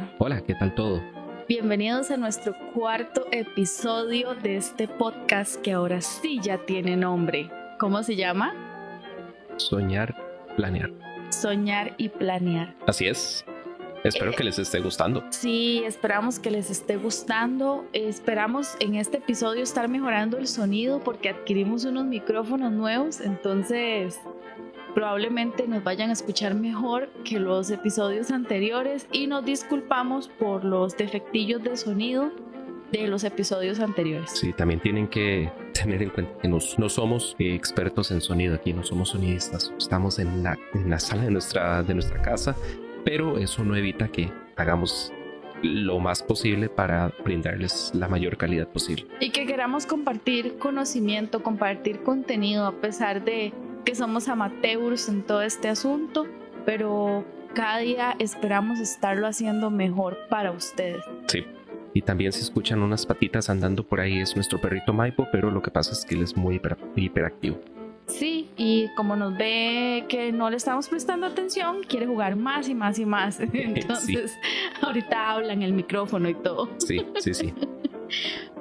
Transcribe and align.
Hola. 0.00 0.14
Hola, 0.18 0.40
¿qué 0.42 0.54
tal 0.54 0.74
todo? 0.74 1.02
Bienvenidos 1.48 2.10
a 2.10 2.16
nuestro 2.16 2.54
cuarto 2.72 3.26
episodio 3.32 4.34
de 4.34 4.56
este 4.56 4.88
podcast 4.88 5.60
que 5.60 5.72
ahora 5.72 6.00
sí 6.00 6.38
ya 6.42 6.58
tiene 6.64 6.96
nombre. 6.96 7.50
¿Cómo 7.78 8.02
se 8.02 8.16
llama? 8.16 8.54
Soñar, 9.56 10.14
planear. 10.56 10.90
Soñar 11.30 11.94
y 11.98 12.08
planear. 12.08 12.74
Así 12.86 13.06
es. 13.06 13.44
Espero 14.04 14.30
Eh, 14.30 14.34
que 14.36 14.44
les 14.44 14.58
esté 14.58 14.80
gustando. 14.80 15.22
Sí, 15.30 15.82
esperamos 15.84 16.38
que 16.38 16.50
les 16.50 16.70
esté 16.70 16.96
gustando. 16.96 17.84
Esperamos 17.92 18.76
en 18.80 18.94
este 18.94 19.18
episodio 19.18 19.62
estar 19.62 19.88
mejorando 19.88 20.38
el 20.38 20.46
sonido 20.46 21.00
porque 21.00 21.28
adquirimos 21.28 21.84
unos 21.84 22.06
micrófonos 22.06 22.72
nuevos, 22.72 23.20
entonces 23.20 24.18
probablemente 24.94 25.66
nos 25.68 25.82
vayan 25.84 26.10
a 26.10 26.12
escuchar 26.12 26.54
mejor 26.54 27.08
que 27.24 27.38
los 27.40 27.70
episodios 27.70 28.30
anteriores 28.30 29.06
y 29.12 29.26
nos 29.26 29.44
disculpamos 29.44 30.28
por 30.28 30.64
los 30.64 30.96
defectillos 30.96 31.62
de 31.62 31.76
sonido 31.76 32.30
de 32.92 33.06
los 33.06 33.22
episodios 33.24 33.78
anteriores. 33.78 34.30
Sí, 34.32 34.52
también 34.52 34.80
tienen 34.80 35.06
que 35.06 35.50
tener 35.72 36.02
en 36.02 36.10
cuenta 36.10 36.32
que 36.42 36.48
nos- 36.48 36.76
no 36.78 36.88
somos 36.88 37.36
eh, 37.38 37.54
expertos 37.54 38.10
en 38.10 38.20
sonido 38.20 38.54
aquí, 38.56 38.72
no 38.72 38.82
somos 38.82 39.10
sonidistas. 39.10 39.72
Estamos 39.78 40.18
en 40.18 40.42
la, 40.42 40.58
en 40.74 40.90
la 40.90 40.98
sala 40.98 41.22
de 41.22 41.30
nuestra, 41.30 41.82
de 41.84 41.94
nuestra 41.94 42.20
casa, 42.20 42.56
pero 43.04 43.38
eso 43.38 43.62
no 43.64 43.76
evita 43.76 44.08
que 44.08 44.32
hagamos 44.56 45.12
lo 45.62 46.00
más 46.00 46.22
posible 46.22 46.68
para 46.68 47.12
brindarles 47.22 47.92
la 47.94 48.08
mayor 48.08 48.36
calidad 48.38 48.66
posible. 48.68 49.06
y 49.20 49.30
que 49.30 49.46
queramos 49.46 49.86
compartir 49.86 50.56
conocimiento, 50.58 51.42
compartir 51.42 52.02
contenido 52.02 52.66
a 52.66 52.72
pesar 52.80 53.24
de 53.24 53.52
que 53.84 53.94
somos 53.94 54.28
amateurs 54.28 55.08
en 55.08 55.22
todo 55.22 55.42
este 55.42 55.68
asunto, 55.68 56.26
pero 56.66 57.24
cada 57.54 57.78
día 57.78 58.16
esperamos 58.18 58.78
estarlo 58.80 59.26
haciendo 59.26 59.70
mejor 59.70 60.18
para 60.28 60.52
ustedes. 60.52 61.04
Sí. 61.26 61.44
Y 61.92 62.02
también 62.02 62.32
si 62.32 62.40
escuchan 62.40 62.82
unas 62.82 63.04
patitas 63.04 63.50
andando 63.50 63.82
por 63.84 63.98
ahí 64.00 64.20
es 64.20 64.36
nuestro 64.36 64.60
perrito 64.60 64.92
Maipo, 64.92 65.26
pero 65.32 65.50
lo 65.50 65.60
que 65.60 65.72
pasa 65.72 65.90
es 65.92 66.04
que 66.04 66.14
él 66.14 66.22
es 66.22 66.36
muy 66.36 66.58
hiper- 66.60 66.78
hiperactivo. 66.94 67.58
Sí, 68.06 68.50
y 68.56 68.88
como 68.96 69.16
nos 69.16 69.36
ve 69.36 70.04
que 70.08 70.30
no 70.32 70.50
le 70.50 70.56
estamos 70.56 70.88
prestando 70.88 71.26
atención, 71.26 71.78
quiere 71.88 72.06
jugar 72.06 72.36
más 72.36 72.68
y 72.68 72.74
más 72.74 72.98
y 73.00 73.06
más. 73.06 73.40
Entonces, 73.52 74.32
ahorita 74.82 75.30
habla 75.30 75.52
en 75.52 75.62
el 75.62 75.72
micrófono 75.72 76.28
y 76.28 76.34
todo. 76.34 76.68
Sí, 76.78 77.04
sí, 77.18 77.34
sí. 77.34 77.54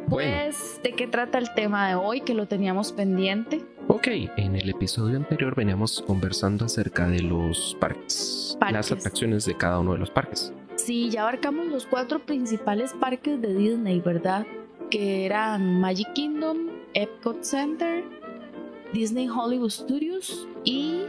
Bueno. 0.07 0.31
Pues, 0.31 0.79
¿de 0.83 0.93
qué 0.93 1.05
trata 1.05 1.37
el 1.37 1.53
tema 1.53 1.87
de 1.87 1.93
hoy 1.95 2.21
que 2.21 2.33
lo 2.33 2.47
teníamos 2.47 2.91
pendiente? 2.93 3.63
Ok, 3.91 4.07
en 4.37 4.55
el 4.55 4.69
episodio 4.69 5.17
anterior 5.17 5.55
veníamos 5.55 6.03
conversando 6.05 6.63
acerca 6.65 7.07
de 7.07 7.23
los 7.23 7.75
parques, 7.79 8.55
Parques. 8.59 8.75
las 8.75 8.91
atracciones 8.91 9.45
de 9.45 9.57
cada 9.57 9.79
uno 9.79 9.93
de 9.93 9.97
los 9.97 10.11
parques. 10.11 10.53
Sí, 10.75 11.09
ya 11.09 11.23
abarcamos 11.23 11.65
los 11.65 11.87
cuatro 11.87 12.19
principales 12.19 12.93
parques 12.93 13.41
de 13.41 13.51
Disney, 13.55 13.99
¿verdad? 13.99 14.45
Que 14.91 15.25
eran 15.25 15.81
Magic 15.81 16.13
Kingdom, 16.13 16.67
Epcot 16.93 17.41
Center, 17.41 18.03
Disney 18.93 19.27
Hollywood 19.27 19.71
Studios 19.71 20.47
y 20.63 21.01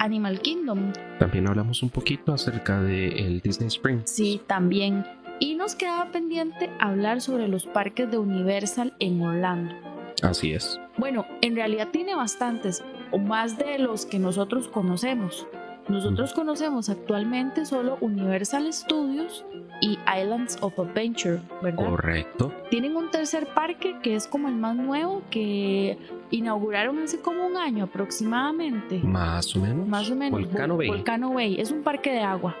Animal 0.00 0.40
Kingdom. 0.40 0.92
También 1.20 1.46
hablamos 1.46 1.84
un 1.84 1.90
poquito 1.90 2.32
acerca 2.34 2.82
de 2.82 3.10
el 3.10 3.42
Disney 3.42 3.68
Springs. 3.68 4.10
Sí, 4.10 4.40
también. 4.48 5.06
Y 5.38 5.54
nos 5.54 5.76
quedaba 5.76 6.10
pendiente 6.10 6.68
hablar 6.80 7.20
sobre 7.20 7.46
los 7.46 7.64
parques 7.64 8.10
de 8.10 8.18
Universal 8.18 8.92
en 8.98 9.22
Orlando. 9.22 9.93
Así 10.24 10.52
es. 10.52 10.80
Bueno, 10.96 11.26
en 11.42 11.54
realidad 11.56 11.88
tiene 11.92 12.14
bastantes, 12.14 12.82
o 13.10 13.18
más 13.18 13.58
de 13.58 13.78
los 13.78 14.06
que 14.06 14.18
nosotros 14.18 14.68
conocemos. 14.68 15.46
Nosotros 15.88 16.32
conocemos 16.32 16.88
actualmente 16.88 17.66
solo 17.66 17.98
Universal 18.00 18.72
Studios 18.72 19.44
y 19.82 19.98
Islands 20.18 20.56
of 20.62 20.78
Adventure, 20.78 21.40
¿verdad? 21.62 21.84
Correcto. 21.90 22.52
Tienen 22.70 22.96
un 22.96 23.10
tercer 23.10 23.46
parque 23.48 23.96
que 24.02 24.14
es 24.14 24.26
como 24.26 24.48
el 24.48 24.54
más 24.54 24.76
nuevo 24.76 25.20
que 25.30 25.98
inauguraron 26.30 27.00
hace 27.02 27.20
como 27.20 27.46
un 27.46 27.58
año 27.58 27.84
aproximadamente. 27.84 28.98
Más 29.04 29.54
o 29.54 29.60
menos. 29.60 29.86
Más 29.86 30.10
o 30.10 30.16
menos. 30.16 30.40
Volcano 30.40 30.74
Vol- 30.74 30.78
Bay. 30.78 30.88
Volcano 30.88 31.34
Bay. 31.34 31.60
Es 31.60 31.70
un 31.70 31.82
parque 31.82 32.12
de 32.12 32.20
agua 32.20 32.56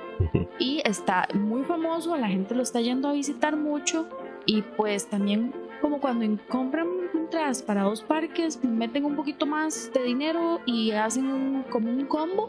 y 0.58 0.82
está 0.84 1.26
muy 1.32 1.62
famoso, 1.64 2.14
la 2.18 2.28
gente 2.28 2.54
lo 2.54 2.62
está 2.62 2.82
yendo 2.82 3.08
a 3.08 3.12
visitar 3.14 3.56
mucho 3.56 4.06
y 4.44 4.60
pues 4.76 5.08
también 5.08 5.52
como 5.80 6.00
cuando 6.00 6.26
compran 6.48 6.86
entradas 7.14 7.62
para 7.62 7.82
dos 7.82 8.02
parques, 8.02 8.62
meten 8.64 9.04
un 9.04 9.16
poquito 9.16 9.46
más 9.46 9.90
de 9.94 10.02
dinero 10.02 10.60
y 10.66 10.92
hacen 10.92 11.26
un, 11.26 11.62
como 11.64 11.90
un 11.90 12.06
combo, 12.06 12.48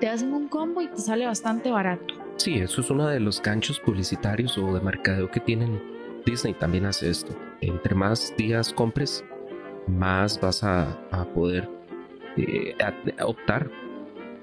te 0.00 0.08
hacen 0.08 0.32
un 0.32 0.48
combo 0.48 0.82
y 0.82 0.88
te 0.88 0.98
sale 0.98 1.26
bastante 1.26 1.70
barato. 1.70 2.14
Sí, 2.36 2.54
eso 2.58 2.80
es 2.82 2.90
uno 2.90 3.06
de 3.06 3.18
los 3.20 3.40
ganchos 3.42 3.80
publicitarios 3.80 4.56
o 4.58 4.74
de 4.74 4.80
mercadeo 4.80 5.30
que 5.30 5.40
tienen. 5.40 5.80
Disney 6.24 6.54
también 6.54 6.84
hace 6.86 7.08
esto. 7.08 7.34
Entre 7.60 7.94
más 7.94 8.34
días 8.36 8.72
compres, 8.72 9.24
más 9.86 10.40
vas 10.40 10.62
a, 10.64 10.98
a 11.10 11.24
poder 11.24 11.68
eh, 12.36 12.74
a- 12.82 13.22
a 13.22 13.26
optar. 13.26 13.70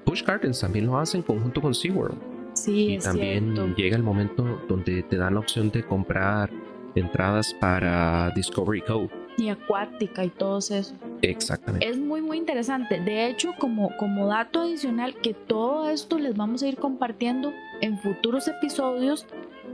Busch 0.04 0.24
Gardens 0.24 0.60
también 0.60 0.86
lo 0.86 0.98
hacen 0.98 1.22
conjunto 1.22 1.60
con 1.60 1.74
SeaWorld. 1.74 2.18
Sí, 2.54 2.86
y 2.90 2.94
es 2.96 3.04
también 3.04 3.52
cierto. 3.54 3.74
llega 3.76 3.96
el 3.96 4.02
momento 4.02 4.60
donde 4.68 5.02
te 5.04 5.16
dan 5.16 5.34
la 5.34 5.40
opción 5.40 5.70
de 5.70 5.84
comprar 5.84 6.50
entradas 6.94 7.54
para 7.54 8.30
Discovery 8.30 8.82
Cove. 8.82 9.10
Y 9.36 9.48
acuática 9.48 10.24
y 10.24 10.30
todo 10.30 10.58
eso. 10.58 10.94
Exactamente. 11.22 11.88
Es 11.88 11.98
muy 11.98 12.20
muy 12.20 12.38
interesante. 12.38 13.00
De 13.00 13.26
hecho, 13.26 13.50
como, 13.58 13.96
como 13.96 14.28
dato 14.28 14.60
adicional, 14.60 15.16
que 15.16 15.34
todo 15.34 15.90
esto 15.90 16.18
les 16.18 16.36
vamos 16.36 16.62
a 16.62 16.68
ir 16.68 16.76
compartiendo 16.76 17.52
en 17.80 17.98
futuros 17.98 18.46
episodios, 18.46 19.26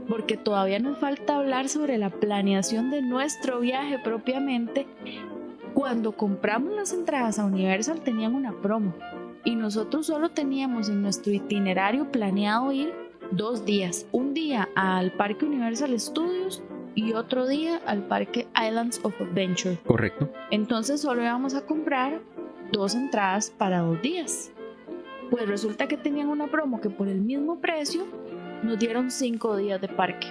porque 0.07 0.35
todavía 0.35 0.79
nos 0.79 0.97
falta 0.97 1.37
hablar 1.37 1.69
sobre 1.69 1.97
la 1.97 2.09
planeación 2.09 2.89
de 2.89 3.01
nuestro 3.01 3.59
viaje 3.59 3.99
propiamente. 3.99 4.87
Cuando 5.73 6.13
compramos 6.13 6.73
las 6.73 6.91
entradas 6.91 7.39
a 7.39 7.45
Universal 7.45 8.01
tenían 8.01 8.35
una 8.35 8.51
promo 8.61 8.93
y 9.45 9.55
nosotros 9.55 10.07
solo 10.07 10.29
teníamos 10.29 10.89
en 10.89 11.01
nuestro 11.01 11.31
itinerario 11.31 12.11
planeado 12.11 12.71
ir 12.71 12.93
dos 13.31 13.65
días. 13.65 14.05
Un 14.11 14.33
día 14.33 14.67
al 14.75 15.13
Parque 15.13 15.45
Universal 15.45 15.97
Studios 15.99 16.61
y 16.95 17.13
otro 17.13 17.47
día 17.47 17.81
al 17.85 18.03
Parque 18.07 18.47
Islands 18.55 18.99
of 19.03 19.19
Adventure. 19.21 19.77
Correcto. 19.85 20.31
Entonces 20.51 21.01
solo 21.01 21.21
íbamos 21.21 21.55
a 21.55 21.65
comprar 21.65 22.21
dos 22.71 22.95
entradas 22.95 23.51
para 23.51 23.79
dos 23.79 24.01
días. 24.01 24.51
Pues 25.29 25.47
resulta 25.47 25.87
que 25.87 25.97
tenían 25.97 26.27
una 26.27 26.47
promo 26.47 26.81
que 26.81 26.89
por 26.89 27.07
el 27.07 27.21
mismo 27.21 27.59
precio 27.59 28.05
nos 28.63 28.77
dieron 28.77 29.11
cinco 29.11 29.55
días 29.55 29.79
de 29.79 29.87
parque. 29.87 30.27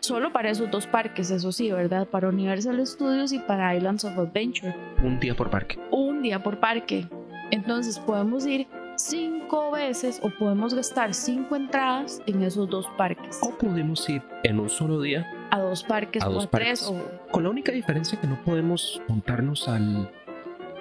Solo 0.00 0.32
para 0.32 0.50
esos 0.50 0.70
dos 0.70 0.86
parques, 0.86 1.30
eso 1.30 1.52
sí, 1.52 1.70
¿verdad? 1.70 2.08
Para 2.08 2.28
Universal 2.28 2.86
Studios 2.86 3.32
y 3.32 3.38
para 3.40 3.76
Islands 3.76 4.04
of 4.04 4.18
Adventure. 4.18 4.74
Un 5.02 5.20
día 5.20 5.34
por 5.34 5.50
parque. 5.50 5.78
Un 5.90 6.22
día 6.22 6.42
por 6.42 6.58
parque. 6.58 7.06
Entonces 7.50 7.98
podemos 7.98 8.46
ir 8.46 8.66
cinco 9.08 9.70
veces 9.70 10.20
o 10.22 10.30
podemos 10.30 10.74
gastar 10.74 11.14
cinco 11.14 11.56
entradas 11.56 12.22
en 12.26 12.42
esos 12.42 12.68
dos 12.68 12.86
parques. 12.96 13.38
O 13.42 13.50
podemos 13.56 14.08
ir 14.08 14.22
en 14.42 14.60
un 14.60 14.68
solo 14.68 15.00
día, 15.00 15.26
A 15.50 15.58
dos 15.60 15.82
parques 15.82 16.22
A 16.22 16.28
o 16.28 16.32
dos 16.32 16.44
a 16.44 16.50
tres 16.50 16.82
parques. 16.84 17.02
o 17.28 17.30
con 17.32 17.42
la 17.44 17.50
única 17.50 17.72
diferencia 17.72 18.20
que 18.20 18.26
no 18.26 18.40
podemos 18.44 19.00
montarnos 19.08 19.68
al... 19.68 20.10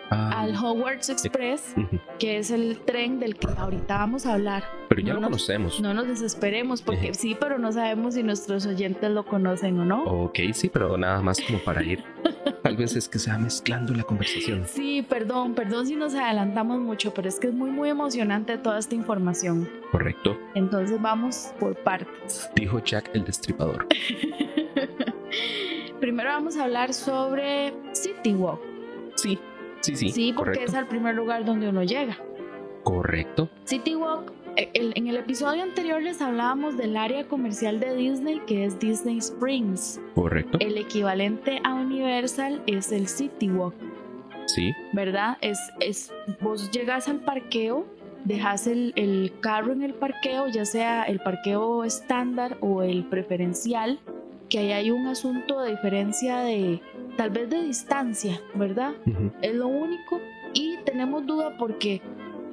al 0.10 0.56
Hogwarts 0.56 1.10
Express, 1.10 1.76
que 2.18 2.38
es 2.40 2.50
el 2.52 2.80
tren 2.86 3.20
del 3.20 3.36
que 3.38 3.48
ahorita 3.56 3.98
vamos 4.00 4.26
a 4.26 4.34
hablar. 4.34 4.64
Pero 4.90 5.02
ya 5.02 5.08
No 5.10 5.14
lo 5.16 5.22
nos- 5.22 5.30
conocemos. 5.30 5.80
No 5.82 5.94
nos 5.94 6.08
desesperemos 6.08 6.82
porque 6.82 7.14
sí, 7.14 7.38
pero 7.40 7.58
no 7.60 7.72
sabemos 7.72 8.16
si 8.16 8.24
nuestros 8.24 8.66
oyentes 8.66 9.10
lo 9.12 9.24
conocen 9.26 9.80
o 9.80 9.86
no. 9.86 10.04
Ok, 10.04 10.40
sí, 10.54 10.68
pero 10.70 10.98
nada 10.98 11.22
más 11.22 11.40
como 11.42 11.60
para 11.60 11.84
ir. 11.84 12.04
Vez 12.80 12.96
es 12.96 13.10
que 13.10 13.20
se 13.20 13.30
va 13.30 13.38
mezclando 13.38 13.94
la 13.94 14.04
conversación. 14.04 14.64
Sí, 14.66 15.06
perdón, 15.08 15.54
perdón 15.54 15.86
si 15.86 15.98
nos 15.98 16.16
adelantamos 16.16 16.80
mucho, 16.80 17.14
pero 17.14 17.28
es 17.28 17.38
que 17.38 17.48
es 17.48 17.54
muy 17.54 17.72
muy 17.72 17.90
emocionante 17.90 18.58
toda 18.58 18.80
esta 18.80 18.96
información. 18.96 19.70
Correcto. 19.92 20.40
Entonces 20.56 21.00
vamos 21.02 21.52
por 21.60 21.76
partes. 21.76 22.50
Dijo 22.56 22.80
Jack 22.80 23.12
el 23.14 23.26
Destripador. 23.26 23.86
Primero 26.00 26.30
vamos 26.30 26.56
a 26.56 26.64
hablar 26.64 26.94
sobre 26.94 27.74
City 27.92 28.34
Walk. 28.34 28.62
Sí, 29.16 29.38
sí, 29.82 29.98
sí. 29.98 30.10
Sí, 30.12 30.34
porque 30.34 30.52
correcto. 30.54 30.72
es 30.72 30.78
al 30.78 30.88
primer 30.88 31.16
lugar 31.16 31.44
donde 31.44 31.68
uno 31.68 31.84
llega. 31.84 32.18
Correcto. 32.84 33.50
City 33.66 33.96
Walk, 33.96 34.32
el- 34.74 34.94
en 34.96 35.08
el 35.08 35.18
episodio 35.18 35.64
anterior 35.64 36.02
les 36.02 36.22
hablábamos 36.22 36.78
del 36.78 36.98
área 36.98 37.28
comercial 37.28 37.80
de 37.80 37.96
Disney 37.96 38.40
que 38.48 38.66
es 38.66 38.80
Disney 38.80 39.18
Springs. 39.20 40.00
Correcto. 40.16 40.58
El 40.62 40.78
equivalente 40.78 41.60
a 41.64 41.74
Universal 41.76 42.62
es 42.68 42.92
el 42.92 43.08
City 43.08 43.50
Walk. 43.50 43.76
Sí, 44.48 44.74
¿verdad? 44.94 45.38
Es, 45.42 45.60
es, 45.80 46.12
vos 46.42 46.72
llegas 46.72 47.08
al 47.08 47.20
parqueo, 47.20 47.86
dejas 48.26 48.66
el, 48.68 48.94
el 48.96 49.32
carro 49.42 49.72
en 49.74 49.84
el 49.84 49.94
parqueo, 49.94 50.48
ya 50.48 50.66
sea 50.66 51.04
el 51.04 51.20
parqueo 51.20 51.84
estándar 51.84 52.58
o 52.60 52.82
el 52.82 53.06
preferencial, 53.06 54.00
que 54.50 54.58
ahí 54.60 54.72
hay 54.72 54.92
un 54.92 55.06
asunto 55.06 55.62
de 55.62 55.72
diferencia 55.72 56.40
de 56.40 56.82
tal 57.16 57.30
vez 57.30 57.50
de 57.52 57.62
distancia, 57.64 58.42
¿verdad? 58.56 58.94
ujú, 59.06 59.32
Es 59.42 59.54
lo 59.54 59.68
único. 59.68 60.20
Y 60.54 60.78
tenemos 60.84 61.28
duda 61.28 61.56
porque 61.60 62.02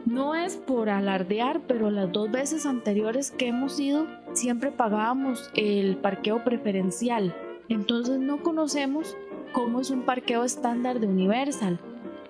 No 0.06 0.36
es 0.36 0.56
por 0.56 0.88
alardear, 0.88 1.60
pero 1.66 1.90
las 1.90 2.12
dos 2.12 2.30
veces 2.30 2.64
anteriores 2.64 3.32
que 3.32 3.48
hemos 3.48 3.78
ido 3.80 4.06
siempre 4.34 4.70
pagábamos 4.70 5.50
el 5.54 5.96
parqueo 5.96 6.44
preferencial. 6.44 7.34
Entonces 7.68 8.20
no 8.20 8.40
conocemos 8.40 9.16
cómo 9.52 9.80
es 9.80 9.90
un 9.90 10.02
parqueo 10.02 10.44
estándar 10.44 11.00
de 11.00 11.08
Universal. 11.08 11.80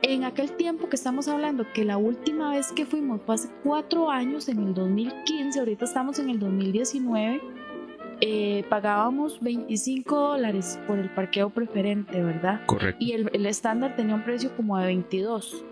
En 0.01 0.25
aquel 0.25 0.53
tiempo 0.53 0.89
que 0.89 0.97
estamos 0.97 1.29
hablando, 1.29 1.67
que 1.75 1.85
la 1.85 1.99
última 1.99 2.53
vez 2.53 2.73
que 2.73 2.87
fuimos 2.87 3.21
fue 3.27 3.35
hace 3.35 3.49
cuatro 3.63 4.11
años, 4.11 4.49
en 4.49 4.59
el 4.61 4.73
2015, 4.73 5.59
ahorita 5.59 5.85
estamos 5.85 6.19
en 6.19 6.31
el 6.31 6.39
2019, 6.39 7.43
eh, 8.23 8.65
pagábamos 8.71 9.39
25 9.41 10.19
dólares 10.19 10.79
por 10.87 10.99
el 10.99 11.11
parqueo 11.11 11.51
preferente, 11.51 12.23
¿verdad? 12.23 12.63
Correcto. 12.65 13.05
Y 13.05 13.13
el, 13.13 13.29
el 13.35 13.45
estándar 13.45 13.97
tenía 13.97 14.15
un 14.15 14.25
precio 14.25 14.57
como 14.57 14.79
de 14.79 14.87
22. 14.87 15.65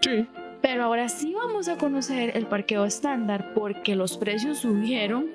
Sí. 0.00 0.26
Pero 0.64 0.84
ahora 0.84 1.10
sí 1.10 1.34
vamos 1.34 1.68
a 1.68 1.76
conocer 1.76 2.34
el 2.38 2.46
parqueo 2.46 2.86
estándar 2.86 3.52
porque 3.52 3.94
los 3.94 4.16
precios 4.16 4.60
subieron 4.60 5.26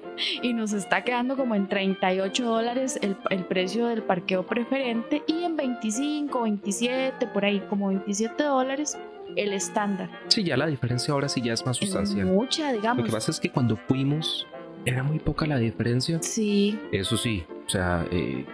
y 0.42 0.54
nos 0.54 0.74
está 0.74 1.04
quedando 1.04 1.38
como 1.38 1.54
en 1.54 1.70
38 1.70 2.44
dólares 2.44 2.98
el, 3.04 3.16
el, 3.30 3.46
precio 3.46 3.86
del 3.86 4.02
parqueo 4.02 4.48
preferente 4.48 5.22
y 5.28 5.44
en 5.44 5.56
25, 5.56 6.42
27, 6.42 7.28
por 7.28 7.46
ahí 7.46 7.60
como 7.70 7.90
27 7.90 8.42
dólares 8.42 8.98
el 9.36 9.54
estándar. 9.54 10.10
Sí, 10.30 10.44
ya 10.44 10.58
la 10.58 10.66
diferencia 10.66 11.14
ahora 11.14 11.30
sí 11.30 11.44
ya 11.44 11.54
es 11.54 11.64
más 11.64 11.78
sustancial. 11.78 12.28
Es 12.28 12.34
mucha, 12.34 12.74
digamos. 12.74 12.98
Lo 12.98 13.06
que 13.06 13.12
pasa 13.12 13.30
es 13.30 13.40
que 13.40 13.52
cuando 13.52 13.78
fuimos 13.78 14.48
era 14.84 15.04
muy 15.04 15.20
poca 15.20 15.46
la 15.46 15.60
diferencia. 15.60 16.18
Sí. 16.24 16.80
Eso 16.92 17.18
sí, 17.18 17.44
o 17.68 17.70
sea, 17.70 18.04
eh, 18.10 18.48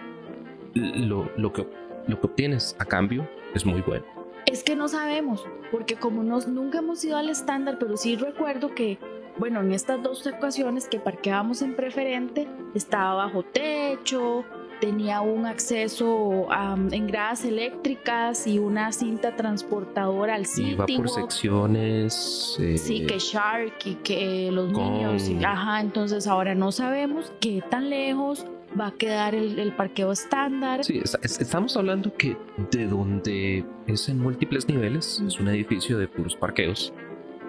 lo, 0.74 1.30
lo, 1.38 1.54
que, 1.54 1.66
lo 2.06 2.20
que 2.20 2.26
obtienes 2.26 2.76
a 2.78 2.84
cambio 2.84 3.26
es 3.54 3.64
muy 3.64 3.80
bueno. 3.80 4.15
Es 4.46 4.62
que 4.62 4.76
no 4.76 4.88
sabemos, 4.88 5.44
porque 5.72 5.96
como 5.96 6.22
nos, 6.22 6.46
nunca 6.46 6.78
hemos 6.78 7.04
ido 7.04 7.16
al 7.16 7.28
estándar, 7.28 7.78
pero 7.80 7.96
sí 7.96 8.14
recuerdo 8.14 8.74
que, 8.74 8.98
bueno, 9.38 9.60
en 9.60 9.72
estas 9.72 10.02
dos 10.02 10.26
ocasiones 10.26 10.88
que 10.88 11.00
parqueábamos 11.00 11.62
en 11.62 11.74
preferente, 11.74 12.48
estaba 12.74 13.14
bajo 13.26 13.42
techo, 13.42 14.44
tenía 14.80 15.20
un 15.20 15.46
acceso 15.46 16.46
en 16.92 17.06
gradas 17.06 17.44
eléctricas 17.44 18.46
y 18.46 18.58
una 18.58 18.92
cinta 18.92 19.34
transportadora 19.34 20.34
al 20.34 20.46
sitio. 20.46 20.74
Iba 20.74 20.86
por 20.86 21.08
secciones. 21.08 22.56
Eh, 22.60 22.78
sí, 22.78 23.06
que 23.06 23.18
Shark 23.18 23.74
y 23.84 23.94
que 23.96 24.50
los 24.52 24.72
con... 24.72 24.92
niños. 24.92 25.28
Y, 25.28 25.44
ajá, 25.44 25.80
entonces 25.80 26.26
ahora 26.26 26.54
no 26.54 26.72
sabemos 26.72 27.32
qué 27.40 27.62
tan 27.68 27.90
lejos 27.90 28.46
va 28.78 28.88
a 28.88 28.92
quedar 28.92 29.34
el, 29.34 29.58
el 29.58 29.74
parqueo 29.74 30.12
estándar. 30.12 30.84
Sí, 30.84 31.00
es, 31.02 31.16
es, 31.22 31.40
estamos 31.40 31.76
hablando 31.76 32.14
que 32.14 32.36
de 32.70 32.86
donde 32.86 33.64
es 33.86 34.08
en 34.08 34.20
múltiples 34.20 34.68
niveles, 34.68 35.22
es 35.26 35.38
un 35.38 35.48
edificio 35.48 35.98
de 35.98 36.08
puros 36.08 36.36
parqueos 36.36 36.92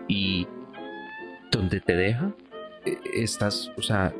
y 0.08 0.48
donde 1.52 1.80
te 1.80 1.96
deja, 1.96 2.34
eh, 2.86 2.98
estás, 3.14 3.72
o 3.78 3.82
sea, 3.82 4.14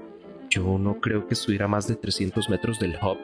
yo 0.50 0.78
no 0.78 1.00
creo 1.00 1.28
que 1.28 1.34
estuviera 1.34 1.68
más 1.68 1.88
de 1.88 1.96
300 1.96 2.50
metros 2.50 2.80
del 2.80 2.98
hub 3.02 3.18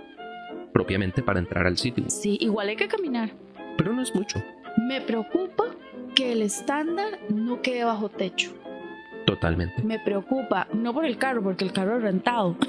propiamente 0.73 1.21
para 1.21 1.39
entrar 1.39 1.67
al 1.67 1.77
sitio. 1.77 2.05
Sí, 2.09 2.37
igual 2.41 2.69
hay 2.69 2.75
que 2.75 2.87
caminar. 2.87 3.31
Pero 3.77 3.93
no 3.93 4.01
es 4.01 4.13
mucho. 4.13 4.43
Me 4.87 5.01
preocupa 5.01 5.65
que 6.15 6.31
el 6.31 6.41
estándar 6.41 7.19
no 7.29 7.61
quede 7.61 7.83
bajo 7.83 8.09
techo. 8.09 8.51
Totalmente. 9.33 9.81
Me 9.81 9.97
preocupa, 9.97 10.67
no 10.73 10.93
por 10.93 11.05
el 11.05 11.17
carro, 11.17 11.41
porque 11.41 11.65
el 11.65 11.73
carro 11.73 11.97
es 11.97 12.03
rentado. 12.03 12.55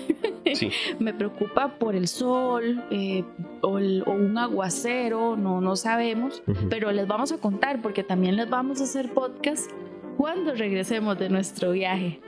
Sí. 0.55 0.71
Me 0.99 1.15
preocupa 1.15 1.79
por 1.79 1.97
el 1.97 2.07
sol 2.07 2.85
eh, 2.91 3.25
o, 3.63 3.79
el, 3.79 4.05
o, 4.07 4.13
un 4.13 4.37
aguacero, 4.37 5.37
no, 5.37 5.63
no 5.63 5.75
sabemos, 5.75 6.43
uh 6.47 6.53
-huh. 6.53 6.69
pero 6.69 6.93
les 6.93 7.09
vamos 7.09 7.33
a 7.33 7.39
contar 7.39 7.81
porque 7.81 8.05
también 8.05 8.37
les 8.37 8.49
vamos 8.51 8.79
a 8.83 8.85
hacer 8.85 9.11
podcast 9.15 9.71
cuando 10.19 10.55
regresemos 10.55 11.19
de 11.19 11.31
nuestro 11.31 11.73
viaje. 11.73 12.21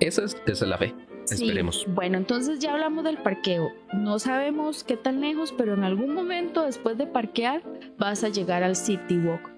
Esa 0.00 0.24
es, 0.24 0.36
esa 0.46 0.64
es 0.64 0.68
la 0.68 0.76
fe. 0.76 0.94
Sí. 1.24 1.44
Esperemos. 1.46 1.86
Bueno, 1.88 2.18
entonces 2.18 2.58
ya 2.58 2.72
hablamos 2.72 3.04
del 3.04 3.16
parqueo. 3.16 3.72
No 3.94 4.18
sabemos 4.18 4.84
qué 4.84 4.98
tan 4.98 5.22
lejos, 5.22 5.54
pero 5.56 5.72
en 5.72 5.82
algún 5.82 6.12
momento 6.14 6.66
después 6.66 6.98
de 6.98 7.06
parquear 7.06 7.62
vas 7.98 8.22
a 8.22 8.28
llegar 8.28 8.62
al 8.62 8.76
City 8.76 9.16
Walk. 9.16 9.50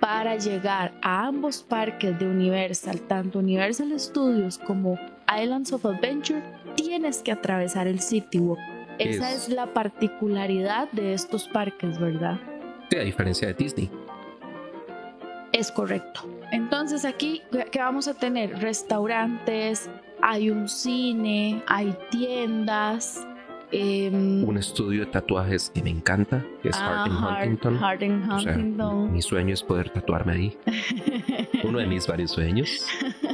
Para 0.00 0.36
llegar 0.36 0.92
a 1.02 1.26
ambos 1.26 1.62
parques 1.62 2.18
de 2.18 2.26
Universal, 2.26 3.00
tanto 3.02 3.38
Universal 3.38 3.98
Studios 3.98 4.58
como 4.58 4.98
Islands 5.40 5.72
of 5.72 5.86
Adventure, 5.86 6.42
tienes 6.76 7.22
que 7.22 7.32
atravesar 7.32 7.86
el 7.86 8.00
City 8.00 8.38
Walk. 8.38 8.60
Esa 8.98 9.32
es, 9.32 9.48
es 9.48 9.54
la 9.54 9.72
particularidad 9.72 10.90
de 10.92 11.14
estos 11.14 11.48
parques, 11.48 11.98
¿verdad? 11.98 12.38
Sí, 12.90 12.96
a 12.96 13.00
diferencia 13.00 13.48
de 13.48 13.54
Disney. 13.54 13.90
Es 15.52 15.72
correcto. 15.72 16.28
Entonces 16.52 17.04
aquí, 17.04 17.42
¿qué 17.70 17.78
vamos 17.78 18.08
a 18.08 18.14
tener? 18.14 18.58
Restaurantes, 18.60 19.88
hay 20.22 20.50
un 20.50 20.68
cine, 20.68 21.62
hay 21.66 21.96
tiendas. 22.10 23.26
Eh, 23.76 24.08
un 24.08 24.56
estudio 24.56 25.00
de 25.00 25.06
tatuajes 25.06 25.68
que 25.74 25.82
me 25.82 25.90
encanta, 25.90 26.44
que 26.62 26.68
es 26.68 26.76
ah, 26.78 27.02
Hart 27.02 27.42
Huntington. 27.42 27.82
Hart 27.82 28.02
Huntington. 28.02 28.80
O 28.80 29.06
sea, 29.06 29.12
mi 29.12 29.20
sueño 29.20 29.52
es 29.52 29.64
poder 29.64 29.90
tatuarme 29.90 30.32
ahí. 30.32 30.58
Uno 31.64 31.80
de 31.80 31.86
mis 31.86 32.06
varios 32.06 32.30
sueños. 32.30 32.86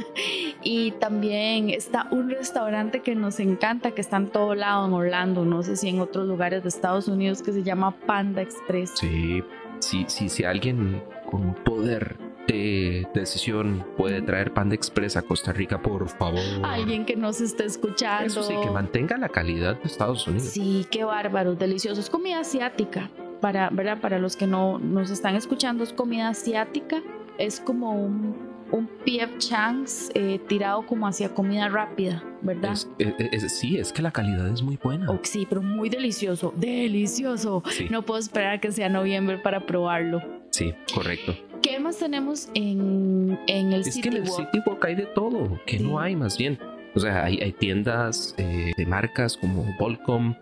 y 0.63 0.91
también 0.93 1.69
está 1.69 2.07
un 2.09 2.31
restaurante 2.31 3.01
que 3.01 3.13
nos 3.13 3.39
encanta, 3.39 3.91
que 3.91 4.01
está 4.01 4.17
en 4.17 4.29
todo 4.29 4.55
lado 4.55 4.87
en 4.87 4.93
Orlando, 4.93 5.45
no 5.45 5.61
sé 5.61 5.75
si 5.75 5.89
en 5.89 5.99
otros 5.99 6.27
lugares 6.27 6.63
de 6.63 6.69
Estados 6.69 7.07
Unidos, 7.07 7.43
que 7.43 7.53
se 7.53 7.61
llama 7.61 7.91
Panda 8.07 8.41
Express. 8.41 8.93
Sí, 8.95 9.43
sí, 9.77 10.05
sí, 10.07 10.27
si 10.27 10.43
alguien 10.43 11.03
con 11.29 11.53
poder 11.53 12.17
de 12.47 13.07
decisión 13.13 13.85
puede 13.97 14.21
traer 14.21 14.53
Panda 14.53 14.75
Express 14.75 15.17
a 15.17 15.21
Costa 15.21 15.53
Rica, 15.53 15.81
por 15.81 16.07
favor. 16.09 16.41
Alguien 16.63 17.05
que 17.05 17.15
nos 17.15 17.41
esté 17.41 17.65
escuchando. 17.65 18.25
Eso 18.27 18.43
sí, 18.43 18.53
que 18.61 18.69
mantenga 18.69 19.17
la 19.17 19.29
calidad 19.29 19.75
de 19.75 19.87
Estados 19.87 20.27
Unidos. 20.27 20.49
Sí, 20.49 20.85
qué 20.89 21.03
bárbaro, 21.03 21.55
delicioso. 21.55 22.01
Es 22.01 22.09
comida 22.09 22.39
asiática. 22.39 23.09
Para, 23.39 23.69
¿verdad? 23.71 23.99
Para 23.99 24.19
los 24.19 24.35
que 24.35 24.45
no 24.45 24.77
nos 24.77 25.09
están 25.09 25.35
escuchando, 25.35 25.83
es 25.83 25.93
comida 25.93 26.29
asiática. 26.29 27.01
Es 27.37 27.59
como 27.59 27.93
un, 27.93 28.35
un 28.71 28.87
PF 28.87 29.37
Chang's 29.39 30.11
eh, 30.13 30.39
tirado 30.47 30.85
como 30.85 31.07
hacia 31.07 31.33
comida 31.33 31.67
rápida, 31.67 32.23
¿verdad? 32.41 32.73
Es, 32.73 32.87
es, 32.99 33.43
es, 33.43 33.57
sí, 33.57 33.77
es 33.77 33.91
que 33.91 34.03
la 34.03 34.11
calidad 34.11 34.47
es 34.47 34.61
muy 34.61 34.77
buena. 34.77 35.09
Oh, 35.09 35.19
sí, 35.23 35.47
pero 35.49 35.63
muy 35.63 35.89
delicioso. 35.89 36.53
Delicioso. 36.55 37.63
Sí. 37.71 37.87
No 37.89 38.03
puedo 38.03 38.19
esperar 38.19 38.55
a 38.55 38.59
que 38.59 38.71
sea 38.71 38.89
noviembre 38.89 39.39
para 39.39 39.65
probarlo. 39.65 40.21
Sí, 40.51 40.73
correcto. 40.93 41.33
¿Qué 41.61 41.79
más 41.79 41.97
tenemos 41.97 42.49
en, 42.53 43.39
en 43.47 43.73
el 43.73 43.81
es 43.81 43.93
City 43.95 44.09
que 44.09 44.15
en 44.17 44.23
el 44.23 44.29
Walk? 44.29 44.51
City 44.51 44.59
Walk 44.65 44.85
hay 44.85 44.95
de 44.95 45.05
todo, 45.07 45.59
que 45.65 45.77
Sí. 45.77 45.83
no 45.83 45.99
hay 45.99 46.15
más 46.15 46.37
bien. 46.37 46.59
O 46.95 46.99
sea, 46.99 47.23
hay, 47.23 47.37
hay 47.39 47.53
tiendas 47.53 48.35
eh, 48.37 48.71
de 48.75 48.85
marcas 48.85 49.37
como 49.37 49.65
Volcom. 49.79 50.35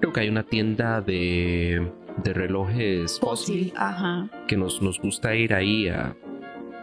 Creo 0.00 0.12
que 0.12 0.20
hay 0.20 0.28
una 0.28 0.42
tienda 0.42 1.00
de, 1.00 1.90
de 2.22 2.32
relojes 2.34 3.18
Fossil, 3.20 3.72
ajá. 3.76 4.28
que 4.46 4.56
nos, 4.56 4.82
nos 4.82 5.00
gusta 5.00 5.34
ir 5.34 5.54
ahí 5.54 5.88
a, 5.88 6.14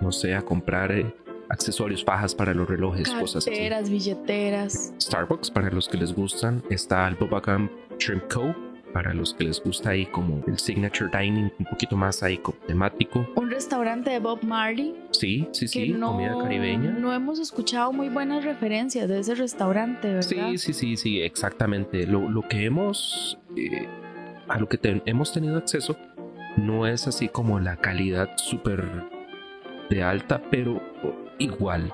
no 0.01 0.11
sé, 0.11 0.33
a 0.33 0.41
comprar 0.41 0.91
eh, 0.91 1.13
accesorios, 1.49 2.03
fajas 2.03 2.33
para 2.33 2.53
los 2.53 2.67
relojes, 2.67 3.09
cosas 3.09 3.43
así. 3.45 3.51
Carteras, 3.51 3.89
billeteras. 3.89 4.93
Starbucks 4.99 5.51
para 5.51 5.69
los 5.69 5.87
que 5.87 5.97
les 5.97 6.13
gustan. 6.15 6.63
Está 6.71 7.07
el 7.07 7.15
Gump 7.15 7.71
Shrimp 7.99 8.23
Co. 8.33 8.55
Para 8.93 9.13
los 9.13 9.33
que 9.33 9.45
les 9.45 9.63
gusta 9.63 9.91
ahí 9.91 10.05
como 10.05 10.43
el 10.47 10.57
Signature 10.59 11.09
Dining, 11.17 11.51
un 11.59 11.65
poquito 11.65 11.95
más 11.95 12.21
ahí 12.23 12.37
como 12.37 12.57
temático. 12.67 13.25
Un 13.35 13.49
restaurante 13.49 14.09
de 14.09 14.19
Bob 14.19 14.43
Marley. 14.43 14.95
Sí, 15.11 15.47
sí, 15.51 15.67
sí, 15.67 15.89
no, 15.93 16.11
comida 16.11 16.37
caribeña. 16.41 16.91
No 16.91 17.13
hemos 17.13 17.39
escuchado 17.39 17.93
muy 17.93 18.09
buenas 18.09 18.43
referencias 18.43 19.07
de 19.07 19.19
ese 19.19 19.35
restaurante, 19.35 20.07
¿verdad? 20.13 20.49
Sí, 20.49 20.57
sí, 20.57 20.73
sí, 20.73 20.97
sí, 20.97 21.21
exactamente. 21.21 22.05
Lo, 22.05 22.29
lo 22.29 22.41
que 22.47 22.65
hemos, 22.65 23.39
eh, 23.55 23.87
a 24.49 24.59
lo 24.59 24.67
que 24.67 24.77
te- 24.77 25.01
hemos 25.05 25.31
tenido 25.31 25.57
acceso, 25.57 25.95
no 26.57 26.85
es 26.85 27.07
así 27.07 27.29
como 27.29 27.59
la 27.61 27.77
calidad 27.77 28.29
súper 28.35 28.83
de 29.89 30.03
alta, 30.03 30.41
pero 30.51 30.81
igual. 31.39 31.93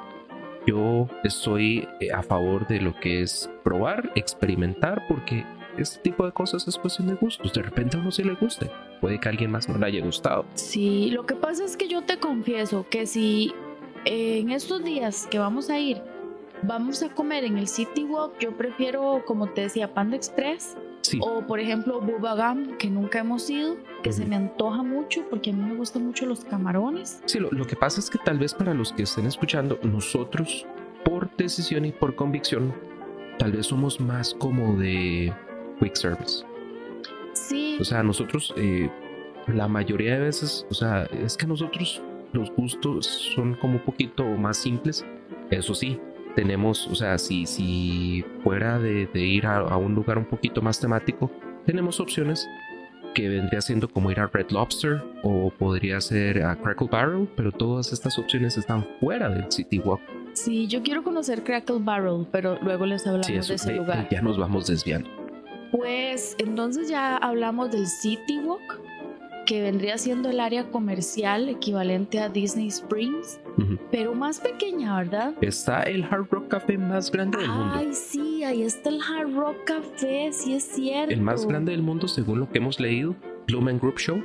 Yo 0.65 1.07
estoy 1.23 1.87
eh, 2.01 2.11
a 2.11 2.23
favor 2.23 2.67
de 2.67 2.81
lo 2.81 2.93
que 2.99 3.21
es 3.21 3.49
probar, 3.63 4.11
experimentar, 4.15 5.03
porque 5.07 5.45
este 5.77 5.99
tipo 5.99 6.25
de 6.25 6.31
cosas 6.31 6.67
es 6.67 6.77
cuestión 6.77 7.07
de 7.07 7.15
gustos. 7.15 7.53
De 7.53 7.61
repente 7.61 7.97
a 7.97 7.99
uno 7.99 8.11
sí 8.11 8.23
le 8.23 8.35
guste. 8.35 8.69
Puede 9.01 9.19
que 9.19 9.27
a 9.27 9.31
alguien 9.31 9.51
más 9.51 9.67
no 9.69 9.77
le 9.77 9.85
haya 9.85 10.03
gustado. 10.03 10.45
Sí, 10.53 11.09
lo 11.11 11.25
que 11.25 11.35
pasa 11.35 11.63
es 11.63 11.77
que 11.77 11.87
yo 11.87 12.03
te 12.03 12.17
confieso 12.17 12.85
que 12.89 13.05
si 13.05 13.53
eh, 14.05 14.39
en 14.39 14.51
estos 14.51 14.83
días 14.83 15.27
que 15.29 15.39
vamos 15.39 15.69
a 15.69 15.79
ir, 15.79 16.01
vamos 16.63 17.03
a 17.03 17.09
comer 17.09 17.43
en 17.43 17.57
el 17.57 17.67
City 17.67 18.03
Walk, 18.03 18.39
yo 18.39 18.55
prefiero, 18.55 19.23
como 19.25 19.47
te 19.47 19.61
decía, 19.61 19.93
Panda 19.93 20.15
Express 20.15 20.75
Sí, 21.01 21.19
o 21.21 21.41
por 21.47 21.59
ejemplo 21.61 22.01
Bubba 22.01 22.35
Gum, 22.35 22.75
que 22.77 22.89
nunca 22.89 23.19
hemos 23.19 23.49
ido, 23.49 23.77
que 24.03 24.11
se 24.11 24.25
me 24.25 24.35
antoja 24.35 24.83
mucho 24.83 25.23
porque 25.29 25.51
a 25.51 25.53
mí 25.53 25.63
me 25.63 25.75
gustan 25.75 26.05
mucho 26.05 26.25
los 26.25 26.43
camarones. 26.43 27.21
Sí, 27.25 27.39
lo, 27.39 27.49
lo 27.49 27.65
que 27.65 27.77
pasa 27.77 28.01
es 28.01 28.09
que 28.09 28.17
tal 28.17 28.39
vez 28.39 28.53
para 28.53 28.73
los 28.73 28.91
que 28.91 29.03
estén 29.03 29.25
escuchando, 29.25 29.79
nosotros, 29.83 30.65
por 31.05 31.33
decisión 31.37 31.85
y 31.85 31.93
por 31.93 32.15
convicción, 32.15 32.73
tal 33.39 33.53
vez 33.53 33.67
somos 33.67 34.01
más 34.01 34.33
como 34.33 34.75
de 34.75 35.33
quick 35.79 35.95
service. 35.95 36.43
Sí, 37.33 37.77
O 37.79 37.83
sea, 37.83 38.03
nosotros, 38.03 38.53
eh, 38.57 38.89
la 39.47 39.67
mayoría 39.67 40.15
de 40.15 40.21
veces, 40.21 40.65
o 40.69 40.73
sea, 40.73 41.03
es 41.23 41.37
que 41.37 41.45
nosotros 41.45 42.01
los 42.33 42.51
gustos 42.51 43.05
son 43.35 43.55
como 43.55 43.75
un 43.75 43.85
poquito 43.85 44.25
más 44.25 44.57
simples. 44.57 45.05
Eso 45.49 45.73
sí, 45.73 45.99
tenemos, 46.35 46.87
o 46.87 46.95
sea, 46.95 47.17
si, 47.17 47.45
si 47.45 48.23
fuera 48.43 48.79
de, 48.79 49.09
ir 49.13 49.45
a, 49.45 49.77
un 49.77 49.95
lugar 49.95 50.17
un 50.17 50.25
poquito 50.25 50.61
más 50.61 50.79
temático, 50.79 51.31
tenemos 51.65 51.99
opciones 51.99 52.47
que 53.15 53.27
vendría 53.27 53.61
siendo 53.61 53.87
como 53.87 54.11
ir 54.11 54.19
a 54.19 54.27
Red 54.27 54.51
Lobster 54.51 55.01
o 55.23 55.49
podría 55.49 55.99
ser 55.99 56.43
a 56.43 56.55
Crackle 56.55 56.89
Barrel, 56.91 57.27
pero 57.35 57.51
todas 57.51 57.91
estas 57.91 58.19
opciones 58.19 58.57
están 58.57 58.85
fuera 58.99 59.29
del 59.29 59.51
City 59.51 59.79
Walk. 59.79 60.01
Sí, 60.33 60.67
yo 60.67 60.83
quiero 60.83 61.03
conocer 61.03 61.43
Crackle 61.43 61.79
Barrel, 61.79 62.27
pero 62.31 62.59
luego 62.61 62.85
les 62.85 63.07
hablamos 63.07 63.47
de 63.47 63.55
ese 63.55 63.75
lugar. 63.75 64.07
Ya 64.11 64.21
nos 64.21 64.37
vamos 64.37 64.67
desviando. 64.67 65.26
Pues 65.71 66.35
entonces 66.39 66.89
ya 66.89 67.17
hablamos 67.17 67.71
del 67.71 67.87
City 67.87 68.39
Walk, 68.39 68.81
que 69.45 69.61
vendría 69.61 69.97
siendo 69.97 70.29
el 70.29 70.39
área 70.39 70.69
comercial 70.69 71.47
equivalente 71.49 72.19
a 72.19 72.29
Disney 72.29 72.67
Springs, 72.67 73.39
pero 73.91 74.13
más 74.13 74.39
pequeña, 74.39 74.97
¿verdad? 74.97 75.33
Está 75.41 75.83
el 75.83 76.03
Hard 76.03 76.27
Rock 76.29 76.49
Café 76.49 76.77
más 76.77 77.11
grande 77.11 77.37
del 77.37 77.49
mundo. 77.49 77.73
Ay, 77.75 77.93
sí, 77.93 78.43
ahí 78.43 78.63
está 78.63 78.89
el 78.89 78.99
Hard 79.01 79.33
Rock 79.33 79.63
Café, 79.65 80.31
sí 80.33 80.53
es 80.53 80.63
cierto. 80.63 81.13
El 81.13 81.21
más 81.21 81.45
grande 81.45 81.71
del 81.71 81.81
mundo 81.81 82.07
según 82.07 82.41
lo 82.41 82.49
que 82.49 82.57
hemos 82.57 82.79
leído, 82.79 83.15
Lumen 83.47 83.79
Group 83.79 83.97
Show. 83.99 84.21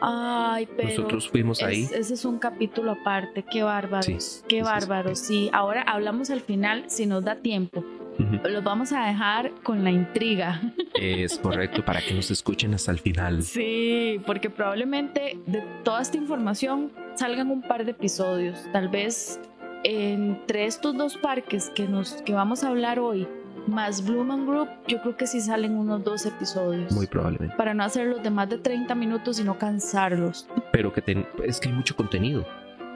Ay, 0.00 0.68
pero 0.76 0.88
nosotros 0.88 1.28
fuimos 1.28 1.60
ahí. 1.60 1.88
Ese 1.92 2.14
es 2.14 2.24
un 2.24 2.38
capítulo 2.38 2.92
aparte, 2.92 3.44
qué 3.50 3.64
bárbaros, 3.64 4.44
qué 4.46 4.62
bárbaros. 4.62 5.18
Sí, 5.18 5.50
ahora 5.52 5.82
hablamos 5.82 6.30
al 6.30 6.40
final 6.40 6.84
si 6.86 7.06
nos 7.06 7.24
da 7.24 7.36
tiempo. 7.36 7.84
Los 8.18 8.64
vamos 8.64 8.92
a 8.92 9.06
dejar 9.06 9.52
con 9.62 9.84
la 9.84 9.90
intriga. 9.90 10.60
Es 10.94 11.38
correcto, 11.38 11.84
para 11.84 12.00
que 12.00 12.14
nos 12.14 12.30
escuchen 12.30 12.74
hasta 12.74 12.90
el 12.90 12.98
final. 12.98 13.42
Sí, 13.42 14.20
porque 14.26 14.50
probablemente 14.50 15.38
de 15.46 15.62
toda 15.84 16.02
esta 16.02 16.16
información 16.16 16.92
salgan 17.14 17.50
un 17.50 17.62
par 17.62 17.84
de 17.84 17.92
episodios. 17.92 18.58
Tal 18.72 18.88
vez 18.88 19.40
entre 19.84 20.66
estos 20.66 20.96
dos 20.96 21.16
parques 21.16 21.70
que, 21.70 21.86
nos, 21.86 22.22
que 22.22 22.32
vamos 22.32 22.64
a 22.64 22.68
hablar 22.68 22.98
hoy, 22.98 23.28
más 23.68 24.04
Blumen 24.04 24.46
Group, 24.46 24.68
yo 24.86 25.00
creo 25.02 25.16
que 25.16 25.26
sí 25.26 25.40
salen 25.40 25.76
unos 25.76 26.02
dos 26.02 26.26
episodios. 26.26 26.92
Muy 26.92 27.06
probablemente. 27.06 27.54
Para 27.56 27.74
no 27.74 27.84
hacerlos 27.84 28.22
de 28.22 28.30
más 28.30 28.48
de 28.48 28.58
30 28.58 28.94
minutos 28.94 29.38
y 29.38 29.44
no 29.44 29.58
cansarlos. 29.58 30.48
Pero 30.72 30.92
que 30.92 31.26
es 31.44 31.60
que 31.60 31.68
hay 31.68 31.74
mucho 31.74 31.94
contenido. 31.94 32.46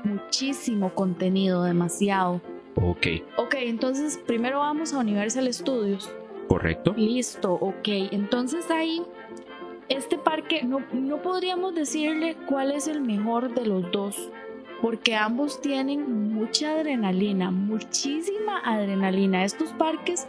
Muchísimo 0.04 0.94
contenido, 0.94 1.62
demasiado. 1.62 2.40
Ok. 2.76 3.06
Ok, 3.36 3.54
entonces 3.58 4.18
primero 4.26 4.60
vamos 4.60 4.92
a 4.92 4.98
Universal 4.98 5.52
Studios. 5.52 6.10
Correcto. 6.48 6.94
Listo, 6.96 7.52
ok. 7.54 7.88
Entonces 8.10 8.70
ahí, 8.70 9.02
este 9.88 10.18
parque, 10.18 10.62
no, 10.64 10.80
no 10.92 11.22
podríamos 11.22 11.74
decirle 11.74 12.36
cuál 12.46 12.72
es 12.72 12.88
el 12.88 13.00
mejor 13.00 13.54
de 13.54 13.66
los 13.66 13.90
dos, 13.90 14.30
porque 14.80 15.14
ambos 15.14 15.60
tienen 15.60 16.32
mucha 16.32 16.72
adrenalina, 16.72 17.50
muchísima 17.50 18.58
adrenalina. 18.64 19.44
Estos 19.44 19.70
parques 19.70 20.26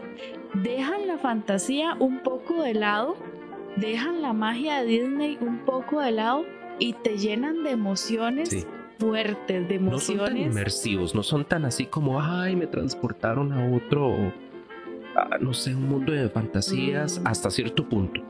dejan 0.54 1.08
la 1.08 1.18
fantasía 1.18 1.96
un 2.00 2.20
poco 2.20 2.62
de 2.62 2.74
lado, 2.74 3.16
dejan 3.78 4.22
la 4.22 4.34
magia 4.34 4.82
de 4.82 4.86
Disney 4.86 5.38
un 5.42 5.60
poco 5.60 6.00
de 6.00 6.12
lado 6.12 6.46
y 6.80 6.94
te 6.94 7.18
llenan 7.18 7.64
de 7.64 7.72
emociones. 7.72 8.50
Sí 8.50 8.66
fuertes, 8.98 9.68
de 9.68 9.76
emociones. 9.76 10.20
No 10.20 10.26
son 10.26 10.26
tan 10.26 10.38
inmersivos, 10.38 11.16
no 11.16 11.24
son 11.24 11.46
tan 11.46 11.66
así 11.66 11.86
como, 11.86 12.22
ay, 12.22 12.56
me 12.56 12.68
transportaron 12.68 13.52
a 13.54 13.76
otro, 13.76 14.34
no 15.40 15.54
sé, 15.54 15.76
un 15.76 15.90
mundo 15.90 16.12
de 16.12 16.30
fantasías 16.30 17.20
mm. 17.20 17.28
hasta 17.28 17.50
cierto 17.50 17.88
punto. 17.88 18.22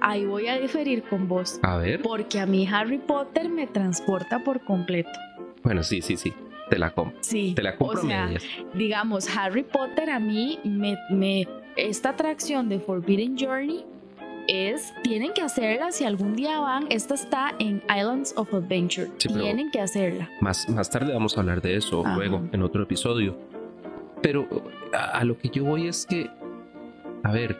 Ahí 0.00 0.24
voy 0.24 0.48
a 0.48 0.58
diferir 0.58 1.02
con 1.04 1.28
vos. 1.28 1.58
A 1.62 1.76
ver. 1.76 2.02
Porque 2.02 2.38
a 2.40 2.46
mí 2.46 2.66
Harry 2.70 2.98
Potter 2.98 3.48
me 3.48 3.66
transporta 3.66 4.42
por 4.44 4.64
completo. 4.64 5.10
Bueno, 5.62 5.82
sí, 5.82 6.00
sí, 6.02 6.16
sí. 6.16 6.32
Te 6.68 6.78
la 6.78 6.90
compro. 6.90 7.16
Sí. 7.20 7.52
Te 7.54 7.62
la 7.62 7.76
compro 7.76 8.00
o 8.00 8.06
sea, 8.06 8.30
digamos, 8.74 9.36
Harry 9.36 9.64
Potter 9.64 10.10
a 10.10 10.20
mí 10.20 10.58
me, 10.64 10.96
me. 11.10 11.48
Esta 11.76 12.10
atracción 12.10 12.68
de 12.68 12.78
Forbidden 12.78 13.36
Journey 13.38 13.84
es, 14.50 14.92
tienen 15.02 15.32
que 15.32 15.42
hacerla 15.42 15.92
si 15.92 16.04
algún 16.04 16.34
día 16.34 16.58
van, 16.58 16.86
esta 16.90 17.14
está 17.14 17.54
en 17.60 17.82
Islands 17.88 18.34
of 18.36 18.52
Adventure, 18.52 19.08
tienen 19.16 19.70
que 19.70 19.80
hacerla. 19.80 20.28
Más, 20.40 20.68
más 20.68 20.90
tarde 20.90 21.12
vamos 21.12 21.36
a 21.36 21.40
hablar 21.40 21.62
de 21.62 21.76
eso 21.76 22.02
luego 22.16 22.42
en 22.52 22.62
otro 22.62 22.82
episodio. 22.82 23.38
Pero 24.22 24.48
a, 24.92 25.24
lo 25.24 25.38
que 25.38 25.48
yo 25.48 25.64
voy 25.64 25.86
es 25.86 26.04
que, 26.04 26.28
a 27.22 27.32
ver, 27.32 27.58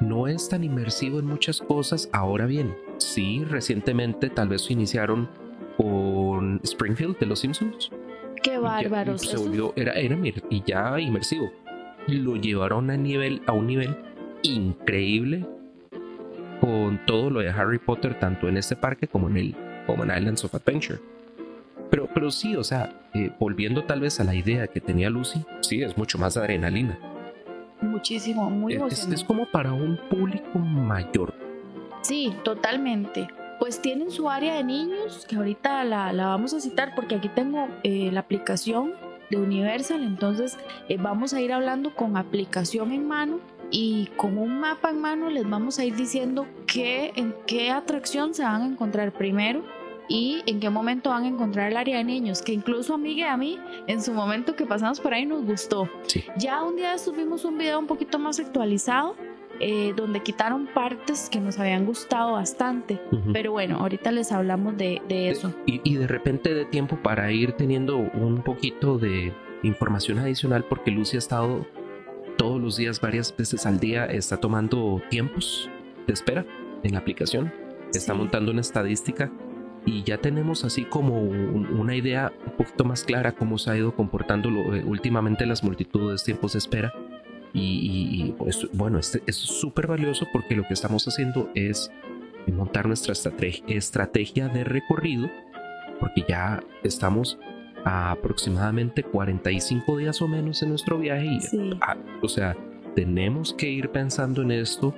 no 0.00 0.26
es 0.26 0.48
tan 0.48 0.64
inmersivo 0.64 1.18
en 1.18 1.26
muchas 1.26 1.60
cosas. 1.60 2.08
Ahora 2.12 2.46
bien, 2.46 2.74
sí, 2.96 3.44
recientemente 3.44 4.30
tal 4.30 4.48
vez 4.48 4.70
iniciaron 4.70 5.28
con 5.76 6.60
Springfield 6.64 7.18
de 7.18 7.26
los 7.26 7.40
Simpsons. 7.40 7.90
Qué 8.42 8.58
bárbaros. 8.58 9.20
Se 9.20 9.36
volvió, 9.36 9.72
era, 9.76 9.92
era 9.92 10.18
y 10.50 10.62
ya 10.66 10.98
inmersivo. 10.98 11.52
Lo 12.08 12.36
llevaron 12.36 12.90
a 12.90 12.96
nivel, 12.96 13.42
a 13.46 13.52
un 13.52 13.66
nivel 13.66 13.96
increíble 14.42 15.46
con 16.62 17.04
todo 17.06 17.28
lo 17.28 17.40
de 17.40 17.50
Harry 17.50 17.80
Potter, 17.80 18.16
tanto 18.20 18.48
en 18.48 18.56
este 18.56 18.76
parque 18.76 19.08
como 19.08 19.28
en 19.28 19.36
el 19.36 19.56
como 19.84 20.04
en 20.04 20.16
Islands 20.16 20.44
of 20.44 20.54
Adventure. 20.54 21.00
Pero, 21.90 22.08
pero 22.14 22.30
sí, 22.30 22.54
o 22.54 22.62
sea, 22.62 23.10
eh, 23.14 23.32
volviendo 23.40 23.82
tal 23.82 24.00
vez 24.00 24.20
a 24.20 24.24
la 24.24 24.32
idea 24.32 24.68
que 24.68 24.80
tenía 24.80 25.10
Lucy, 25.10 25.44
sí, 25.60 25.82
es 25.82 25.98
mucho 25.98 26.18
más 26.18 26.36
adrenalina. 26.36 26.96
Muchísimo, 27.80 28.48
muy 28.48 28.74
es, 28.74 29.08
es, 29.08 29.24
como 29.24 29.50
para 29.50 29.72
un 29.72 29.98
público 30.08 30.56
mayor. 30.60 31.34
Sí, 32.02 32.32
totalmente. 32.44 33.26
Pues 33.58 33.82
tienen 33.82 34.12
su 34.12 34.30
área 34.30 34.54
de 34.54 34.62
niños, 34.62 35.26
que 35.28 35.34
ahorita 35.34 35.82
la, 35.82 36.12
la 36.12 36.26
vamos 36.26 36.54
a 36.54 36.60
citar 36.60 36.94
porque 36.94 37.16
aquí 37.16 37.28
tengo 37.28 37.68
eh, 37.82 38.10
la 38.12 38.20
aplicación 38.20 38.92
de 39.30 39.38
Universal, 39.38 40.04
entonces 40.04 40.56
eh, 40.88 40.96
vamos 40.96 41.34
a 41.34 41.40
ir 41.40 41.52
hablando 41.52 41.92
con 41.92 42.16
aplicación 42.16 42.92
en 42.92 43.08
mano 43.08 43.40
y 43.72 44.06
con 44.16 44.38
un 44.38 44.60
mapa 44.60 44.90
en 44.90 45.00
mano 45.00 45.30
les 45.30 45.48
vamos 45.48 45.78
a 45.78 45.84
ir 45.84 45.96
diciendo 45.96 46.46
qué, 46.66 47.12
en 47.16 47.34
qué 47.46 47.70
atracción 47.70 48.34
se 48.34 48.44
van 48.44 48.62
a 48.62 48.66
encontrar 48.66 49.12
primero 49.12 49.64
y 50.08 50.42
en 50.46 50.60
qué 50.60 50.68
momento 50.68 51.10
van 51.10 51.24
a 51.24 51.28
encontrar 51.28 51.70
el 51.70 51.76
área 51.76 51.96
de 51.96 52.04
niños, 52.04 52.42
que 52.42 52.52
incluso 52.52 52.94
a 52.94 52.98
Miguel 52.98 53.28
a 53.28 53.36
mí 53.36 53.58
en 53.86 54.02
su 54.02 54.12
momento 54.12 54.54
que 54.54 54.66
pasamos 54.66 55.00
por 55.00 55.14
ahí 55.14 55.24
nos 55.24 55.44
gustó. 55.44 55.88
Ya 56.36 56.62
un 56.62 56.76
día 56.76 56.98
subimos 56.98 57.44
un 57.46 57.56
video 57.56 57.78
un 57.78 57.86
poquito 57.86 58.18
más 58.18 58.38
actualizado 58.38 59.16
eh, 59.60 59.92
donde 59.96 60.20
quitaron 60.20 60.66
partes 60.66 61.28
que 61.30 61.38
nos 61.38 61.58
habían 61.58 61.86
gustado 61.86 62.32
bastante. 62.32 63.00
Pero 63.32 63.52
bueno, 63.52 63.78
ahorita 63.78 64.10
les 64.10 64.32
hablamos 64.32 64.76
de, 64.76 65.00
de 65.08 65.30
eso. 65.30 65.54
Y, 65.66 65.80
y, 65.84 65.96
de 65.96 66.08
repente 66.08 66.52
de 66.52 66.64
tiempo 66.64 66.96
para 66.96 67.30
ir 67.30 67.52
teniendo 67.52 67.96
un 67.96 68.42
poquito 68.42 68.98
de 68.98 69.32
información 69.62 70.18
adicional 70.18 70.64
porque 70.64 70.90
Lucy 70.90 71.16
ha 71.16 71.18
estado 71.18 71.64
todos 72.36 72.60
los 72.60 72.76
días, 72.76 73.00
varias 73.00 73.34
veces 73.36 73.66
al 73.66 73.80
día, 73.80 74.06
está 74.06 74.38
tomando 74.38 75.02
tiempos 75.10 75.70
de 76.06 76.12
espera 76.12 76.44
en 76.82 76.92
la 76.92 76.98
aplicación. 76.98 77.52
Está 77.94 78.14
montando 78.14 78.50
una 78.52 78.60
estadística 78.60 79.30
y 79.84 80.02
ya 80.04 80.18
tenemos 80.18 80.64
así 80.64 80.84
como 80.84 81.20
una 81.20 81.96
idea 81.96 82.32
un 82.46 82.52
poquito 82.56 82.84
más 82.84 83.04
clara 83.04 83.32
cómo 83.32 83.58
se 83.58 83.70
ha 83.70 83.76
ido 83.76 83.94
comportando 83.94 84.48
eh, 84.74 84.84
últimamente 84.84 85.44
las 85.44 85.64
multitudes, 85.64 86.24
tiempos 86.24 86.52
de 86.52 86.58
espera. 86.58 86.92
Y, 87.54 88.34
pues, 88.38 88.66
bueno, 88.72 88.98
este 88.98 89.22
es 89.26 89.36
súper 89.36 89.86
valioso 89.86 90.26
porque 90.32 90.56
lo 90.56 90.62
que 90.62 90.72
estamos 90.72 91.06
haciendo 91.06 91.50
es 91.54 91.90
montar 92.46 92.86
nuestra 92.86 93.12
estrategia 93.12 94.48
de 94.48 94.64
recorrido, 94.64 95.30
porque 96.00 96.24
ya 96.26 96.62
estamos 96.82 97.38
aproximadamente 97.84 99.02
45 99.02 99.96
días 99.96 100.22
o 100.22 100.28
menos 100.28 100.62
en 100.62 100.70
nuestro 100.70 100.98
viaje 100.98 101.26
y, 101.26 101.78
ah, 101.80 101.96
o 102.22 102.28
sea, 102.28 102.56
tenemos 102.94 103.54
que 103.54 103.68
ir 103.68 103.90
pensando 103.90 104.42
en 104.42 104.52
esto 104.52 104.94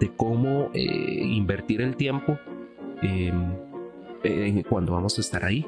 de 0.00 0.10
cómo 0.16 0.70
eh, 0.74 0.82
invertir 0.82 1.80
el 1.80 1.96
tiempo 1.96 2.38
cuando 4.68 4.92
vamos 4.92 5.18
a 5.18 5.20
estar 5.20 5.44
ahí. 5.44 5.66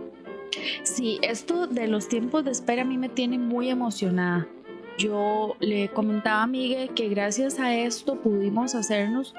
Sí, 0.82 1.18
esto 1.23 1.66
de 1.66 1.87
los 1.87 2.08
tiempos 2.08 2.44
de 2.44 2.50
espera 2.50 2.82
a 2.82 2.85
mí 2.85 2.96
me 2.96 3.08
tiene 3.08 3.38
muy 3.38 3.68
emocionada. 3.68 4.49
Yo 4.99 5.56
le 5.61 5.88
comentaba 5.88 6.44
a 6.44 6.46
Miguel 6.46 6.90
que 6.90 7.08
gracias 7.08 7.58
a 7.61 7.75
esto 7.76 8.20
pudimos 8.20 8.75
hacernos 8.75 9.35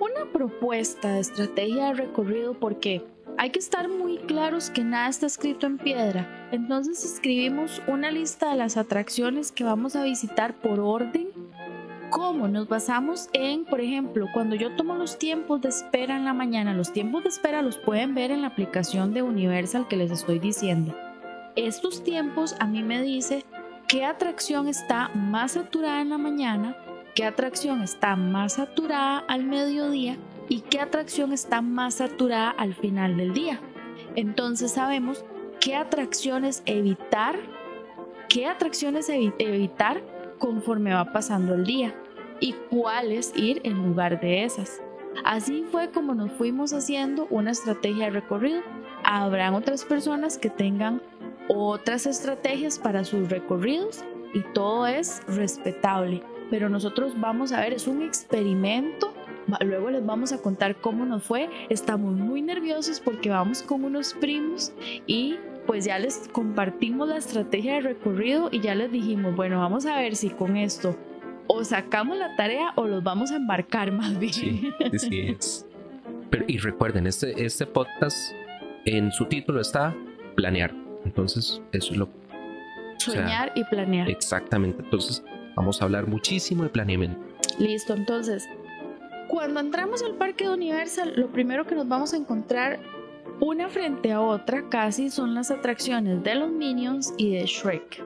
una 0.00 0.32
propuesta 0.32 1.14
de 1.14 1.20
estrategia 1.20 1.88
de 1.88 1.94
recorrido 1.94 2.54
porque 2.54 3.04
hay 3.38 3.50
que 3.50 3.58
estar 3.58 3.88
muy 3.88 4.18
claros 4.18 4.70
que 4.70 4.84
nada 4.84 5.08
está 5.08 5.26
escrito 5.26 5.66
en 5.66 5.78
piedra. 5.78 6.48
Entonces 6.52 7.04
escribimos 7.04 7.82
una 7.86 8.10
lista 8.10 8.50
de 8.50 8.56
las 8.56 8.76
atracciones 8.76 9.52
que 9.52 9.64
vamos 9.64 9.96
a 9.96 10.04
visitar 10.04 10.54
por 10.54 10.80
orden. 10.80 11.28
¿Cómo? 12.10 12.46
Nos 12.46 12.68
basamos 12.68 13.30
en, 13.32 13.64
por 13.64 13.80
ejemplo, 13.80 14.26
cuando 14.34 14.54
yo 14.54 14.76
tomo 14.76 14.94
los 14.96 15.18
tiempos 15.18 15.62
de 15.62 15.70
espera 15.70 16.16
en 16.16 16.26
la 16.26 16.34
mañana, 16.34 16.74
los 16.74 16.92
tiempos 16.92 17.22
de 17.22 17.30
espera 17.30 17.62
los 17.62 17.78
pueden 17.78 18.14
ver 18.14 18.30
en 18.30 18.42
la 18.42 18.48
aplicación 18.48 19.14
de 19.14 19.22
Universal 19.22 19.88
que 19.88 19.96
les 19.96 20.10
estoy 20.10 20.38
diciendo. 20.38 20.94
Estos 21.56 22.04
tiempos 22.04 22.54
a 22.60 22.66
mí 22.66 22.82
me 22.82 23.00
dice 23.00 23.44
qué 23.88 24.04
atracción 24.04 24.68
está 24.68 25.08
más 25.14 25.52
saturada 25.52 26.02
en 26.02 26.10
la 26.10 26.18
mañana, 26.18 26.76
qué 27.14 27.24
atracción 27.24 27.82
está 27.82 28.14
más 28.14 28.54
saturada 28.54 29.24
al 29.26 29.44
mediodía 29.44 30.18
y 30.48 30.60
qué 30.60 30.80
atracción 30.80 31.32
está 31.32 31.62
más 31.62 31.94
saturada 31.94 32.50
al 32.50 32.74
final 32.74 33.16
del 33.16 33.32
día. 33.32 33.60
Entonces 34.14 34.72
sabemos 34.72 35.24
qué 35.60 35.76
atracciones 35.76 36.62
evitar, 36.66 37.36
qué 38.28 38.46
atracciones 38.46 39.08
evitar 39.08 40.02
conforme 40.38 40.92
va 40.92 41.12
pasando 41.12 41.54
el 41.54 41.64
día 41.64 41.94
y 42.40 42.54
cuáles 42.70 43.32
ir 43.36 43.60
en 43.64 43.74
lugar 43.74 44.20
de 44.20 44.44
esas. 44.44 44.82
Así 45.24 45.64
fue 45.70 45.90
como 45.90 46.14
nos 46.14 46.32
fuimos 46.32 46.72
haciendo 46.72 47.26
una 47.30 47.52
estrategia 47.52 48.06
de 48.06 48.10
recorrido. 48.10 48.60
Habrán 49.04 49.54
otras 49.54 49.84
personas 49.84 50.38
que 50.38 50.50
tengan 50.50 51.00
otras 51.48 52.06
estrategias 52.06 52.78
para 52.78 53.04
sus 53.04 53.28
recorridos 53.28 54.04
y 54.34 54.40
todo 54.54 54.86
es 54.86 55.22
respetable. 55.28 56.22
Pero 56.50 56.68
nosotros 56.68 57.18
vamos 57.20 57.52
a 57.52 57.60
ver, 57.60 57.72
es 57.72 57.86
un 57.86 58.02
experimento. 58.02 59.14
Luego 59.60 59.90
les 59.90 60.04
vamos 60.04 60.32
a 60.32 60.38
contar 60.38 60.76
cómo 60.76 61.04
nos 61.04 61.22
fue. 61.22 61.48
Estamos 61.68 62.14
muy 62.14 62.42
nerviosos 62.42 63.00
porque 63.00 63.30
vamos 63.30 63.62
con 63.62 63.84
unos 63.84 64.14
primos 64.14 64.72
y 65.06 65.36
pues 65.66 65.84
ya 65.84 65.98
les 65.98 66.28
compartimos 66.28 67.08
la 67.08 67.16
estrategia 67.16 67.74
de 67.74 67.80
recorrido 67.80 68.48
y 68.50 68.60
ya 68.60 68.74
les 68.74 68.90
dijimos, 68.90 69.36
bueno, 69.36 69.60
vamos 69.60 69.86
a 69.86 69.96
ver 69.96 70.16
si 70.16 70.30
con 70.30 70.56
esto 70.56 70.96
o 71.46 71.64
sacamos 71.64 72.18
la 72.18 72.34
tarea 72.36 72.72
o 72.76 72.86
los 72.86 73.02
vamos 73.02 73.30
a 73.30 73.36
embarcar 73.36 73.92
más 73.92 74.18
bien. 74.18 74.32
Sí, 74.32 74.72
sí 74.98 75.20
es. 75.20 75.66
Pero, 76.30 76.44
y 76.48 76.58
recuerden, 76.58 77.06
este, 77.06 77.44
este 77.44 77.66
podcast 77.66 78.32
en 78.84 79.12
su 79.12 79.26
título 79.26 79.60
está 79.60 79.94
planear. 80.34 80.74
Entonces, 81.04 81.60
eso 81.72 81.92
es 81.92 81.98
lo 81.98 82.08
Soñar 82.98 83.52
y 83.56 83.64
planear. 83.64 84.08
Exactamente. 84.08 84.82
Entonces, 84.82 85.24
vamos 85.56 85.82
a 85.82 85.84
hablar 85.84 86.06
muchísimo 86.06 86.62
de 86.62 86.68
planeamiento. 86.68 87.18
Listo, 87.58 87.94
entonces, 87.94 88.48
cuando 89.32 89.60
entramos 89.60 90.02
al 90.02 90.16
parque 90.16 90.44
de 90.44 90.50
Universal, 90.50 91.14
lo 91.16 91.28
primero 91.28 91.66
que 91.66 91.74
nos 91.74 91.88
vamos 91.88 92.12
a 92.12 92.18
encontrar 92.18 92.80
una 93.40 93.70
frente 93.70 94.12
a 94.12 94.20
otra 94.20 94.68
casi 94.68 95.08
son 95.08 95.32
las 95.34 95.50
atracciones 95.50 96.22
de 96.22 96.34
los 96.34 96.52
Minions 96.52 97.14
y 97.16 97.36
de 97.36 97.46
Shrek. 97.46 98.04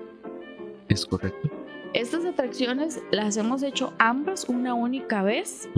Es 0.88 1.04
correcto. 1.04 1.50
Estas 1.94 2.24
atracciones 2.24 3.02
las 3.10 3.36
hemos 3.38 3.64
hecho 3.64 3.92
ambas 3.98 4.48
una 4.48 4.74
única 4.74 5.24
vez. 5.24 5.68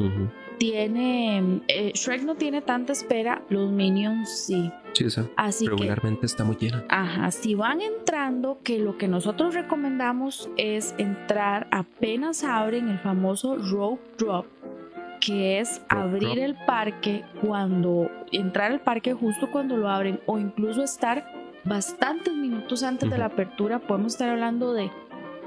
Tiene. 0.59 1.62
Eh, 1.69 1.93
Shrek 1.95 2.25
no 2.25 2.35
tiene 2.35 2.61
tanta 2.61 2.93
espera, 2.93 3.43
los 3.49 3.71
Minions 3.71 4.28
sí. 4.28 4.71
Sí, 4.93 5.07
Así 5.37 5.67
regularmente 5.67 6.26
está 6.26 6.45
muy 6.45 6.57
llena. 6.57 6.85
Ajá, 6.90 7.31
si 7.31 7.55
van 7.55 7.81
entrando, 7.81 8.59
que 8.62 8.78
lo 8.78 8.99
que 8.99 9.09
nosotros 9.09 9.55
recomendamos 9.55 10.50
es 10.59 10.95
entrar 10.99 11.69
apenas 11.71 12.45
abren 12.45 12.90
el 12.90 12.99
famoso 12.99 13.57
Rope 13.57 14.02
Drop, 14.19 14.47
que 15.21 15.61
es 15.61 15.83
abrir 15.89 16.39
el 16.39 16.55
parque 16.55 17.25
cuando. 17.41 18.11
entrar 18.33 18.73
al 18.73 18.81
parque 18.81 19.15
justo 19.15 19.51
cuando 19.51 19.77
lo 19.77 19.89
abren, 19.89 20.21
o 20.27 20.39
incluso 20.39 20.83
estar 20.83 21.25
bastantes 21.65 22.35
minutos 22.35 22.83
antes 22.83 23.11
de 23.11 23.19
la 23.19 23.27
apertura. 23.27 23.79
Podemos 23.79 24.13
estar 24.13 24.29
hablando 24.29 24.73
de 24.73 24.91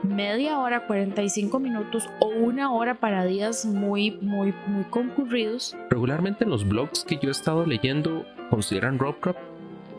media 0.03 0.59
hora, 0.59 0.87
45 0.87 1.59
minutos 1.59 2.09
o 2.19 2.27
una 2.27 2.71
hora 2.73 2.95
para 2.95 3.25
días 3.25 3.65
muy, 3.65 4.11
muy, 4.21 4.53
muy 4.67 4.83
concurridos. 4.85 5.75
Regularmente 5.89 6.45
los 6.45 6.67
blogs 6.67 7.03
que 7.03 7.17
yo 7.17 7.29
he 7.29 7.31
estado 7.31 7.65
leyendo 7.65 8.25
consideran 8.49 8.99
Rock 8.99 9.21
Drop 9.21 9.37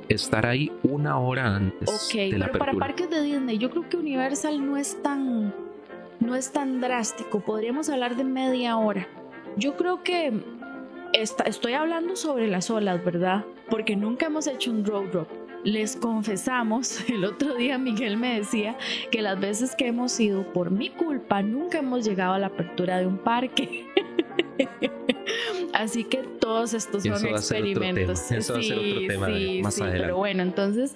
estar 0.09 0.47
ahí 0.47 0.73
una 0.83 1.19
hora 1.19 1.57
antes. 1.57 2.09
de 2.13 2.39
la 2.39 2.47
pero 2.47 2.59
para 2.59 2.75
parques 2.75 3.09
de 3.09 3.23
Disney, 3.23 3.59
yo 3.59 3.71
creo 3.71 3.89
que 3.89 3.97
Universal 3.97 4.65
no 4.65 4.77
es 4.77 5.01
tan, 5.03 5.55
no 6.21 6.35
es 6.35 6.53
tan 6.53 6.81
drástico. 6.81 7.41
Podríamos 7.41 7.89
hablar 7.89 8.17
de 8.17 8.25
media 8.25 8.77
hora. 8.77 9.07
Yo 9.57 9.77
creo 9.77 10.03
que 10.03 10.33
estoy 11.13 11.73
hablando 11.75 12.17
sobre 12.17 12.49
las 12.49 12.71
olas, 12.71 13.05
¿verdad? 13.05 13.45
Porque 13.69 13.97
nunca 13.97 14.27
hemos 14.27 14.47
hecho 14.47 14.71
un 14.71 14.85
road 14.85 15.11
drop 15.11 15.43
les 15.65 15.97
confesamos, 15.97 16.99
el 17.09 17.25
otro 17.25 17.55
día 17.55 17.79
Miguel 17.79 18.17
me 18.17 18.39
decía 18.39 18.77
que 19.11 19.23
las 19.23 19.39
veces 19.39 19.75
que 19.77 19.87
hemos 19.89 20.19
ido 20.19 20.45
por 20.53 20.71
mi 20.71 20.91
culpa 20.91 21.43
nunca 21.43 21.79
hemos 21.79 22.05
llegado 22.05 22.35
a 22.35 22.39
la 22.39 22.49
apertura 22.49 22.99
de 22.99 23.07
un 23.07 23.19
parque. 23.19 23.87
Así 25.73 26.05
que 26.05 26.19
todos 26.19 26.75
estos 26.75 27.03
son 27.03 27.27
experimentos. 27.27 28.31
Eso 28.31 28.55
va 28.55 28.59
a 28.59 28.63
ser 28.63 28.79
otro 28.79 29.07
tema 29.09 29.29
más 29.63 29.81
adelante. 29.81 30.03
Pero 30.03 30.17
bueno, 30.19 30.43
entonces 30.43 30.95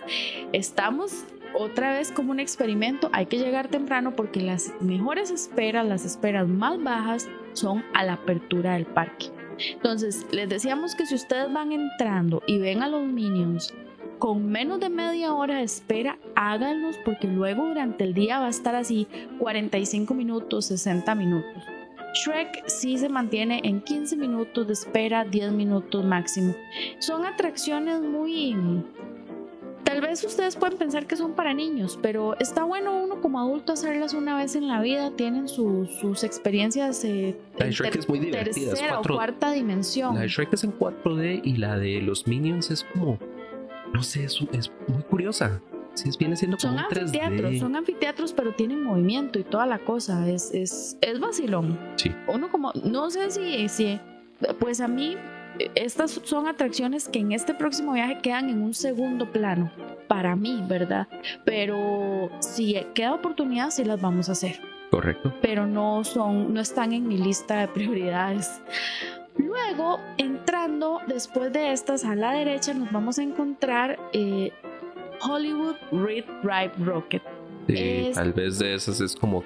estamos 0.52 1.24
otra 1.56 1.92
vez 1.92 2.12
como 2.12 2.30
un 2.30 2.40
experimento. 2.40 3.08
Hay 3.12 3.26
que 3.26 3.38
llegar 3.38 3.68
temprano 3.68 4.14
porque 4.14 4.40
las 4.40 4.72
mejores 4.80 5.30
esperas, 5.30 5.86
las 5.86 6.04
esperas 6.04 6.46
más 6.48 6.82
bajas 6.82 7.28
son 7.52 7.84
a 7.94 8.04
la 8.04 8.14
apertura 8.14 8.74
del 8.74 8.86
parque. 8.86 9.26
Entonces, 9.72 10.26
les 10.32 10.48
decíamos 10.48 10.94
que 10.94 11.06
si 11.06 11.14
ustedes 11.14 11.52
van 11.52 11.72
entrando 11.72 12.42
y 12.46 12.58
ven 12.58 12.82
a 12.82 12.88
los 12.88 13.06
minions 13.06 13.72
con 14.18 14.46
menos 14.46 14.80
de 14.80 14.88
media 14.88 15.34
hora 15.34 15.58
de 15.58 15.64
espera, 15.64 16.18
háganlos 16.34 16.96
porque 17.04 17.26
luego 17.26 17.66
durante 17.66 18.04
el 18.04 18.14
día 18.14 18.38
va 18.38 18.46
a 18.46 18.50
estar 18.50 18.74
así 18.74 19.06
45 19.38 20.14
minutos, 20.14 20.66
60 20.66 21.14
minutos. 21.14 21.62
Shrek 22.14 22.66
sí 22.66 22.96
se 22.96 23.10
mantiene 23.10 23.60
en 23.64 23.82
15 23.82 24.16
minutos 24.16 24.66
de 24.66 24.72
espera, 24.72 25.24
10 25.24 25.52
minutos 25.52 26.04
máximo. 26.04 26.54
Son 26.98 27.26
atracciones 27.26 28.00
muy... 28.00 28.56
Tal 29.86 30.00
vez 30.00 30.24
ustedes 30.24 30.56
pueden 30.56 30.76
pensar 30.76 31.06
que 31.06 31.16
son 31.16 31.34
para 31.34 31.54
niños, 31.54 31.98
pero 32.02 32.36
está 32.40 32.64
bueno 32.64 33.02
uno 33.04 33.20
como 33.20 33.40
adulto 33.40 33.72
hacerlas 33.72 34.14
una 34.14 34.36
vez 34.36 34.56
en 34.56 34.66
la 34.68 34.80
vida. 34.80 35.12
Tienen 35.16 35.48
sus 35.48 36.24
experiencias 36.24 37.04
eh, 37.04 37.36
la 37.56 37.66
de 37.66 37.72
Shrek 37.72 37.96
es 37.96 38.08
muy 38.08 38.18
divertida, 38.18 38.70
tercera 38.70 39.00
o 39.00 39.02
cuarta 39.02 39.52
dimensión. 39.52 40.14
La 40.14 40.22
de 40.22 40.28
Shrek 40.28 40.52
es 40.52 40.64
en 40.64 40.76
4D 40.76 41.40
y 41.44 41.56
la 41.56 41.78
de 41.78 42.02
los 42.02 42.26
Minions 42.26 42.70
es 42.70 42.84
como 42.84 43.18
no 43.92 44.02
sé, 44.02 44.24
es, 44.24 44.38
es 44.52 44.70
muy 44.88 45.02
curiosa. 45.04 45.60
Sí, 45.94 46.10
viene 46.18 46.36
siendo 46.36 46.58
como 46.58 46.74
son 46.74 46.84
anfiteatros, 46.84 47.58
son 47.58 47.76
anfiteatros, 47.76 48.32
pero 48.34 48.52
tienen 48.52 48.82
movimiento 48.82 49.38
y 49.38 49.44
toda 49.44 49.64
la 49.64 49.78
cosa. 49.78 50.28
Es, 50.28 50.52
es, 50.52 50.98
es 51.00 51.20
vacilón. 51.20 51.78
Sí. 51.96 52.14
Uno 52.26 52.50
como, 52.50 52.72
no 52.84 53.08
sé 53.08 53.30
si, 53.30 53.66
si, 53.70 53.98
pues 54.58 54.82
a 54.82 54.88
mí, 54.88 55.16
estas 55.74 56.20
son 56.24 56.48
atracciones 56.48 57.08
que 57.08 57.18
en 57.18 57.32
este 57.32 57.54
próximo 57.54 57.92
viaje 57.92 58.18
quedan 58.22 58.48
en 58.48 58.62
un 58.62 58.74
segundo 58.74 59.30
plano. 59.30 59.70
Para 60.08 60.36
mí, 60.36 60.62
¿verdad? 60.68 61.08
Pero 61.44 62.30
si 62.40 62.76
queda 62.94 63.14
oportunidad, 63.14 63.70
sí 63.70 63.84
las 63.84 64.00
vamos 64.00 64.28
a 64.28 64.32
hacer. 64.32 64.60
Correcto. 64.90 65.34
Pero 65.42 65.66
no 65.66 66.04
son, 66.04 66.54
no 66.54 66.60
están 66.60 66.92
en 66.92 67.08
mi 67.08 67.18
lista 67.18 67.60
de 67.60 67.68
prioridades. 67.68 68.62
Luego, 69.36 69.98
entrando 70.16 71.00
después 71.06 71.52
de 71.52 71.72
estas 71.72 72.04
a 72.04 72.14
la 72.14 72.32
derecha, 72.32 72.72
nos 72.72 72.90
vamos 72.92 73.18
a 73.18 73.22
encontrar 73.22 73.98
eh, 74.12 74.52
Hollywood 75.20 75.76
Red 75.92 76.24
Drive 76.42 76.72
Rocket. 76.78 77.22
Sí, 77.68 78.10
tal 78.14 78.32
vez 78.32 78.58
de 78.58 78.74
esas 78.74 79.00
es 79.00 79.16
como 79.16 79.42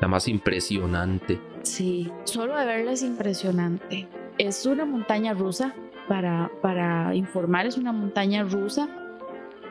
la 0.00 0.08
más 0.08 0.26
impresionante. 0.26 1.38
Sí, 1.62 2.10
solo 2.24 2.56
de 2.56 2.64
verla 2.64 2.92
es 2.92 3.02
impresionante. 3.02 4.08
Es 4.38 4.64
una 4.66 4.84
montaña 4.84 5.34
rusa, 5.34 5.74
para, 6.06 6.50
para 6.62 7.14
informar, 7.14 7.66
es 7.66 7.76
una 7.76 7.92
montaña 7.92 8.44
rusa. 8.44 8.88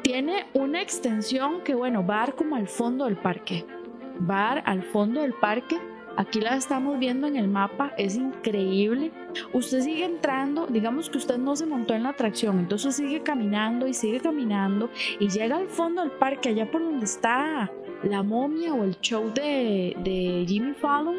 Tiene 0.03 0.45
una 0.53 0.81
extensión 0.81 1.61
que, 1.63 1.73
bueno, 1.73 2.05
va 2.05 2.15
a 2.15 2.19
dar 2.19 2.35
como 2.35 2.55
al 2.55 2.67
fondo 2.67 3.05
del 3.05 3.17
parque. 3.17 3.65
Va 4.29 4.51
a 4.51 4.55
dar 4.55 4.63
al 4.65 4.83
fondo 4.83 5.21
del 5.21 5.33
parque 5.33 5.77
Aquí 6.17 6.41
la 6.41 6.55
estamos 6.55 6.97
viendo 6.97 7.27
en 7.27 7.35
el 7.35 7.47
mapa, 7.47 7.93
es 7.95 8.15
increíble. 8.15 9.11
Usted 9.53 9.81
sigue 9.81 10.03
entrando, 10.03 10.65
digamos 10.65 11.11
que 11.11 11.19
usted 11.19 11.37
no 11.37 11.55
se 11.55 11.67
montó 11.67 11.93
en 11.93 12.01
la 12.01 12.09
atracción, 12.09 12.57
entonces 12.57 12.95
sigue 12.95 13.21
caminando 13.21 13.87
y 13.87 13.93
sigue 13.93 14.19
caminando 14.19 14.89
y 15.19 15.29
llega 15.29 15.57
al 15.57 15.67
fondo 15.67 16.01
del 16.01 16.09
parque, 16.09 16.49
allá 16.49 16.71
por 16.71 16.81
donde 16.81 17.05
está 17.05 17.71
la 18.01 18.23
momia 18.23 18.73
o 18.73 18.83
el 18.83 18.99
show 18.99 19.31
de, 19.31 20.43
Jimmy 20.47 20.73
Fallon, 20.73 21.17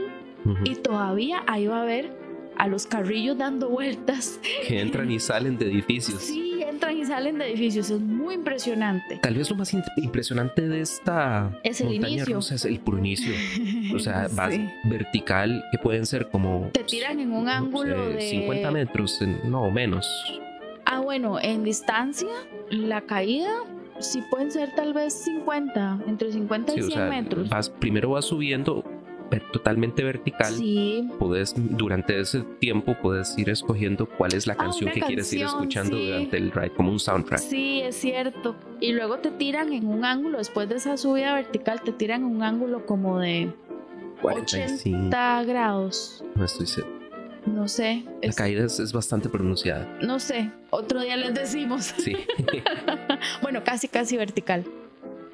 y 0.64 0.74
todavía 0.74 1.44
ahí 1.46 1.68
va 1.68 1.82
a 1.82 1.84
ver 1.84 2.17
a 2.58 2.66
los 2.66 2.86
carrillos 2.86 3.38
dando 3.38 3.68
vueltas. 3.70 4.38
Que 4.66 4.80
entran 4.80 5.10
y 5.10 5.18
salen 5.20 5.56
de 5.56 5.66
edificios. 5.66 6.20
Sí, 6.20 6.60
entran 6.62 6.96
y 6.96 7.04
salen 7.04 7.38
de 7.38 7.46
edificios. 7.46 7.90
Es 7.90 8.00
muy 8.00 8.34
impresionante. 8.34 9.18
Tal 9.22 9.34
vez 9.34 9.48
lo 9.50 9.56
más 9.56 9.72
impresionante 9.96 10.68
de 10.68 10.80
esta 10.80 11.50
es 11.62 11.80
el 11.80 11.94
inicio. 11.94 12.38
es 12.38 12.64
el 12.64 12.80
puro 12.80 12.98
inicio. 12.98 13.34
O 13.94 13.98
sea, 13.98 14.28
vas 14.32 14.54
vertical 14.84 15.64
que 15.72 15.78
pueden 15.78 16.04
ser 16.04 16.28
como. 16.28 16.70
Te 16.72 16.84
tiran 16.84 17.20
en 17.20 17.32
un 17.32 17.48
ángulo 17.48 18.10
de 18.10 18.20
50 18.20 18.70
metros, 18.70 19.20
no 19.44 19.70
menos. 19.70 20.06
Ah, 20.84 21.00
bueno, 21.00 21.38
en 21.40 21.64
distancia, 21.64 22.28
la 22.70 23.00
caída 23.02 23.50
sí 23.98 24.22
pueden 24.30 24.50
ser 24.50 24.74
tal 24.74 24.92
vez 24.92 25.14
50, 25.24 26.00
entre 26.06 26.32
50 26.32 26.74
y 26.76 26.82
100 26.82 27.08
metros. 27.08 27.48
Vas, 27.48 27.68
primero 27.68 28.10
vas 28.10 28.26
subiendo 28.26 28.84
totalmente 29.52 30.02
vertical, 30.02 30.54
sí. 30.54 31.08
puedes 31.18 31.54
durante 31.56 32.18
ese 32.18 32.40
tiempo 32.58 32.96
puedes 33.00 33.36
ir 33.38 33.50
escogiendo 33.50 34.06
cuál 34.06 34.34
es 34.34 34.46
la 34.46 34.54
ah, 34.54 34.56
canción 34.56 34.90
que 34.90 35.00
quieres 35.00 35.32
ir 35.32 35.42
escuchando 35.42 35.98
durante 35.98 36.36
el 36.36 36.50
ride, 36.50 36.70
como 36.70 36.90
un 36.90 36.98
soundtrack. 36.98 37.40
Sí, 37.40 37.80
es 37.80 37.96
cierto. 37.96 38.56
Y 38.80 38.92
luego 38.92 39.18
te 39.18 39.30
tiran 39.30 39.72
en 39.72 39.86
un 39.86 40.04
ángulo, 40.04 40.38
después 40.38 40.68
de 40.68 40.76
esa 40.76 40.96
subida 40.96 41.34
vertical, 41.34 41.82
te 41.82 41.92
tiran 41.92 42.22
en 42.22 42.26
un 42.36 42.42
ángulo 42.42 42.86
como 42.86 43.18
de 43.18 43.52
80 44.22 45.44
grados. 45.44 46.24
No 46.34 46.44
estoy 46.44 46.66
seguro. 46.66 46.98
no 47.46 47.68
sé. 47.68 48.04
La 48.22 48.32
caída 48.32 48.64
es, 48.64 48.92
bastante 48.92 49.28
pronunciada. 49.28 49.86
No 50.02 50.18
sé, 50.20 50.50
otro 50.70 51.00
día 51.00 51.16
les 51.16 51.34
decimos. 51.34 51.94
Sí. 51.98 52.14
bueno, 53.42 53.62
casi, 53.64 53.88
casi 53.88 54.16
vertical. 54.16 54.64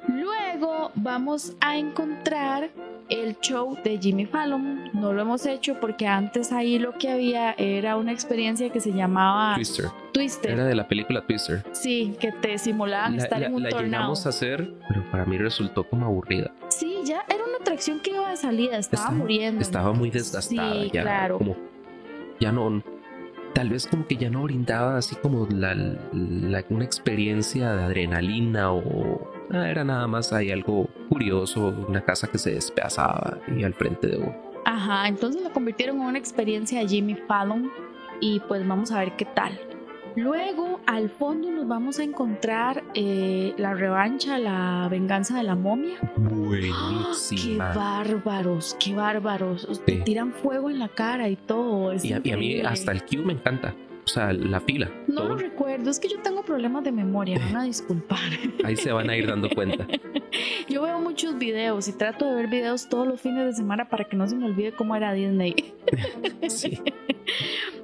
Luego 0.07 0.91
vamos 0.95 1.53
a 1.61 1.77
encontrar 1.77 2.69
el 3.09 3.37
show 3.39 3.77
de 3.83 3.97
Jimmy 3.97 4.25
Fallon. 4.25 4.89
No 4.93 5.13
lo 5.13 5.21
hemos 5.21 5.45
hecho 5.45 5.79
porque 5.79 6.07
antes 6.07 6.51
ahí 6.51 6.79
lo 6.79 6.97
que 6.97 7.09
había 7.09 7.53
era 7.53 7.97
una 7.97 8.11
experiencia 8.11 8.69
que 8.69 8.79
se 8.79 8.91
llamaba 8.91 9.55
Twister. 9.55 9.85
Twister. 10.11 10.51
Era 10.51 10.65
de 10.65 10.75
la 10.75 10.87
película 10.87 11.21
Twister. 11.25 11.63
Sí, 11.73 12.15
que 12.19 12.31
te 12.31 12.57
simulaban 12.57 13.15
estar 13.15 13.41
en 13.43 13.53
un 13.53 13.63
la 13.63 13.69
tornado. 13.69 13.91
llegamos 13.91 14.25
a 14.25 14.29
hacer, 14.29 14.73
pero 14.87 15.03
para 15.11 15.25
mí 15.25 15.37
resultó 15.37 15.83
como 15.83 16.05
aburrida. 16.05 16.51
Sí, 16.69 16.99
ya 17.03 17.25
era 17.27 17.43
una 17.43 17.57
atracción 17.61 17.99
que 17.99 18.11
iba 18.11 18.29
de 18.29 18.37
salida, 18.37 18.77
estaba, 18.77 19.11
muriendo. 19.11 19.61
Estaba 19.61 19.93
muy 19.93 20.09
desgastada 20.09 20.73
sí, 20.73 20.91
ya. 20.93 21.01
Claro. 21.01 21.37
Como 21.37 21.55
ya 22.39 22.51
no, 22.51 22.83
tal 23.53 23.69
vez 23.69 23.87
como 23.87 24.05
que 24.05 24.17
ya 24.17 24.29
no 24.29 24.43
brindaba 24.43 24.97
así 24.97 25.15
como 25.15 25.47
la, 25.49 25.75
una 26.69 26.85
experiencia 26.85 27.73
de 27.73 27.83
adrenalina 27.83 28.71
o 28.71 29.34
ah, 29.51 29.69
era 29.69 29.83
nada 29.83 30.07
más 30.07 30.33
ahí 30.33 30.51
algo 30.51 30.87
curioso, 31.09 31.73
una 31.87 32.01
casa 32.01 32.27
que 32.27 32.37
se 32.37 32.51
despedazaba 32.51 33.39
y 33.55 33.63
al 33.63 33.73
frente 33.73 34.07
de 34.07 34.17
uno. 34.17 34.35
Ajá, 34.65 35.07
entonces 35.07 35.43
lo 35.43 35.51
convirtieron 35.51 35.97
en 35.97 36.07
una 36.07 36.17
experiencia 36.17 36.79
de 36.79 36.87
Jimmy 36.87 37.15
Fallon 37.27 37.71
y 38.19 38.39
pues 38.41 38.67
vamos 38.67 38.91
a 38.91 38.99
ver 38.99 39.15
qué 39.15 39.25
tal. 39.25 39.59
Luego 40.15 40.79
al 40.87 41.09
fondo 41.09 41.51
nos 41.51 41.67
vamos 41.67 41.99
a 41.99 42.03
encontrar 42.03 42.83
eh, 42.93 43.53
la 43.57 43.73
revancha, 43.73 44.39
la 44.39 44.87
venganza 44.89 45.37
de 45.37 45.43
la 45.43 45.55
momia. 45.55 45.97
Buenísima. 46.15 47.71
¡Qué 47.73 47.79
bárbaros! 47.79 48.77
¡Qué 48.79 48.95
bárbaros! 48.95 49.67
Te 49.85 49.97
tiran 49.97 50.31
fuego 50.31 50.69
en 50.69 50.79
la 50.79 50.87
cara 50.87 51.27
y 51.27 51.35
todo. 51.35 51.93
y, 52.01 52.13
a, 52.13 52.37
mí 52.37 52.61
hasta 52.61 52.93
el 52.93 53.03
Q 53.03 53.23
me 53.25 53.33
encanta. 53.33 53.75
O 54.05 54.07
sea, 54.07 54.31
la 54.33 54.61
fila. 54.61 54.89
No 55.07 55.23
lo 55.23 55.35
recuerdo, 55.35 55.89
es 55.89 55.99
que 55.99 56.07
yo 56.07 56.21
tengo 56.21 56.43
problemas 56.43 56.83
de 56.83 56.91
memoria, 56.91 57.39
van 57.39 57.57
a 57.57 57.63
disculpar. 57.63 58.19
Ahí 58.63 58.75
se 58.75 58.91
van 58.91 59.09
a 59.09 59.17
ir 59.17 59.27
dando 59.27 59.49
cuenta. 59.49 59.87
yo 60.69 60.83
veo 60.83 60.99
muchos 60.99 61.37
videos 61.39 61.87
y 61.87 61.93
trato 61.93 62.25
de 62.25 62.35
ver 62.35 62.47
videos 62.47 62.87
todos 62.87 63.07
los 63.07 63.19
fines 63.19 63.45
de 63.45 63.53
semana 63.53 63.89
para 63.89 64.03
que 64.03 64.15
no 64.15 64.27
se 64.27 64.35
me 64.35 64.45
olvide 64.45 64.73
cómo 64.73 64.95
era 64.95 65.11
Disney. 65.13 65.73
sí. 66.47 66.79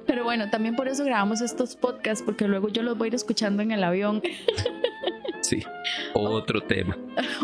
Pero 0.06 0.22
bueno, 0.22 0.48
también 0.48 0.76
por 0.76 0.86
eso 0.86 1.04
grabamos 1.04 1.40
estos 1.40 1.74
podcasts, 1.74 2.22
porque 2.24 2.46
luego 2.46 2.68
yo 2.68 2.82
los 2.82 2.96
voy 2.96 3.06
a 3.06 3.08
ir 3.08 3.14
escuchando 3.16 3.62
en 3.62 3.72
el 3.72 3.82
avión. 3.82 4.22
sí, 5.40 5.64
otro 6.14 6.60
tema. 6.62 6.96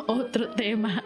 otro 0.07 0.51
tema. 0.51 1.03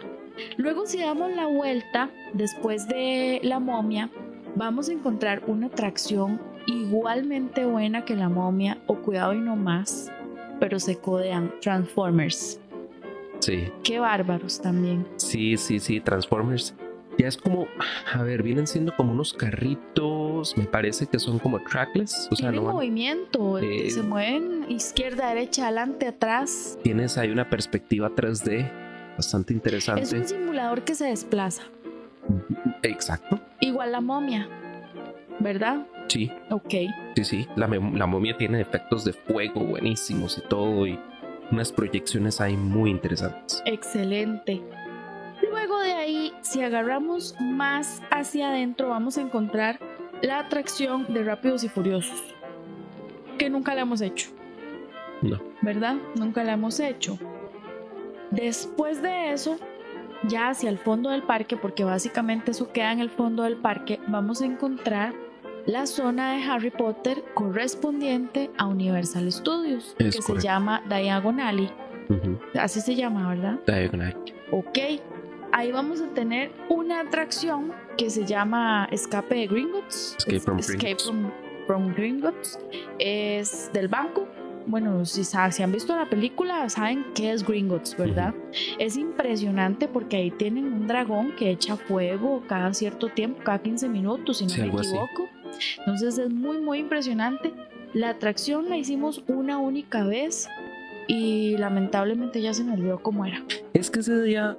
Luego 0.57 0.85
si 0.85 0.99
damos 0.99 1.35
la 1.35 1.47
vuelta, 1.47 2.11
después 2.33 2.87
de 2.87 3.39
la 3.41 3.59
momia, 3.59 4.11
vamos 4.55 4.89
a 4.89 4.93
encontrar 4.93 5.41
una 5.47 5.67
atracción 5.67 6.39
igualmente 6.67 7.65
buena 7.65 8.05
que 8.05 8.15
la 8.15 8.29
momia, 8.29 8.77
o 8.87 8.95
cuidado 8.95 9.33
y 9.33 9.39
no 9.39 9.55
más, 9.55 10.11
pero 10.59 10.79
se 10.79 10.97
codean 10.97 11.53
Transformers. 11.61 12.59
Sí. 13.39 13.65
Qué 13.83 13.99
bárbaros 13.99 14.61
también. 14.61 15.05
Sí, 15.17 15.57
sí, 15.57 15.79
sí, 15.79 15.99
Transformers 15.99 16.73
ya 17.17 17.27
es 17.27 17.37
como, 17.37 17.67
a 18.13 18.23
ver, 18.23 18.43
vienen 18.43 18.67
siendo 18.67 18.95
como 18.95 19.13
unos 19.13 19.33
carritos, 19.33 20.57
me 20.57 20.65
parece 20.65 21.07
que 21.07 21.19
son 21.19 21.39
como 21.39 21.59
trackless, 21.63 22.27
o 22.31 22.35
sea, 22.35 22.51
no 22.51 22.63
movimiento, 22.63 23.59
eh, 23.59 23.89
se 23.89 24.01
mueven 24.01 24.65
izquierda, 24.69 25.29
derecha, 25.29 25.65
adelante, 25.65 26.07
atrás. 26.07 26.77
Tienes 26.83 27.17
ahí 27.17 27.29
una 27.29 27.49
perspectiva 27.49 28.09
3D 28.09 28.69
bastante 29.17 29.53
interesante. 29.53 30.01
Es 30.03 30.13
un 30.13 30.27
simulador 30.27 30.83
que 30.83 30.95
se 30.95 31.05
desplaza. 31.05 31.63
Exacto. 32.81 33.39
Igual 33.59 33.91
la 33.91 34.01
momia, 34.01 34.47
¿verdad? 35.39 35.85
Sí. 36.07 36.31
Ok. 36.49 36.73
Sí, 37.15 37.23
sí, 37.23 37.47
la, 37.55 37.67
la 37.67 38.05
momia 38.05 38.37
tiene 38.37 38.61
efectos 38.61 39.03
de 39.05 39.13
fuego 39.13 39.61
buenísimos 39.61 40.37
y 40.37 40.41
todo 40.47 40.85
y 40.85 40.99
unas 41.51 41.71
proyecciones 41.71 42.41
ahí 42.41 42.57
muy 42.57 42.89
interesantes. 42.89 43.61
Excelente. 43.65 44.61
Luego 45.49 45.79
de 45.79 45.93
ahí, 45.93 46.33
si 46.41 46.61
agarramos 46.61 47.35
más 47.39 48.01
hacia 48.11 48.49
adentro, 48.49 48.89
vamos 48.89 49.17
a 49.17 49.21
encontrar 49.21 49.79
la 50.21 50.39
atracción 50.39 51.13
de 51.13 51.23
Rápidos 51.23 51.63
y 51.63 51.69
Furiosos, 51.69 52.23
que 53.37 53.49
nunca 53.49 53.75
la 53.75 53.81
hemos 53.81 54.01
hecho. 54.01 54.29
No. 55.21 55.39
¿Verdad? 55.61 55.97
Nunca 56.15 56.43
la 56.43 56.53
hemos 56.53 56.79
hecho. 56.79 57.19
Después 58.31 59.01
de 59.01 59.31
eso, 59.31 59.57
ya 60.23 60.49
hacia 60.49 60.69
el 60.69 60.77
fondo 60.77 61.09
del 61.09 61.23
parque, 61.23 61.57
porque 61.57 61.83
básicamente 61.83 62.51
eso 62.51 62.71
queda 62.71 62.91
en 62.91 62.99
el 62.99 63.09
fondo 63.09 63.43
del 63.43 63.57
parque, 63.57 63.99
vamos 64.07 64.41
a 64.41 64.45
encontrar 64.45 65.13
la 65.65 65.85
zona 65.85 66.33
de 66.33 66.43
Harry 66.43 66.71
Potter 66.71 67.23
correspondiente 67.33 68.49
a 68.57 68.67
Universal 68.67 69.31
Studios, 69.31 69.95
que 69.97 70.11
se 70.11 70.39
llama 70.39 70.81
Diagon 70.89 71.39
Así 72.59 72.81
se 72.81 72.95
llama, 72.95 73.29
¿verdad? 73.29 73.59
Diagon 73.65 74.13
Ok, 74.51 74.77
ahí 75.51 75.71
vamos 75.71 76.01
a 76.01 76.07
tener 76.09 76.51
una 76.69 77.01
atracción 77.01 77.71
que 77.97 78.09
se 78.09 78.25
llama 78.25 78.87
Escape 78.91 79.35
de 79.35 79.47
Gringotts. 79.47 80.15
Escape 80.19 80.39
from 80.39 80.59
Escape 80.59 80.97
From, 81.65 81.93
Gringotts. 81.93 82.59
Es 82.99 83.71
del 83.71 83.87
banco. 83.87 84.27
Bueno, 84.65 85.05
si, 85.05 85.23
si, 85.23 85.63
han 85.63 85.71
visto 85.71 85.95
la 85.95 86.09
película, 86.09 86.69
saben 86.69 87.05
qué 87.15 87.31
es 87.31 87.45
Gringotts, 87.45 87.97
¿verdad? 87.97 88.33
Es 88.79 88.95
impresionante 88.97 89.87
porque 89.87 90.17
ahí 90.17 90.31
tienen 90.31 90.65
un 90.65 90.87
dragón 90.87 91.35
que 91.35 91.51
echa 91.51 91.75
fuego 91.75 92.43
cada 92.47 92.73
cierto 92.73 93.09
tiempo, 93.09 93.41
cada 93.43 93.61
15 93.61 93.89
minutos, 93.89 94.37
si 94.37 94.45
no 94.45 94.55
me 94.55 94.67
equivoco. 94.67 95.29
Entonces 95.79 96.17
es 96.17 96.29
muy, 96.29 96.59
muy 96.59 96.79
impresionante. 96.79 97.53
La 97.93 98.09
atracción 98.09 98.69
la 98.69 98.77
hicimos 98.77 99.23
una 99.27 99.57
única 99.57 100.03
vez 100.03 100.47
y 101.07 101.57
lamentablemente 101.57 102.41
ya 102.41 102.53
se 102.53 102.63
me 102.63 102.73
olvidó 102.73 102.99
cómo 102.99 103.25
era. 103.25 103.43
Es 103.73 103.91
que 103.91 103.99
ese 103.99 104.21
día 104.23 104.57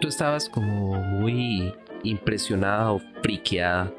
tú 0.00 0.08
estabas 0.08 0.48
como 0.48 0.94
muy 0.94 1.74
impresionada 2.02 2.92
o 2.92 3.00
friqueada 3.22 3.92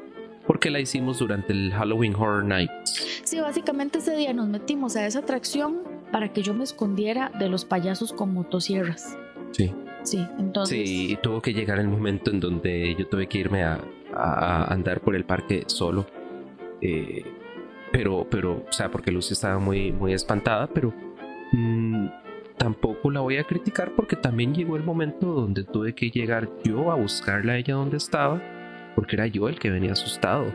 porque 0.46 0.70
la 0.70 0.80
hicimos 0.80 1.18
durante 1.18 1.52
el 1.52 1.72
Halloween 1.74 2.14
Horror 2.14 2.44
Nights. 2.44 3.20
Sí, 3.24 3.38
básicamente 3.38 3.98
ese 3.98 4.16
día 4.16 4.32
nos 4.32 4.48
metimos 4.48 4.96
a 4.96 5.06
esa 5.06 5.18
atracción 5.18 5.82
para 6.10 6.32
que 6.32 6.42
yo 6.42 6.54
me 6.54 6.64
escondiera 6.64 7.30
de 7.38 7.50
los 7.50 7.66
payasos 7.66 8.14
con 8.14 8.32
motosierras. 8.32 9.18
Sí. 9.52 9.74
Sí, 10.02 10.26
entonces. 10.38 10.88
Sí, 10.88 11.12
y 11.12 11.16
tuvo 11.16 11.42
que 11.42 11.52
llegar 11.52 11.78
el 11.78 11.88
momento 11.88 12.30
en 12.30 12.40
donde 12.40 12.94
yo 12.98 13.06
tuve 13.08 13.26
que 13.26 13.38
irme 13.38 13.62
a, 13.62 13.78
andar 14.68 15.00
por 15.00 15.14
el 15.14 15.24
parque 15.24 15.64
solo. 15.66 16.06
Eh, 16.80 17.24
pero, 17.92 18.26
pero, 18.30 18.64
o 18.68 18.72
sea, 18.72 18.90
porque 18.90 19.10
Lucy 19.10 19.32
estaba 19.32 19.58
muy, 19.58 19.92
muy 19.92 20.12
espantada, 20.12 20.66
pero 20.68 20.92
mm, 21.52 22.06
tampoco 22.58 23.10
la 23.10 23.20
voy 23.20 23.38
a 23.38 23.44
criticar 23.44 23.92
porque 23.94 24.16
también 24.16 24.54
llegó 24.54 24.76
el 24.76 24.82
momento 24.82 25.26
donde 25.32 25.64
tuve 25.64 25.94
que 25.94 26.10
llegar 26.10 26.50
yo 26.64 26.90
a 26.90 26.96
buscarla 26.96 27.54
a 27.54 27.56
ella 27.56 27.74
donde 27.74 27.96
estaba, 27.96 28.42
porque 28.94 29.16
era 29.16 29.26
yo 29.26 29.48
el 29.48 29.58
que 29.58 29.70
venía 29.70 29.92
asustado. 29.92 30.52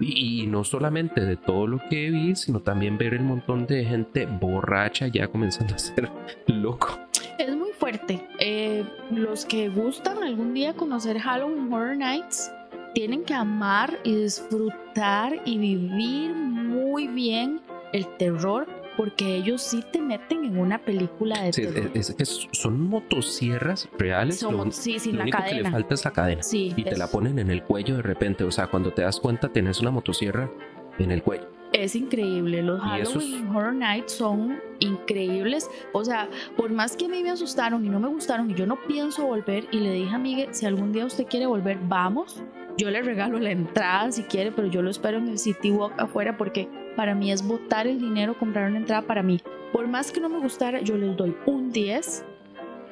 Y, 0.00 0.46
no 0.48 0.64
solamente 0.64 1.20
de 1.20 1.36
todo 1.36 1.66
lo 1.68 1.78
que 1.88 2.10
vi, 2.10 2.34
sino 2.34 2.60
también 2.60 2.98
ver 2.98 3.14
el 3.14 3.22
montón 3.22 3.66
de 3.66 3.84
gente 3.84 4.26
borracha 4.26 5.06
ya 5.06 5.28
comenzando 5.28 5.74
a 5.76 5.78
ser 5.78 6.10
loco. 6.48 6.98
Es 7.38 7.54
muy 7.54 7.70
fuerte. 7.72 8.26
Eh, 8.40 8.84
los 9.12 9.44
que 9.44 9.68
gustan 9.68 10.24
algún 10.24 10.54
día 10.54 10.74
conocer 10.74 11.20
Halloween 11.20 11.72
Horror 11.72 11.96
Nights 11.96 12.50
tienen 12.94 13.24
que 13.24 13.34
amar 13.34 13.98
y 14.04 14.14
disfrutar 14.16 15.40
y 15.44 15.58
vivir 15.58 16.34
muy 16.34 17.08
bien 17.08 17.60
el 17.92 18.06
terror 18.16 18.66
porque 18.96 19.36
ellos 19.36 19.62
sí 19.62 19.82
te 19.90 20.00
meten 20.00 20.44
en 20.44 20.58
una 20.58 20.78
película 20.78 21.42
de 21.42 21.52
sí, 21.52 21.66
Es, 21.94 22.14
que 22.14 22.24
son 22.24 22.80
motosierras 22.88 23.88
reales. 23.98 24.38
Son, 24.38 24.70
sí, 24.70 24.98
sin 24.98 25.12
lo 25.12 25.18
la 25.18 25.22
único 25.24 25.38
que 25.44 25.54
le 25.54 25.70
falta 25.70 25.94
es 25.94 26.04
la 26.04 26.10
cadena. 26.12 26.42
Sí, 26.42 26.72
y 26.76 26.84
te 26.84 26.96
la 26.96 27.06
ponen 27.06 27.38
en 27.38 27.50
el 27.50 27.62
cuello 27.62 27.96
de 27.96 28.02
repente. 28.02 28.44
O 28.44 28.50
sea, 28.50 28.66
cuando 28.66 28.92
te 28.92 29.02
das 29.02 29.18
cuenta, 29.18 29.48
tenés 29.48 29.80
una 29.80 29.90
motosierra 29.90 30.50
en 30.98 31.10
el 31.10 31.22
cuello. 31.22 31.48
Es 31.72 31.96
increíble, 31.96 32.62
los 32.62 32.82
Halloween 32.82 33.48
Horror 33.48 33.74
Nights 33.74 34.12
son 34.12 34.60
increíbles. 34.80 35.70
O 35.92 36.04
sea, 36.04 36.28
por 36.54 36.70
más 36.70 36.96
que 36.98 37.06
a 37.06 37.08
mí 37.08 37.22
me 37.22 37.30
asustaron 37.30 37.86
y 37.86 37.88
no 37.88 37.98
me 37.98 38.08
gustaron 38.08 38.50
y 38.50 38.54
yo 38.54 38.66
no 38.66 38.76
pienso 38.86 39.26
volver 39.26 39.66
y 39.72 39.78
le 39.78 39.92
dije 39.92 40.14
a 40.14 40.18
Miguel, 40.18 40.48
si 40.54 40.66
algún 40.66 40.92
día 40.92 41.06
usted 41.06 41.24
quiere 41.26 41.46
volver, 41.46 41.78
vamos. 41.88 42.42
Yo 42.78 42.90
le 42.90 43.02
regalo 43.02 43.38
la 43.38 43.50
entrada 43.50 44.10
si 44.12 44.22
quiere, 44.22 44.50
pero 44.52 44.68
yo 44.68 44.82
lo 44.82 44.90
espero 44.90 45.18
en 45.18 45.28
el 45.28 45.38
City 45.38 45.70
Walk 45.70 45.94
afuera 45.98 46.36
porque 46.36 46.68
para 46.96 47.14
mí 47.14 47.30
es 47.30 47.46
botar 47.46 47.86
el 47.86 48.00
dinero, 48.00 48.38
comprar 48.38 48.68
una 48.70 48.78
entrada 48.78 49.02
para 49.02 49.22
mí. 49.22 49.40
Por 49.72 49.88
más 49.88 50.12
que 50.12 50.20
no 50.20 50.28
me 50.28 50.38
gustara, 50.38 50.80
yo 50.80 50.96
les 50.96 51.16
doy 51.16 51.34
un 51.46 51.70
10 51.70 52.24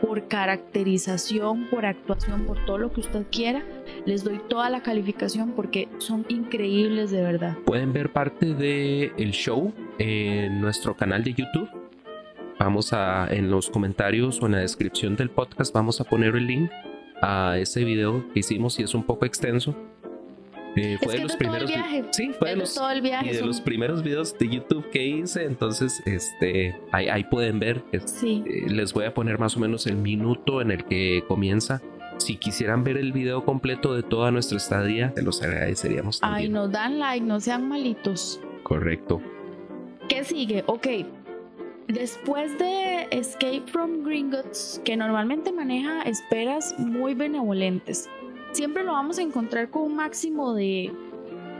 por 0.01 0.29
caracterización, 0.29 1.67
por 1.71 1.85
actuación, 1.85 2.45
por 2.45 2.65
todo 2.65 2.79
lo 2.79 2.93
que 2.93 3.01
usted 3.01 3.27
quiera. 3.31 3.63
Les 4.07 4.25
doy 4.25 4.41
toda 4.49 4.71
la 4.71 4.83
calificación 4.83 5.53
porque 5.53 5.89
son 5.99 6.25
increíbles 6.29 7.11
de 7.11 7.23
verdad. 7.23 7.57
Pueden 7.67 7.93
ver 7.93 8.11
parte 8.13 8.55
del 8.55 9.13
el 9.17 9.33
show 9.33 9.73
en 9.99 10.61
nuestro 10.61 10.97
canal 10.97 11.23
de 11.23 11.35
YouTube. 11.35 11.69
Vamos 12.59 12.93
a, 12.93 13.29
en 13.31 13.51
los 13.51 13.71
comentarios 13.71 14.43
o 14.43 14.47
en 14.47 14.53
la 14.53 14.59
descripción 14.59 15.17
del 15.17 15.31
podcast, 15.31 15.73
vamos 15.75 16.01
a 16.01 16.05
poner 16.05 16.37
el 16.37 16.47
link 16.47 16.71
a 17.23 17.59
ese 17.59 17.85
video 17.85 18.25
que 18.33 18.41
hicimos 18.41 18.79
y 18.79 18.83
es 18.83 18.95
un 18.95 19.05
poco 19.05 19.27
extenso 19.27 19.75
Eh, 20.77 20.99
fue 21.03 21.15
de 21.15 21.23
los 21.23 21.37
primeros. 21.37 21.71
Sí, 22.13 22.31
fue 22.39 22.51
de, 22.51 22.57
los, 22.57 22.75
todo 22.75 22.91
el 22.91 23.03
viaje. 23.03 23.31
Y 23.31 23.35
de 23.35 23.43
los 23.43 23.61
primeros 23.61 24.03
videos 24.03 24.39
de 24.39 24.49
YouTube 24.49 24.89
que 24.91 25.05
hice. 25.05 25.45
Entonces, 25.45 26.01
este, 26.07 26.77
ahí, 26.93 27.25
pueden 27.25 27.59
ver. 27.59 27.83
Sí. 28.05 28.45
Eh, 28.47 28.67
les 28.69 28.93
voy 28.93 29.05
a 29.05 29.15
poner 29.15 29.39
más 29.39 29.57
o 29.57 29.61
menos 29.61 29.87
el 29.87 29.97
minuto 29.97 30.61
en 30.61 30.71
el 30.71 30.85
que 30.85 31.25
comienza. 31.27 31.83
Si 32.19 32.37
quisieran 32.37 32.85
ver 32.85 32.99
el 32.99 33.13
video 33.13 33.45
completo 33.45 33.95
de 33.95 34.03
toda 34.03 34.31
nuestra 34.31 34.59
estadía, 34.59 35.13
se 35.15 35.23
los 35.23 35.43
agradeceríamos 35.43 36.21
también. 36.21 36.43
Ay, 36.43 36.49
nos 36.51 36.71
dan 36.71 36.99
like, 36.99 37.25
no 37.25 37.41
sean 37.41 37.69
malitos. 37.69 38.41
Correcto. 38.63 39.21
¿Qué 40.09 40.23
sigue? 40.25 40.63
Ok. 40.67 40.87
Después 41.93 42.57
de 42.57 43.09
Escape 43.11 43.65
from 43.67 44.05
Gringotts, 44.05 44.81
que 44.85 44.97
normalmente 44.97 45.51
maneja 45.51 46.03
esperas 46.03 46.79
muy 46.79 47.15
benevolentes, 47.15 48.09
siempre 48.53 48.85
lo 48.85 48.93
vamos 48.93 49.19
a 49.19 49.23
encontrar 49.23 49.71
con 49.71 49.83
un 49.83 49.97
máximo 49.97 50.55
de 50.55 50.93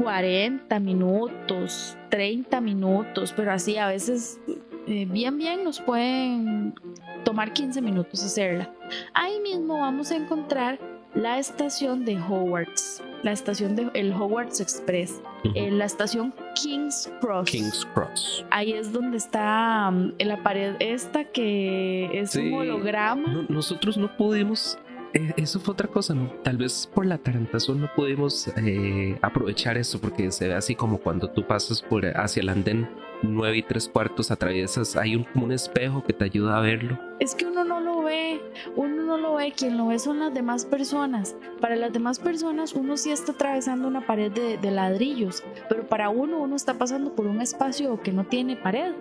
40 0.01 0.79
minutos, 0.79 1.97
30 2.11 2.61
minutos, 2.61 3.35
pero 3.37 3.51
así 3.51 3.77
a 3.77 3.89
veces 3.89 4.39
eh, 4.87 5.05
bien 5.05 5.37
bien 5.37 5.65
nos 5.65 5.81
pueden 5.81 6.75
tomar 7.25 7.53
15 7.53 7.83
minutos 7.83 8.23
hacerla. 8.23 8.73
Ahí 9.15 9.41
mismo 9.41 9.81
vamos 9.81 10.13
a 10.13 10.17
encontrar 10.17 10.79
la 11.13 11.41
estación 11.41 12.05
de 12.05 12.17
Hogwarts, 12.21 13.03
la 13.25 13.33
estación 13.33 13.75
del 13.75 13.91
el 13.95 14.13
Hogwarts 14.13 14.61
Express, 14.61 15.21
en 15.57 15.79
la 15.79 15.87
estación 15.87 16.33
King's 16.55 17.11
Cross. 17.21 17.51
King's 17.51 17.87
Cross. 17.95 18.45
Ahí 18.51 18.73
es 18.73 18.93
donde 18.93 19.17
está 19.17 19.89
en 19.89 19.95
um, 19.95 20.13
la 20.19 20.43
pared 20.43 20.75
esta 20.81 21.25
que 21.25 22.11
es 22.13 22.35
un 22.37 22.53
holograma. 22.53 23.47
nosotros 23.49 23.97
no 23.97 24.17
pudimos 24.17 24.79
eh, 25.13 25.33
eso 25.37 25.59
fue 25.59 25.73
otra 25.73 25.89
cosa, 25.89 26.15
¿no? 26.15 26.31
Tal 26.45 26.57
vez 26.57 26.89
por 26.95 27.05
la 27.05 27.19
tarantazón 27.19 27.81
no 27.81 27.91
pudimos 27.95 28.49
eh, 28.57 29.19
aprovechar 29.23 29.77
eso 29.77 30.01
porque 30.01 30.31
se 30.31 30.49
ve 30.49 30.55
así 30.55 30.75
como 30.75 30.99
cuando 30.99 31.29
tú 31.31 31.47
pasas 31.47 31.83
por 31.83 32.07
hacia 32.07 32.43
el 32.43 32.49
andén 32.49 32.89
9 33.23 33.59
y 33.59 33.63
3 33.63 33.89
cuartos, 33.89 34.31
atraviesas, 34.31 34.97
hay 34.97 35.17
un, 35.17 35.27
un 35.35 35.53
espejo 35.53 36.03
que 36.05 36.13
te 36.13 36.25
ayuda 36.25 36.59
a 36.59 36.61
verlo. 36.61 36.99
Es 37.19 37.35
que 37.35 37.47
uno 37.47 37.65
no 37.65 37.81
lo 37.81 38.03
ve, 38.03 38.41
uno 38.77 39.03
no 39.03 39.19
lo 39.19 39.35
ve, 39.35 39.53
quien 39.53 39.77
lo 39.77 39.89
ve 39.89 39.99
son 39.99 40.21
las 40.21 40.33
demás 40.33 40.65
personas. 40.65 41.37
Para 41.61 41.77
las 41.77 41.93
demás 41.93 42.19
personas 42.19 42.75
uno 42.75 42.97
sí 42.97 43.11
está 43.11 43.33
atravesando 43.33 43.89
una 43.89 44.07
pared 44.07 44.33
de, 44.33 44.57
de 44.57 44.71
ladrillos, 44.71 45.43
pero 45.69 45.87
para 45.87 46.09
uno 46.09 46.39
uno 46.39 46.57
está 46.57 46.75
pasando 46.75 47.15
por 47.15 47.27
un 47.27 47.41
espacio 47.41 48.01
que 48.03 48.13
no 48.13 48.25
tiene 48.25 48.57
pared. 48.57 48.93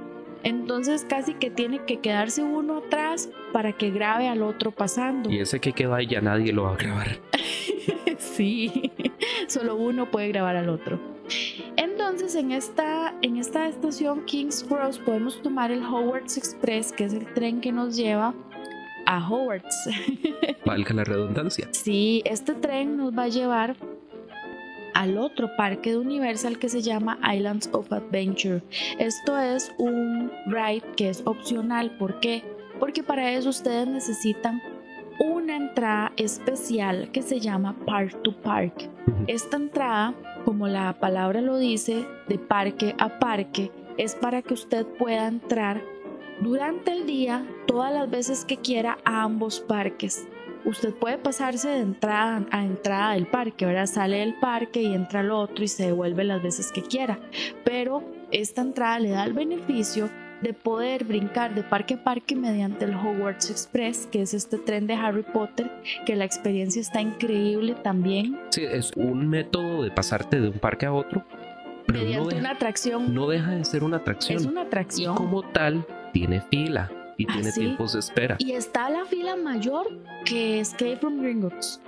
Entonces 0.43 1.05
casi 1.07 1.33
que 1.33 1.49
tiene 1.49 1.83
que 1.85 1.99
quedarse 1.99 2.43
uno 2.43 2.77
atrás 2.77 3.29
para 3.51 3.73
que 3.73 3.91
grabe 3.91 4.27
al 4.27 4.41
otro 4.41 4.71
pasando. 4.71 5.29
Y 5.29 5.39
ese 5.39 5.59
que 5.59 5.73
queda 5.73 5.97
ahí 5.97 6.07
ya 6.07 6.21
nadie 6.21 6.53
lo 6.53 6.63
va 6.63 6.73
a 6.73 6.77
grabar. 6.77 7.19
sí, 8.17 8.91
solo 9.47 9.75
uno 9.75 10.09
puede 10.09 10.29
grabar 10.29 10.55
al 10.55 10.69
otro. 10.69 10.99
Entonces 11.75 12.35
en 12.35 12.51
esta, 12.51 13.13
en 13.21 13.37
esta 13.37 13.67
estación 13.67 14.25
King's 14.25 14.63
Cross 14.63 14.99
podemos 14.99 15.41
tomar 15.41 15.71
el 15.71 15.83
Hogwarts 15.83 16.37
Express, 16.37 16.91
que 16.91 17.05
es 17.05 17.13
el 17.13 17.31
tren 17.33 17.61
que 17.61 17.71
nos 17.71 17.95
lleva 17.95 18.33
a 19.05 19.27
Hogwarts. 19.29 19.89
Valga 20.65 20.93
la 20.93 21.03
redundancia. 21.03 21.67
Sí, 21.71 22.21
este 22.25 22.53
tren 22.53 22.97
nos 22.97 23.17
va 23.17 23.23
a 23.23 23.27
llevar 23.27 23.75
al 24.93 25.17
otro 25.17 25.49
parque 25.55 25.91
de 25.91 25.97
Universal 25.97 26.59
que 26.59 26.69
se 26.69 26.81
llama 26.81 27.17
Islands 27.33 27.69
of 27.73 27.91
Adventure. 27.91 28.61
Esto 28.97 29.37
es 29.37 29.71
un 29.77 30.31
ride 30.47 30.83
que 30.95 31.09
es 31.09 31.21
opcional. 31.25 31.95
¿Por 31.97 32.19
qué? 32.19 32.43
Porque 32.79 33.03
para 33.03 33.31
eso 33.31 33.49
ustedes 33.49 33.87
necesitan 33.87 34.61
una 35.19 35.55
entrada 35.57 36.11
especial 36.17 37.09
que 37.11 37.21
se 37.21 37.39
llama 37.39 37.75
Park 37.85 38.21
to 38.23 38.35
Park. 38.41 38.89
Esta 39.27 39.57
entrada, 39.57 40.13
como 40.49 40.67
la 40.67 40.93
palabra 40.93 41.41
lo 41.41 41.59
dice, 41.59 42.07
de 42.27 42.39
parque 42.39 42.95
a 42.97 43.19
parque, 43.19 43.71
es 43.99 44.15
para 44.15 44.41
que 44.41 44.55
usted 44.55 44.83
pueda 44.83 45.27
entrar 45.27 45.79
durante 46.41 46.91
el 46.91 47.05
día 47.05 47.45
todas 47.67 47.93
las 47.93 48.09
veces 48.09 48.45
que 48.45 48.57
quiera 48.57 48.97
a 49.05 49.21
ambos 49.21 49.59
parques 49.59 50.27
usted 50.65 50.93
puede 50.93 51.19
pasarse 51.19 51.69
de 51.69 51.81
entrada 51.81 52.45
a 52.51 52.63
entrada 52.63 53.13
del 53.13 53.27
parque, 53.27 53.65
¿verdad? 53.65 53.85
Sale 53.85 54.17
del 54.17 54.39
parque 54.39 54.81
y 54.81 54.93
entra 54.93 55.21
al 55.21 55.31
otro 55.31 55.63
y 55.63 55.67
se 55.67 55.85
devuelve 55.85 56.23
las 56.23 56.41
veces 56.41 56.71
que 56.71 56.81
quiera. 56.81 57.19
Pero 57.63 58.03
esta 58.31 58.61
entrada 58.61 58.99
le 58.99 59.11
da 59.11 59.23
el 59.23 59.33
beneficio 59.33 60.09
de 60.41 60.53
poder 60.53 61.03
brincar 61.03 61.53
de 61.53 61.63
parque 61.63 61.95
a 61.95 62.03
parque 62.03 62.35
mediante 62.35 62.85
el 62.85 62.95
Hogwarts 62.95 63.49
Express, 63.49 64.07
que 64.11 64.21
es 64.21 64.33
este 64.33 64.57
tren 64.57 64.87
de 64.87 64.93
Harry 64.93 65.23
Potter, 65.23 65.71
que 66.05 66.15
la 66.15 66.25
experiencia 66.25 66.81
está 66.81 67.01
increíble 67.01 67.75
también. 67.75 68.39
Sí, 68.49 68.63
es 68.63 68.91
un 68.95 69.27
método 69.27 69.83
de 69.83 69.91
pasarte 69.91 70.39
de 70.39 70.49
un 70.49 70.59
parque 70.59 70.85
a 70.85 70.93
otro. 70.93 71.25
mediante 71.87 72.35
una 72.35 72.51
atracción. 72.51 73.13
No 73.13 73.27
deja 73.27 73.51
de 73.51 73.65
ser 73.65 73.83
una 73.83 73.97
atracción. 73.97 74.37
Es 74.37 74.45
una 74.45 74.61
atracción. 74.61 75.13
Y 75.13 75.17
como 75.17 75.41
tal, 75.41 75.85
tiene 76.13 76.41
fila 76.41 76.91
y 77.17 77.25
ah, 77.27 77.33
tiene 77.33 77.51
tiempos 77.51 77.93
de 77.93 77.99
espera. 77.99 78.35
Y 78.39 78.53
está 78.53 78.89
la 78.89 79.05
fila 79.05 79.35
mayor 79.35 79.87
que 80.25 80.59
Escape 80.59 80.97
from 80.97 81.21
Gringotts. 81.21 81.81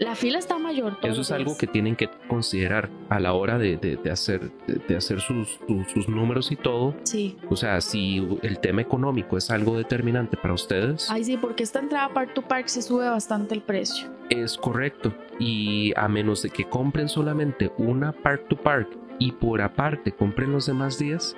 La 0.00 0.14
fila 0.14 0.38
está 0.38 0.58
mayor. 0.58 0.96
Eso 1.02 1.20
es 1.20 1.30
algo 1.30 1.58
que 1.58 1.66
tienen 1.66 1.94
que 1.94 2.08
considerar 2.26 2.88
a 3.10 3.20
la 3.20 3.34
hora 3.34 3.58
de, 3.58 3.76
de, 3.76 4.10
hacer, 4.10 4.50
de, 4.66 4.96
hacer 4.96 5.20
sus, 5.20 5.60
sus, 5.92 6.08
números 6.08 6.50
y 6.50 6.56
todo. 6.56 6.94
Sí. 7.02 7.36
O 7.50 7.54
sea, 7.54 7.82
si 7.82 8.26
el 8.40 8.60
tema 8.60 8.80
económico 8.80 9.36
es 9.36 9.50
algo 9.50 9.76
determinante 9.76 10.38
para 10.38 10.54
ustedes. 10.54 11.10
Ay, 11.10 11.24
sí, 11.24 11.36
porque 11.36 11.62
esta 11.62 11.80
entrada 11.80 12.08
Park 12.14 12.32
to 12.32 12.40
Park 12.40 12.68
se 12.68 12.80
sube 12.80 13.10
bastante 13.10 13.54
el 13.54 13.60
precio. 13.60 14.08
Es 14.30 14.56
correcto. 14.56 15.12
Y 15.38 15.92
a 15.96 16.08
menos 16.08 16.40
de 16.40 16.48
que 16.48 16.64
compren 16.64 17.10
solamente 17.10 17.70
una 17.76 18.12
Park 18.12 18.48
to 18.48 18.56
Park 18.56 18.88
y 19.18 19.32
por 19.32 19.60
aparte 19.60 20.12
compren 20.12 20.50
los 20.50 20.64
demás 20.64 20.98
días, 20.98 21.36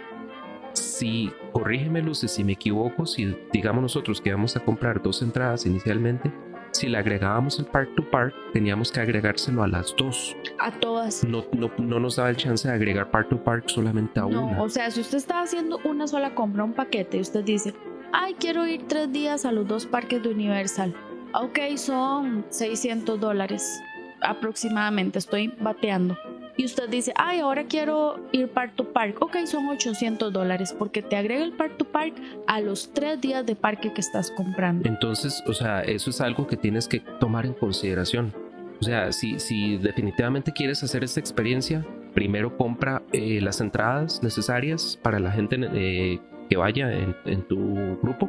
si, 0.72 1.33
corrígeme 1.53 2.01
Luce 2.01 2.29
si 2.29 2.44
me 2.44 2.53
equivoco, 2.53 3.07
si 3.07 3.37
digamos 3.53 3.83
nosotros 3.83 4.20
que 4.20 4.33
vamos 4.33 4.57
a 4.57 4.61
comprar 4.61 5.03
dos 5.03 5.20
entradas 5.20 5.66
inicialmente, 5.66 6.33
si 6.72 6.88
le 6.88 6.98
agregábamos 6.98 7.58
el 7.58 7.66
park 7.66 7.94
to 7.96 8.11
park, 8.11 8.35
teníamos 8.52 8.90
que 8.90 9.00
agregárselo 9.00 9.62
a 9.62 9.68
las 9.68 9.94
dos. 9.96 10.37
A 10.58 10.70
todas. 10.72 11.24
No, 11.24 11.44
no, 11.52 11.70
no 11.78 12.00
nos 12.00 12.16
daba 12.16 12.30
el 12.30 12.37
chance 12.37 12.66
de 12.66 12.74
agregar 12.74 13.11
park 13.11 13.28
to 13.28 13.42
park 13.42 13.68
solamente 13.68 14.18
a 14.18 14.24
no, 14.24 14.46
una. 14.46 14.62
O 14.62 14.68
sea, 14.68 14.90
si 14.90 15.00
usted 15.00 15.18
está 15.18 15.40
haciendo 15.40 15.78
una 15.85 16.06
sola 16.06 16.35
compra, 16.35 16.64
un 16.64 16.72
paquete, 16.72 17.18
y 17.18 17.20
usted 17.20 17.44
dice, 17.44 17.74
ay, 18.12 18.35
quiero 18.38 18.66
ir 18.66 18.87
tres 18.88 19.12
días 19.12 19.44
a 19.44 19.52
los 19.52 19.66
dos 19.68 19.87
parques 19.87 20.22
de 20.22 20.30
Universal. 20.30 20.94
Ok, 21.35 21.58
son 21.76 22.44
600 22.50 23.20
dólares 23.20 23.80
aproximadamente, 24.20 25.18
estoy 25.18 25.52
bateando 25.61 26.16
y 26.56 26.64
usted 26.64 26.88
dice, 26.88 27.12
ay, 27.16 27.40
ahora 27.40 27.64
quiero 27.64 28.20
ir 28.32 28.48
Park 28.48 28.74
to 28.76 28.92
Park, 28.92 29.16
ok, 29.20 29.36
son 29.46 29.68
800 29.68 30.32
dólares 30.32 30.74
porque 30.78 31.02
te 31.02 31.16
agrega 31.16 31.42
el 31.42 31.52
Park 31.52 31.78
to 31.78 31.84
Park 31.86 32.14
a 32.46 32.60
los 32.60 32.92
tres 32.92 33.20
días 33.20 33.46
de 33.46 33.56
parque 33.56 33.92
que 33.92 34.00
estás 34.00 34.30
comprando. 34.30 34.86
Entonces, 34.88 35.42
o 35.46 35.54
sea, 35.54 35.80
eso 35.80 36.10
es 36.10 36.20
algo 36.20 36.46
que 36.46 36.56
tienes 36.56 36.88
que 36.88 37.00
tomar 37.00 37.46
en 37.46 37.54
consideración. 37.54 38.34
O 38.80 38.84
sea, 38.84 39.12
si, 39.12 39.38
si 39.38 39.78
definitivamente 39.78 40.52
quieres 40.52 40.82
hacer 40.82 41.04
esta 41.04 41.20
experiencia, 41.20 41.86
primero 42.14 42.56
compra 42.56 43.02
eh, 43.12 43.40
las 43.40 43.60
entradas 43.60 44.22
necesarias 44.22 44.98
para 45.02 45.20
la 45.20 45.30
gente 45.30 45.56
eh, 45.72 46.20
que 46.50 46.56
vaya 46.56 46.92
en, 46.92 47.16
en 47.24 47.42
tu 47.42 47.98
grupo, 48.02 48.28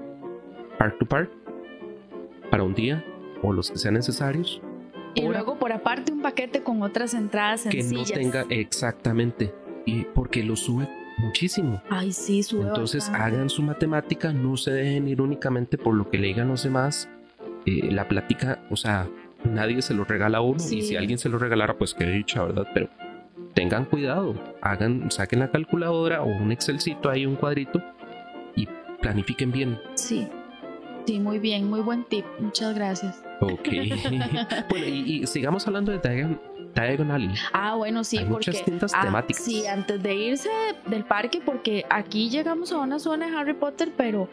Park 0.78 0.98
to 1.00 1.06
Park, 1.06 1.30
para 2.50 2.64
un 2.64 2.74
día 2.74 3.04
o 3.42 3.52
los 3.52 3.70
que 3.70 3.78
sean 3.78 3.96
necesarios 3.96 4.62
y 5.16 5.22
luego 5.28 5.58
por 5.58 5.72
aparte 5.72 6.12
un 6.12 6.22
paquete 6.22 6.64
con 6.64 6.82
otras 6.82 7.14
entradas 7.14 7.62
sencillas. 7.62 8.12
Que 8.12 8.24
no 8.24 8.32
tenga 8.32 8.46
exactamente. 8.50 9.54
Y 9.86 10.04
porque 10.04 10.44
lo 10.44 10.56
sube 10.56 10.88
muchísimo. 11.18 11.82
Ay, 11.90 12.12
sí, 12.12 12.44
sube. 12.44 12.68
Entonces 12.68 13.10
hagan 13.10 13.50
su 13.50 13.62
matemática, 13.62 14.32
no 14.32 14.58
se 14.58 14.72
dejen 14.72 15.08
ir 15.08 15.22
únicamente 15.22 15.78
por 15.78 15.96
lo 15.96 16.10
que 16.10 16.18
le 16.18 16.28
digan 16.28 16.48
los 16.48 16.64
demás. 16.64 17.10
Eh, 17.66 17.92
la 17.92 18.08
plática, 18.08 18.60
o 18.70 18.76
sea, 18.76 19.10
nadie 19.44 19.82
se 19.82 19.94
lo 19.94 20.04
regala 20.04 20.40
a 20.40 20.42
uno. 20.42 20.58
Y 20.58 20.82
si 20.82 20.96
alguien 20.96 21.18
se 21.18 21.30
lo 21.30 21.38
regalara, 21.38 21.78
pues 21.78 21.94
qué 21.94 22.06
dicha, 22.06 22.44
¿verdad? 22.44 22.68
Pero 22.74 22.90
tengan 23.54 23.86
cuidado, 23.86 24.36
hagan, 24.62 25.12
saquen 25.12 25.40
la 25.40 25.52
calculadora 25.52 26.22
o 26.22 26.28
un 26.28 26.52
Excelcito 26.52 27.10
ahí, 27.10 27.26
un 27.26 27.36
cuadrito 27.36 27.82
y 28.56 28.68
planifiquen 29.02 29.52
bien. 29.52 29.80
Sí. 29.96 30.28
Sí, 31.06 31.20
muy 31.20 31.40
bien, 31.40 31.70
muy 31.70 31.82
buen 31.82 32.06
tip. 32.06 32.26
Muchas 32.40 32.74
gracias. 32.76 33.22
Ok. 33.46 33.70
bueno, 34.70 34.86
y, 34.88 35.28
sigamos 35.28 35.66
hablando 35.68 35.92
de 35.92 36.00
Diagon, 36.74 37.12
Alley. 37.12 37.34
Ah, 37.54 37.76
bueno, 37.76 38.04
sí, 38.04 38.18
Hay 38.18 38.26
porque. 38.26 38.52
Muchas 38.52 38.66
tiendas 38.66 38.92
ah, 38.96 39.02
temáticas. 39.04 39.44
Sí, 39.44 39.66
antes 39.68 40.02
de 40.02 40.16
irse 40.16 40.50
del 40.88 41.06
parque, 41.06 41.42
porque 41.44 41.86
aquí 41.90 42.30
llegamos 42.30 42.72
a 42.72 42.80
una 42.80 43.00
zona 43.00 43.30
de 43.30 43.36
Harry 43.36 43.54
Potter, 43.54 43.92
pero 43.96 44.30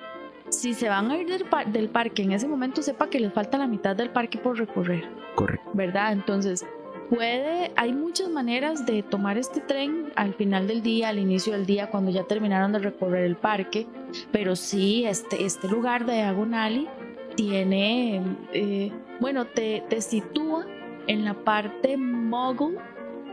si 0.48 0.74
se 0.74 0.88
van 0.88 1.10
a 1.10 1.16
ir 1.16 1.28
del, 1.28 1.44
del 1.72 1.88
parque 1.88 2.22
en 2.22 2.32
ese 2.32 2.48
momento, 2.48 2.82
sepa 2.82 3.08
que 3.08 3.20
les 3.20 3.32
falta 3.32 3.58
la 3.58 3.66
mitad 3.66 3.94
del 3.94 4.10
parque 4.10 4.38
por 4.38 4.58
recorrer. 4.58 5.08
Correcto. 5.34 5.70
¿Verdad? 5.74 6.12
Entonces, 6.12 6.64
puede, 7.10 7.72
hay 7.76 7.92
muchas 7.92 8.30
maneras 8.30 8.86
de 8.86 9.02
tomar 9.02 9.36
este 9.36 9.60
tren 9.60 10.12
al 10.16 10.34
final 10.34 10.66
del 10.66 10.82
día, 10.82 11.08
al 11.08 11.18
inicio 11.18 11.52
del 11.52 11.66
día, 11.66 11.90
cuando 11.90 12.10
ya 12.10 12.24
terminaron 12.24 12.72
de 12.72 12.78
recorrer 12.78 13.24
el 13.24 13.36
parque, 13.36 13.86
pero 14.32 14.56
sí, 14.56 15.04
este, 15.04 15.44
este 15.44 15.68
lugar 15.68 16.06
de 16.06 16.22
Alley 16.22 16.88
tiene, 17.44 18.22
eh, 18.52 18.92
bueno, 19.18 19.46
te, 19.46 19.82
te 19.88 20.02
sitúa 20.02 20.66
en 21.06 21.24
la 21.24 21.32
parte 21.32 21.96
mogul 21.96 22.76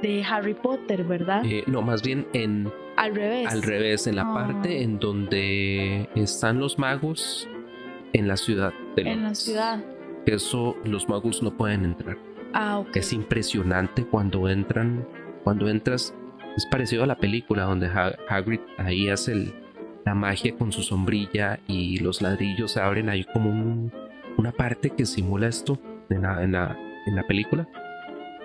de 0.02 0.24
Harry 0.24 0.54
Potter, 0.54 1.04
¿verdad? 1.04 1.44
Eh, 1.46 1.64
no, 1.68 1.82
más 1.82 2.02
bien 2.04 2.26
en 2.32 2.72
al 2.96 3.14
revés. 3.14 3.48
Al 3.52 3.62
revés, 3.64 4.08
en 4.08 4.16
la 4.16 4.22
Ah. 4.22 4.34
parte 4.34 4.82
en 4.82 4.98
donde 4.98 6.08
están 6.16 6.58
los 6.62 6.80
magos 6.80 7.50
en 8.14 8.30
la 8.30 8.38
ciudad. 8.38 8.72
de 8.96 9.02
en 9.02 9.24
la 9.24 9.36
ciudad. 9.36 9.84
Eso 10.26 10.78
los 10.86 11.08
magos 11.10 11.44
no 11.44 11.56
pueden 11.58 11.84
entrar. 11.84 12.18
Ah, 12.54 12.80
ok. 12.80 12.96
Es 12.96 13.12
impresionante 13.12 14.06
cuando 14.06 14.48
entran, 14.48 15.06
cuando 15.44 15.68
entras. 15.68 16.16
Es 16.56 16.66
parecido 16.66 17.04
a 17.04 17.08
la 17.08 17.18
película 17.18 17.64
donde 17.66 17.88
Ha- 17.88 18.16
Hagrid 18.30 18.62
ahí 18.78 19.10
hace 19.10 19.34
el- 19.34 19.54
la 20.08 20.16
magia 20.16 20.56
con 20.56 20.72
su 20.72 20.82
sombrilla 20.84 21.60
y 21.68 22.00
los 22.00 22.22
ladrillos 22.22 22.72
se 22.72 22.80
abren. 22.82 23.10
Hay 23.10 23.24
como 23.26 23.50
un- 23.50 23.92
una 24.38 24.52
parte 24.52 24.90
que 24.92 25.06
simula 25.06 25.48
esto 25.48 25.78
en 26.10 26.22
la, 26.22 26.44
en, 26.44 26.52
la, 26.54 26.78
en 27.08 27.16
la 27.16 27.24
película. 27.24 27.68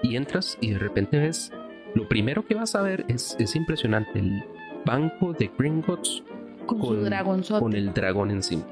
Y 0.03 0.16
entras 0.16 0.59
y 0.61 0.70
de 0.72 0.79
repente 0.79 1.18
ves. 1.18 1.53
Lo 1.94 2.09
primero 2.09 2.44
que 2.44 2.55
vas 2.55 2.75
a 2.75 2.83
ver 2.83 3.05
es, 3.09 3.37
es 3.38 3.55
impresionante. 3.55 4.18
El 4.18 4.42
banco 4.85 5.33
de 5.35 5.51
Gringotts 5.57 6.25
con, 6.66 6.79
con- 6.81 7.42
con 7.61 7.72
el 7.75 7.92
dragón 7.94 8.31
encima. 8.31 8.64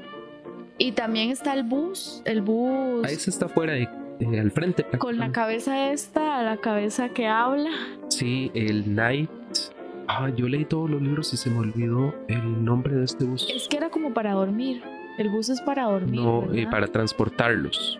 Y 0.77 0.91
también 0.93 1.29
está 1.29 1.53
el 1.53 1.63
bus, 1.63 2.21
el 2.25 2.41
bus 2.41 3.05
Ahí 3.05 3.15
se 3.15 3.29
está 3.29 3.47
fuera 3.47 3.73
de, 3.73 3.83
eh, 4.19 4.39
al 4.39 4.51
frente. 4.51 4.83
con 4.97 5.17
la 5.17 5.31
cabeza 5.31 5.91
esta, 5.91 6.41
la 6.43 6.57
cabeza 6.57 7.09
que 7.09 7.27
habla. 7.27 7.69
Sí, 8.09 8.51
el 8.55 8.83
Knight. 8.85 9.29
Ah, 10.13 10.29
yo 10.35 10.47
leí 10.49 10.65
todos 10.65 10.89
los 10.89 11.01
libros 11.01 11.33
y 11.33 11.37
se 11.37 11.49
me 11.49 11.59
olvidó 11.59 12.13
el 12.27 12.65
nombre 12.65 12.95
de 12.95 13.05
este 13.05 13.23
bus. 13.25 13.47
Es 13.53 13.67
que 13.69 13.77
era 13.77 13.89
como 13.89 14.13
para 14.13 14.33
dormir. 14.33 14.81
El 15.17 15.29
bus 15.29 15.49
es 15.49 15.61
para 15.61 15.83
dormir. 15.83 16.19
no, 16.19 16.51
eh, 16.53 16.67
para 16.69 16.87
transportarlos. 16.87 17.99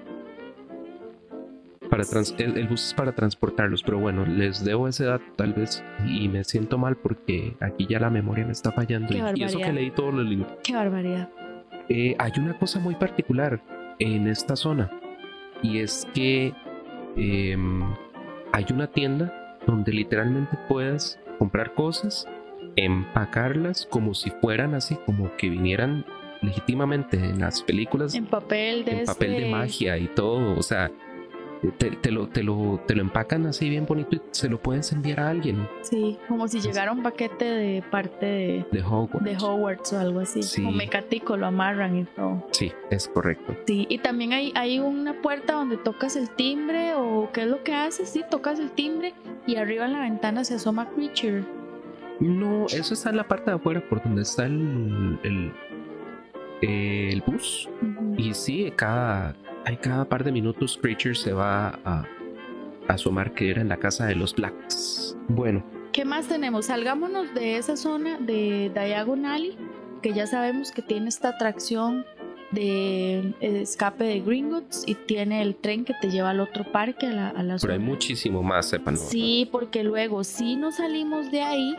Para 1.90 2.04
trans- 2.06 2.34
el, 2.38 2.58
el 2.58 2.68
bus 2.68 2.88
es 2.88 2.94
para 2.94 3.12
transportarlos, 3.14 3.84
pero 3.84 4.00
bueno, 4.00 4.26
les 4.26 4.64
debo 4.64 4.88
ese 4.88 5.06
dato 5.06 5.26
tal 5.36 5.54
vez 5.54 5.84
y 6.06 6.30
me 6.30 6.44
siento 6.46 6.78
mal 6.78 6.96
porque 6.96 7.56
aquí 7.60 7.86
ya 7.90 8.00
la 8.00 8.10
memoria 8.10 8.46
me 8.46 8.54
está 8.54 8.72
fallando. 8.72 9.10
Qué 9.10 9.18
Y, 9.36 9.42
y 9.42 9.44
eso 9.44 9.60
que 9.60 9.74
leí 9.74 9.92
todos 9.92 10.14
los 10.14 10.26
libros. 10.26 10.52
Qué 10.64 10.74
barbaridad. 10.74 11.30
Eh, 11.90 12.16
hay 12.18 12.32
una 12.38 12.58
cosa 12.58 12.80
muy 12.80 12.96
particular 12.96 13.62
en 14.00 14.28
esta 14.28 14.56
zona 14.56 14.90
y 15.62 15.80
es 15.80 16.08
que 16.14 16.54
em, 17.18 17.84
hay 18.54 18.66
una 18.72 18.88
tienda 18.88 19.58
donde 19.68 19.92
literalmente 19.92 20.58
puedes 20.70 21.20
comprar 21.42 21.74
cosas, 21.74 22.28
empacarlas 22.76 23.88
como 23.88 24.14
si 24.14 24.30
fueran 24.30 24.76
así, 24.76 24.96
como 25.08 25.36
que 25.38 25.50
vinieran 25.50 26.06
legítimamente 26.44 27.18
en 27.18 27.40
las 27.40 27.64
películas 27.64 28.14
En 28.14 28.28
papel 28.28 28.86
de 28.86 29.00
en 29.00 29.06
papel 29.08 29.38
de 29.38 29.50
magia 29.50 29.98
y 29.98 30.06
todo, 30.06 30.56
o 30.56 30.62
sea, 30.62 30.92
te, 31.78 31.92
te 31.92 32.12
lo, 32.12 32.28
te, 32.28 32.42
lo, 32.44 32.82
te 32.88 32.96
lo 32.96 33.02
empacan 33.02 33.46
así 33.46 33.70
bien 33.70 33.86
bonito 33.86 34.16
y 34.16 34.22
se 34.32 34.50
lo 34.50 34.60
puedes 34.60 34.92
enviar 34.92 35.20
a 35.20 35.30
alguien 35.30 35.68
Sí, 35.82 36.18
como 36.28 36.48
si 36.48 36.60
llegara 36.60 36.92
un 36.92 37.04
paquete 37.04 37.46
de 37.46 37.82
parte 37.84 38.26
de, 38.26 38.66
de 38.72 38.82
Hogwarts. 38.84 39.24
de 39.24 39.38
Hogwarts 39.38 39.94
o 39.94 40.00
algo 40.00 40.20
así. 40.22 40.42
Sí. 40.42 40.64
Como 40.64 40.76
mecatico, 40.76 41.38
lo 41.38 41.46
amarran 41.46 41.98
y 41.98 42.06
todo. 42.06 42.48
Sí, 42.52 42.72
es 42.90 43.08
correcto. 43.08 43.56
Sí, 43.68 43.86
y 43.90 44.00
también 44.00 44.34
hay, 44.34 44.52
hay 44.56 44.80
una 44.80 45.22
puerta 45.22 45.54
donde 45.54 45.78
tocas 45.78 46.16
el 46.16 46.30
timbre 46.32 46.94
o 46.96 47.30
qué 47.32 47.42
es 47.44 47.48
lo 47.48 47.64
que 47.64 47.74
haces, 47.76 48.10
sí, 48.10 48.24
tocas 48.30 48.60
el 48.60 48.72
timbre 48.72 49.14
y 49.46 49.58
arriba 49.58 49.86
en 49.86 49.94
la 49.94 50.00
ventana 50.02 50.44
se 50.44 50.56
asoma 50.56 50.90
Creature. 50.90 51.44
No, 52.20 52.66
eso 52.68 52.94
está 52.94 53.10
en 53.12 53.18
la 53.18 53.28
parte 53.28 53.52
de 53.52 53.58
afuera 53.58 53.84
por 53.90 54.02
donde 54.04 54.22
está 54.24 54.46
el, 54.46 55.20
el, 55.24 55.52
el 56.62 57.22
bus. 57.22 57.70
Y 58.18 58.34
sí, 58.34 58.72
cada, 58.76 59.36
hay 59.66 59.78
cada 59.78 60.06
par 60.06 60.24
de 60.24 60.32
minutos 60.32 60.78
Creature 60.82 61.16
se 61.16 61.34
va 61.34 61.70
a, 61.70 62.04
a 62.88 62.94
asomar 62.94 63.34
que 63.34 63.50
era 63.52 63.62
en 63.62 63.70
la 63.70 63.78
casa 63.78 64.06
de 64.06 64.16
los 64.16 64.34
Blacks. 64.36 65.16
Bueno, 65.28 65.64
¿Qué 65.92 66.06
más 66.06 66.28
tenemos? 66.28 66.68
Salgámonos 66.68 67.34
de 67.34 67.58
esa 67.58 67.76
zona 67.76 68.18
de 68.18 68.72
Diagon 68.74 69.26
Alley, 69.26 69.58
que 70.02 70.14
ya 70.14 70.26
sabemos 70.26 70.72
que 70.72 70.82
tiene 70.82 71.10
esta 71.10 71.30
atracción 71.30 72.06
de 72.52 73.34
escape 73.42 74.04
de 74.06 74.20
Gringotts 74.22 74.84
y 74.88 74.96
tiene 74.96 75.42
el 75.42 75.56
tren 75.56 75.84
que 75.84 75.94
te 76.02 76.10
lleva 76.10 76.30
al 76.32 76.40
otro 76.40 76.64
parque, 76.72 77.08
a 77.08 77.12
la, 77.12 77.28
a 77.30 77.44
la 77.44 77.58
pero 77.60 77.74
hay 77.74 77.80
zona. 77.80 77.90
muchísimo 77.92 78.42
más, 78.42 78.68
sepan. 78.70 78.98
Sí, 78.98 79.50
porque 79.52 79.84
luego 79.84 80.24
sí 80.24 80.56
nos 80.56 80.76
salimos 80.76 81.30
de 81.32 81.42
ahí 81.42 81.76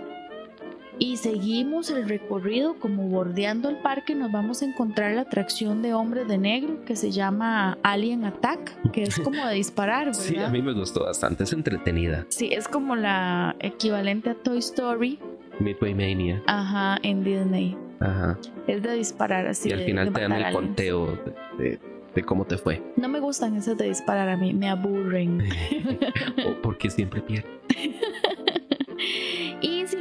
y 1.05 1.17
seguimos 1.17 1.91
el 1.91 2.09
recorrido 2.09 2.75
como 2.79 3.09
bordeando 3.09 3.69
el 3.69 3.77
parque 3.79 4.15
nos 4.15 4.31
vamos 4.31 4.63
a 4.63 4.67
encontrar 4.67 5.13
la 5.15 5.23
atracción 5.23 5.83
de 5.83 5.95
hombres 5.95 6.29
de 6.29 6.39
negro 6.39 6.85
que 6.85 6.95
se 6.95 7.11
llama 7.11 7.77
Alien 7.83 8.25
Attack, 8.25 8.91
que 8.93 9.03
es 9.03 9.19
como 9.25 9.45
de 9.47 9.55
disparar, 9.55 10.07
¿verdad? 10.07 10.21
Sí, 10.21 10.37
a 10.39 10.49
mí 10.49 10.63
me 10.63 10.73
gustó 10.73 11.05
bastante, 11.05 11.43
es 11.43 11.53
entretenida. 11.53 12.25
Sí, 12.29 12.51
es 12.53 12.69
como 12.69 12.95
la 12.95 13.57
equivalente 13.59 14.31
a 14.31 14.35
Toy 14.35 14.59
Story, 14.59 15.19
Midway 15.59 15.93
Mania. 15.93 16.41
ajá, 16.47 16.99
en 17.03 17.25
Disney. 17.25 17.77
Ajá. 17.99 18.39
Es 18.69 18.83
de 18.83 18.95
disparar 18.95 19.47
así. 19.49 19.71
y 19.71 19.73
al 19.73 19.79
de- 19.81 19.85
final 19.87 20.07
de 20.07 20.13
te 20.13 20.21
dan 20.21 20.33
el 20.33 20.53
conteo 20.53 21.19
de, 21.59 21.65
de- 21.65 21.79
de 22.15 22.23
cómo 22.23 22.45
te 22.45 22.59
fue. 22.59 22.81
No 22.97 23.09
me 23.09 23.19
gustan 23.21 23.57
esas 23.57 23.77
de 23.79 23.89
disparar 23.89 24.29
a 24.29 24.37
mí, 24.37 24.53
me 24.53 24.69
aburren. 24.69 25.43
o 26.47 26.61
porque 26.63 26.91
siempre 26.91 27.23
pierde. 27.23 27.49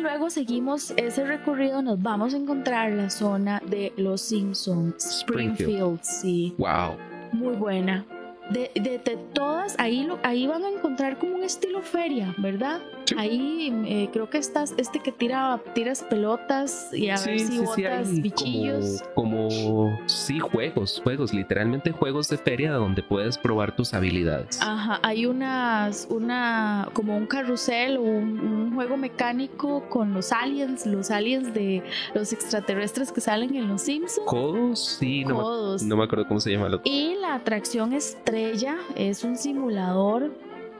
Luego 0.02 0.30
seguimos 0.32 0.92
ese 0.98 1.24
recorrido, 1.26 1.82
nos 1.84 2.02
vamos 2.02 2.34
a 2.34 2.38
encontrar 2.38 2.92
la 2.92 3.10
zona 3.10 3.62
de 3.70 3.94
los 3.98 4.22
Simpsons, 4.22 4.96
Springfield. 5.20 5.60
Springfield, 5.60 6.00
sí, 6.04 6.56
Wow. 6.58 6.96
muy 7.34 7.56
buena. 7.56 8.04
De, 8.50 8.72
de- 8.76 8.98
de 8.98 9.18
todas, 9.34 9.76
ahí, 9.80 10.04
lo, 10.04 10.18
ahí 10.24 10.48
van 10.48 10.64
a 10.64 10.70
encontrar 10.70 11.20
como 11.20 11.36
un 11.36 11.44
estilo 11.44 11.82
feria, 11.82 12.34
¿verdad? 12.40 12.80
Sí. 13.12 13.16
Ahí 13.18 13.84
eh, 13.88 14.10
creo 14.12 14.30
que 14.30 14.38
estás, 14.38 14.74
este 14.78 15.00
que 15.00 15.12
tira, 15.12 15.60
tiras 15.74 16.04
pelotas 16.04 16.90
y 16.94 17.10
a 17.10 17.16
ver 17.20 17.40
si 17.40 17.60
botas 17.60 18.08
hay 18.10 18.22
bichillos. 18.22 19.04
Como, 19.16 19.48
como, 19.50 20.00
sí, 20.08 20.40
juegos, 20.40 21.02
juegos, 21.04 21.34
literalmente 21.34 21.92
juegos 21.92 22.30
de 22.30 22.38
feria 22.38 22.72
donde 22.74 23.04
puedes 23.04 23.38
probar 23.38 23.76
tus 23.76 23.94
habilidades. 23.94 24.60
Ajá, 24.62 25.00
hay 25.04 25.26
unas, 25.26 26.08
una, 26.10 26.90
como 26.94 27.16
un 27.18 27.26
carrusel 27.28 27.98
o 27.98 28.02
un, 28.02 28.40
un 28.40 28.76
juego 28.76 28.98
mecánico 28.98 29.88
con 29.90 30.14
los 30.14 30.32
aliens, 30.32 30.86
los 30.86 31.12
aliens 31.12 31.54
de 31.54 31.84
los 32.14 32.34
extraterrestres 32.34 33.12
que 33.12 33.22
salen 33.22 33.56
en 33.56 33.68
los 33.68 33.82
Simpsons. 33.82 34.26
Codos, 34.28 34.98
sí, 35.00 35.24
no, 35.26 35.78
me- 35.78 35.86
no 35.88 35.98
me 35.98 36.04
acuerdo 36.04 36.28
cómo 36.28 36.40
se 36.40 36.52
llama 36.52 36.68
el 36.68 36.76
otro. 36.76 36.92
Y 36.92 37.16
la 37.22 37.36
atracción 37.36 37.94
estrella 37.94 38.78
es 38.96 39.24
un 39.24 39.36
simulador. 39.36 40.32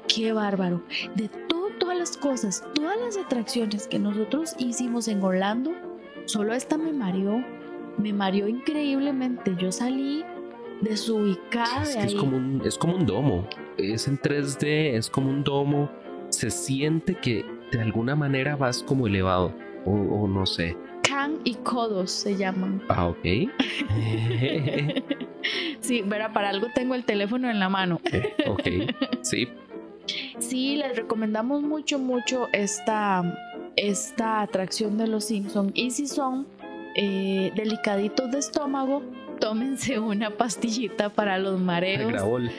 Qué 0.08 0.34
bárbaro. 0.34 0.82
De 1.16 1.30
todo, 1.48 1.61
las 2.02 2.18
cosas, 2.18 2.64
todas 2.74 2.98
las 3.00 3.16
atracciones 3.16 3.88
que 3.88 4.00
nosotros 4.00 4.56
hicimos 4.58 5.08
en 5.08 5.22
Orlando, 5.22 5.72
solo 6.26 6.52
esta 6.56 6.76
me 6.76 6.92
mareó. 6.92 7.44
Me 8.00 8.12
mareó 8.12 8.48
increíblemente. 8.48 9.56
Yo 9.60 9.72
salí 9.72 10.24
desubicada 10.82 11.84
Es 11.84 11.90
de 11.90 11.94
que 11.94 12.06
es 12.08 12.14
ahí. 12.14 12.20
como, 12.20 12.38
un, 12.38 12.62
es 12.66 12.76
como 12.76 12.96
un 12.96 13.06
domo. 13.06 13.48
Es 13.78 14.08
en 14.08 14.18
3D, 14.20 14.96
es 14.96 15.12
como 15.12 15.30
un 15.30 15.44
domo. 15.44 15.92
Se 16.30 16.50
siente 16.50 17.14
que 17.14 17.46
de 17.72 17.82
alguna 17.82 18.16
manera 18.16 18.56
vas 18.56 18.82
como 18.82 19.06
elevado. 19.06 19.54
O, 19.86 19.92
o 19.92 20.28
no 20.28 20.48
sé. 20.48 20.76
Can 21.04 21.38
y 21.44 21.54
codos 21.56 22.10
se 22.10 22.36
llaman. 22.36 22.82
Ah, 22.90 23.10
ok. 23.10 23.24
sí, 25.82 26.02
verá, 26.02 26.34
para 26.34 26.50
algo 26.50 26.68
tengo 26.74 26.96
el 26.96 27.06
teléfono 27.06 27.48
en 27.50 27.60
la 27.60 27.70
mano. 27.70 28.00
ok. 28.48 28.68
Sí, 29.22 29.48
Sí, 30.42 30.76
les 30.76 30.96
recomendamos 30.96 31.62
mucho, 31.62 32.00
mucho 32.00 32.50
esta, 32.52 33.24
esta 33.76 34.42
atracción 34.42 34.98
de 34.98 35.08
los 35.08 35.26
Simpson. 35.26 35.72
Y 35.76 35.92
si 35.92 36.08
son 36.08 36.48
eh, 36.96 37.52
delicaditos 37.56 38.32
de 38.32 38.40
estómago, 38.40 39.04
tómense 39.40 40.00
una 40.00 40.32
pastillita 40.32 41.10
para 41.10 41.38
los 41.38 41.60
mareos. 41.60 42.14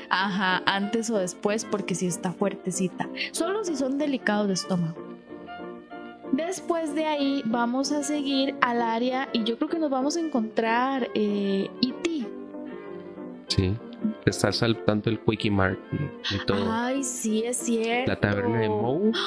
Ajá, 0.08 0.62
antes 0.64 1.10
o 1.10 1.18
después, 1.18 1.64
porque 1.64 1.94
si 1.94 2.06
está 2.06 2.32
fuertecita. 2.32 3.08
Solo 3.32 3.64
si 3.64 3.76
son 3.76 3.98
delicados 3.98 4.46
de 4.46 4.54
estómago. 4.54 4.96
Después 6.30 6.94
de 6.94 7.04
ahí 7.04 7.42
vamos 7.44 7.92
a 7.92 8.02
seguir 8.02 8.54
al 8.62 8.80
área 8.80 9.28
y 9.34 9.44
yo 9.44 9.58
creo 9.58 9.68
que 9.68 9.78
nos 9.78 9.90
vamos 9.90 10.16
a 10.16 10.20
encontrar 10.20 11.08
eh, 11.14 11.68
E.T. 11.82 12.26
Sí. 13.48 13.74
Estar 14.26 14.52
saltando 14.52 15.10
el 15.10 15.20
Quickie 15.20 15.50
Mart 15.50 15.78
y, 16.30 16.44
todo. 16.46 16.70
Ay, 16.72 17.02
sí, 17.04 17.42
es 17.44 17.56
cierto. 17.58 18.10
la 18.10 18.20
taberna 18.20 18.60
de 18.60 18.68
Moe. 18.68 19.12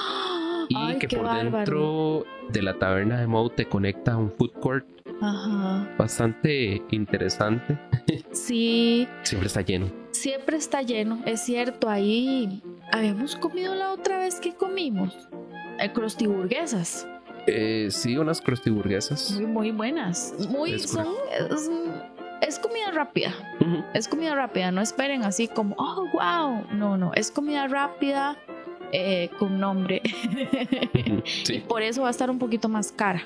Y 0.68 0.76
Ay, 0.76 0.98
que 0.98 1.08
por 1.16 1.26
bárbaro. 1.28 1.54
dentro 1.58 2.26
de 2.50 2.62
la 2.64 2.74
taberna 2.80 3.20
de 3.20 3.28
Moe 3.28 3.52
te 3.52 3.66
conecta 3.68 4.14
a 4.14 4.18
un 4.18 4.32
food 4.32 4.52
court 4.60 4.88
Ajá. 5.22 5.88
bastante 5.98 6.82
interesante. 6.90 7.78
Sí, 8.32 9.08
Siempre 9.24 9.48
está 9.48 9.62
lleno. 9.62 9.90
siempre 10.12 10.58
está 10.58 10.82
lleno, 10.82 11.22
es 11.26 11.40
cierto. 11.42 11.88
Ahí 11.88 12.62
habíamos 12.92 13.36
comido 13.36 13.76
la 13.76 13.94
otra 13.94 14.18
vez 14.20 14.40
que 14.40 14.54
comimos. 14.56 15.30
Eh, 15.80 15.92
crostiburguesas. 15.94 17.08
Eh, 17.48 17.88
sí, 17.92 18.18
unas 18.18 18.42
crostiburguesas. 18.42 19.32
Muy, 19.34 19.46
muy 19.46 19.72
buenas. 19.72 20.34
Muy, 20.50 20.74
Es 20.74 20.90
son, 20.90 21.08
es, 21.52 21.70
es 22.42 22.60
comida 22.60 22.92
rápida. 22.94 23.34
Es 23.94 24.08
comida 24.08 24.36
rápida. 24.36 24.72
No 24.72 24.82
esperen 24.82 25.24
así 25.24 25.48
como, 25.48 25.76
oh, 25.78 26.06
wow. 26.14 26.66
No, 26.74 26.98
no. 26.98 27.12
Es 27.14 27.32
comida 27.32 27.68
rápida. 27.68 28.38
eh, 28.92 29.30
con 29.40 29.60
nombre. 29.60 30.02
sí. 31.26 31.64
Por 31.68 31.82
eso 31.82 32.02
va 32.04 32.08
a 32.10 32.12
estar 32.12 32.30
un 32.30 32.40
poquito 32.40 32.70
más 32.70 32.92
cara. 32.92 33.22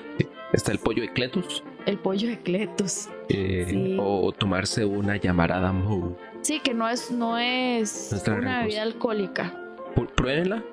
Está 0.52 0.72
el 0.72 0.78
pollo 0.78 1.02
ecletus. 1.04 1.62
El 1.86 1.98
pollo 1.98 2.28
ecletus. 2.30 3.08
Eh, 3.28 3.66
Sí. 3.68 3.96
O 4.00 4.32
tomarse 4.32 4.84
una 4.84 5.16
llamarada 5.16 5.70
Moe. 5.72 6.16
Sí, 6.42 6.58
que 6.60 6.74
no 6.74 6.88
es, 6.88 7.10
no 7.12 7.38
es 7.38 8.10
No 8.26 8.34
una 8.36 8.62
bebida 8.62 8.82
alcohólica. 8.82 9.52
Pr- 9.94 10.10
Pruébenla. 10.14 10.64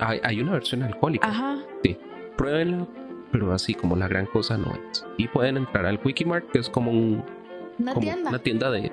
Hay, 0.00 0.20
hay 0.22 0.40
una 0.40 0.52
versión 0.52 0.82
alcohólica. 0.82 1.26
Ajá. 1.28 1.58
Pruébenla. 2.36 2.86
Pero 3.32 3.52
así 3.52 3.74
como 3.74 3.96
la 3.96 4.08
gran 4.08 4.26
cosa 4.26 4.56
no 4.58 4.72
es. 4.90 5.04
Y 5.16 5.28
pueden 5.28 5.56
entrar 5.56 5.86
al 5.86 5.98
Wikimart, 6.04 6.50
que 6.50 6.58
es 6.58 6.68
como, 6.68 6.90
un, 6.90 7.24
Una 7.78 7.94
como 7.94 8.06
tienda. 8.06 8.30
una 8.30 8.38
tienda 8.38 8.70
de 8.70 8.92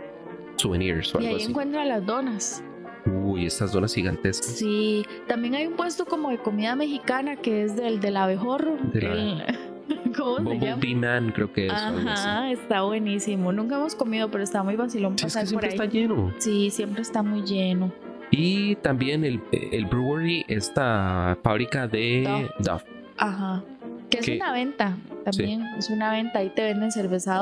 souvenirs 0.55 1.13
o 1.15 1.21
y 1.21 1.25
ahí 1.27 1.35
así. 1.35 1.45
encuentra 1.49 1.85
las 1.85 2.05
donas. 2.05 2.63
Uy, 3.05 3.45
estas 3.45 3.71
donas 3.73 3.93
gigantescas. 3.93 4.47
Sí, 4.51 5.05
también 5.27 5.55
hay 5.55 5.67
un 5.67 5.73
puesto 5.73 6.05
como 6.05 6.29
de 6.29 6.37
comida 6.37 6.75
mexicana 6.75 7.35
que 7.35 7.63
es 7.63 7.75
del 7.75 7.99
del 7.99 8.15
abejorro. 8.17 8.77
De 8.93 9.01
la- 9.01 9.13
el- 9.13 9.43
¿Cómo 10.17 10.37
se 10.37 10.43
llama? 10.59 10.75
Bumblebee 10.75 10.95
Man, 10.95 11.31
creo 11.35 11.51
que 11.51 11.67
es. 11.67 11.73
Ajá, 11.73 12.49
está 12.51 12.83
buenísimo. 12.83 13.51
Nunca 13.51 13.75
hemos 13.75 13.95
comido, 13.95 14.29
pero 14.31 14.43
está 14.43 14.63
muy 14.63 14.75
vacilón 14.77 15.17
Sí, 15.17 15.25
es 15.25 15.33
pasar 15.33 15.41
por 15.43 15.47
siempre 15.49 15.67
ahí. 15.69 15.73
está 15.73 15.85
lleno. 15.85 16.33
Sí, 16.37 16.69
siempre 16.69 17.01
está 17.01 17.21
muy 17.23 17.41
lleno. 17.43 17.91
Y 18.31 18.75
también 18.77 19.25
el, 19.25 19.41
el 19.51 19.85
brewery, 19.85 20.45
esta 20.47 21.37
fábrica 21.43 21.87
de 21.87 22.47
Duff. 22.59 22.83
Ajá. 23.17 23.63
Que 24.09 24.19
es 24.19 24.25
Que- 24.25 24.35
una 24.37 24.53
venta 24.53 24.95
también. 25.25 25.63
Es 25.77 25.89
una 25.89 26.11
venta. 26.11 26.39
Ahí 26.39 26.49
te 26.51 26.63
venden 26.63 26.91
cerveza 26.91 27.41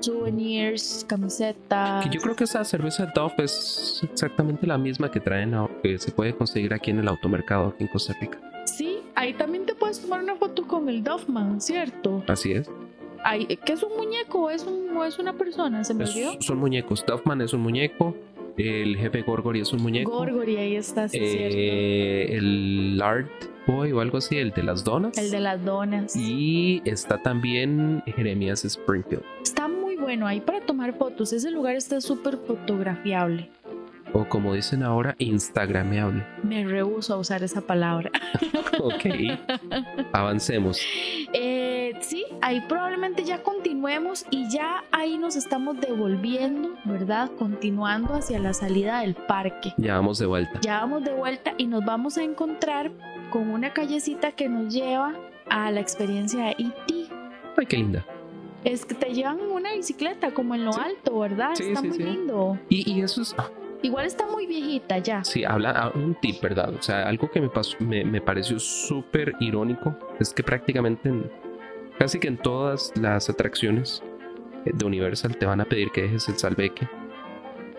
souvenirs, 0.00 1.04
camisetas. 1.08 2.04
Que 2.04 2.10
yo 2.14 2.20
creo 2.20 2.34
que 2.36 2.44
esa 2.44 2.64
cerveza 2.64 3.10
Duff 3.14 3.32
es 3.38 4.00
exactamente 4.10 4.66
la 4.66 4.78
misma 4.78 5.10
que 5.10 5.20
traen, 5.20 5.54
que 5.82 5.98
se 5.98 6.10
puede 6.12 6.34
conseguir 6.34 6.72
aquí 6.74 6.90
en 6.90 6.98
el 7.00 7.08
automercado 7.08 7.68
aquí 7.68 7.84
en 7.84 7.88
Costa 7.88 8.14
Rica. 8.20 8.38
Sí, 8.64 8.98
ahí 9.14 9.32
también 9.34 9.64
te 9.66 9.74
puedes 9.74 10.00
tomar 10.00 10.22
una 10.22 10.36
foto 10.36 10.66
con 10.66 10.88
el 10.88 11.02
Duffman, 11.02 11.60
¿cierto? 11.60 12.22
Así 12.28 12.52
es. 12.52 12.70
Ahí, 13.24 13.46
¿Qué 13.64 13.72
es 13.72 13.82
un 13.82 13.96
muñeco 13.96 14.42
o 14.44 14.50
es, 14.50 14.64
un, 14.64 14.96
o 14.96 15.04
es 15.04 15.18
una 15.18 15.32
persona? 15.32 15.82
¿Se 15.84 15.92
me 15.94 16.04
Es- 16.04 16.10
olvidó? 16.10 16.32
son 16.40 16.58
muñecos. 16.58 17.04
Duffman 17.06 17.40
es 17.40 17.52
un 17.52 17.60
muñeco. 17.60 18.14
El 18.56 18.96
jefe 18.96 19.22
Gorgory 19.22 19.60
es 19.60 19.72
un 19.72 19.82
muñeco. 19.82 20.10
Gorgory, 20.10 20.56
ahí 20.56 20.74
está, 20.76 21.08
sí, 21.08 21.18
cierto. 21.18 21.56
Eh, 21.56 22.36
el 22.36 23.00
Art 23.02 23.30
Boy 23.68 23.92
o 23.92 24.00
algo 24.00 24.18
así, 24.18 24.36
el 24.36 24.50
de 24.50 24.62
las 24.64 24.82
donas. 24.82 25.16
El 25.16 25.30
de 25.30 25.38
las 25.40 25.64
donas. 25.64 26.16
Y 26.16 26.82
está 26.84 27.22
también 27.22 28.02
Jeremías 28.06 28.64
Springfield. 28.64 29.22
Bueno 30.08 30.26
ahí 30.26 30.40
para 30.40 30.62
tomar 30.62 30.94
fotos. 30.94 31.34
Ese 31.34 31.50
lugar 31.50 31.76
está 31.76 32.00
súper 32.00 32.38
fotografiable. 32.38 33.50
O 34.14 34.26
como 34.26 34.54
dicen 34.54 34.82
ahora, 34.82 35.14
Instagrameable. 35.18 36.24
Me 36.42 36.64
rehuso 36.64 37.12
a 37.12 37.18
usar 37.18 37.42
esa 37.42 37.60
palabra. 37.60 38.10
Ok. 38.80 39.04
Avancemos. 40.12 40.80
Eh, 41.32 41.92
sí, 42.00 42.24
ahí 42.40 42.62
probablemente 42.68 43.24
ya 43.24 43.42
continuemos 43.42 44.24
y 44.30 44.48
ya 44.48 44.84
ahí 44.92 45.18
nos 45.18 45.34
estamos 45.34 45.80
devolviendo, 45.80 46.70
¿verdad? 46.84 47.28
Continuando 47.36 48.14
hacia 48.14 48.38
la 48.38 48.54
salida 48.54 49.00
del 49.00 49.14
parque. 49.14 49.74
Ya 49.76 49.96
vamos 49.96 50.20
de 50.20 50.26
vuelta. 50.26 50.60
Ya 50.62 50.78
vamos 50.80 51.02
de 51.04 51.12
vuelta 51.12 51.54
y 51.58 51.66
nos 51.66 51.84
vamos 51.84 52.16
a 52.16 52.22
encontrar 52.22 52.92
con 53.30 53.50
una 53.50 53.74
callecita 53.74 54.30
que 54.32 54.48
nos 54.48 54.72
lleva 54.72 55.12
a 55.50 55.72
la 55.72 55.80
experiencia 55.80 56.44
de 56.44 56.50
E.T. 56.52 56.94
Ay, 57.56 57.66
qué 57.66 57.76
linda. 57.76 58.06
Es 58.70 58.84
que 58.84 58.94
te 58.94 59.12
llevan 59.14 59.40
en 59.40 59.50
una 59.50 59.72
bicicleta 59.74 60.32
como 60.32 60.54
en 60.54 60.64
lo 60.64 60.72
Sí. 60.72 60.80
alto, 60.84 61.18
¿verdad? 61.20 61.50
Sí, 61.54 61.64
está 61.68 61.80
sí, 61.80 61.88
muy 61.88 61.98
lindo. 61.98 62.58
Y, 62.68 62.90
y 62.92 63.00
eso 63.02 63.22
es, 63.22 63.34
Igual 63.82 64.06
está 64.06 64.26
muy 64.26 64.46
viejita 64.46 64.98
ya. 64.98 65.22
sí, 65.24 65.44
habla 65.44 65.70
ah, 65.70 65.92
un 65.94 66.14
tip, 66.16 66.42
¿verdad? 66.42 66.74
O 66.74 66.82
sea, 66.82 67.08
algo 67.08 67.30
que 67.30 67.40
me, 67.40 67.48
pasó, 67.48 67.76
me, 67.80 68.04
me 68.04 68.20
pareció 68.20 68.58
súper 68.58 69.34
irónico 69.40 69.96
es 70.18 70.34
que 70.34 70.42
prácticamente 70.42 71.08
en- 71.08 71.30
casi 71.98 72.18
que 72.18 72.26
en 72.28 72.36
todas 72.38 72.92
las 73.00 73.30
atracciones 73.30 74.02
de 74.64 74.84
Universal 74.84 75.36
te 75.38 75.46
van 75.46 75.60
a 75.60 75.64
pedir 75.64 75.90
que 75.92 76.02
dejes 76.02 76.28
el 76.28 76.36
salveque 76.38 76.88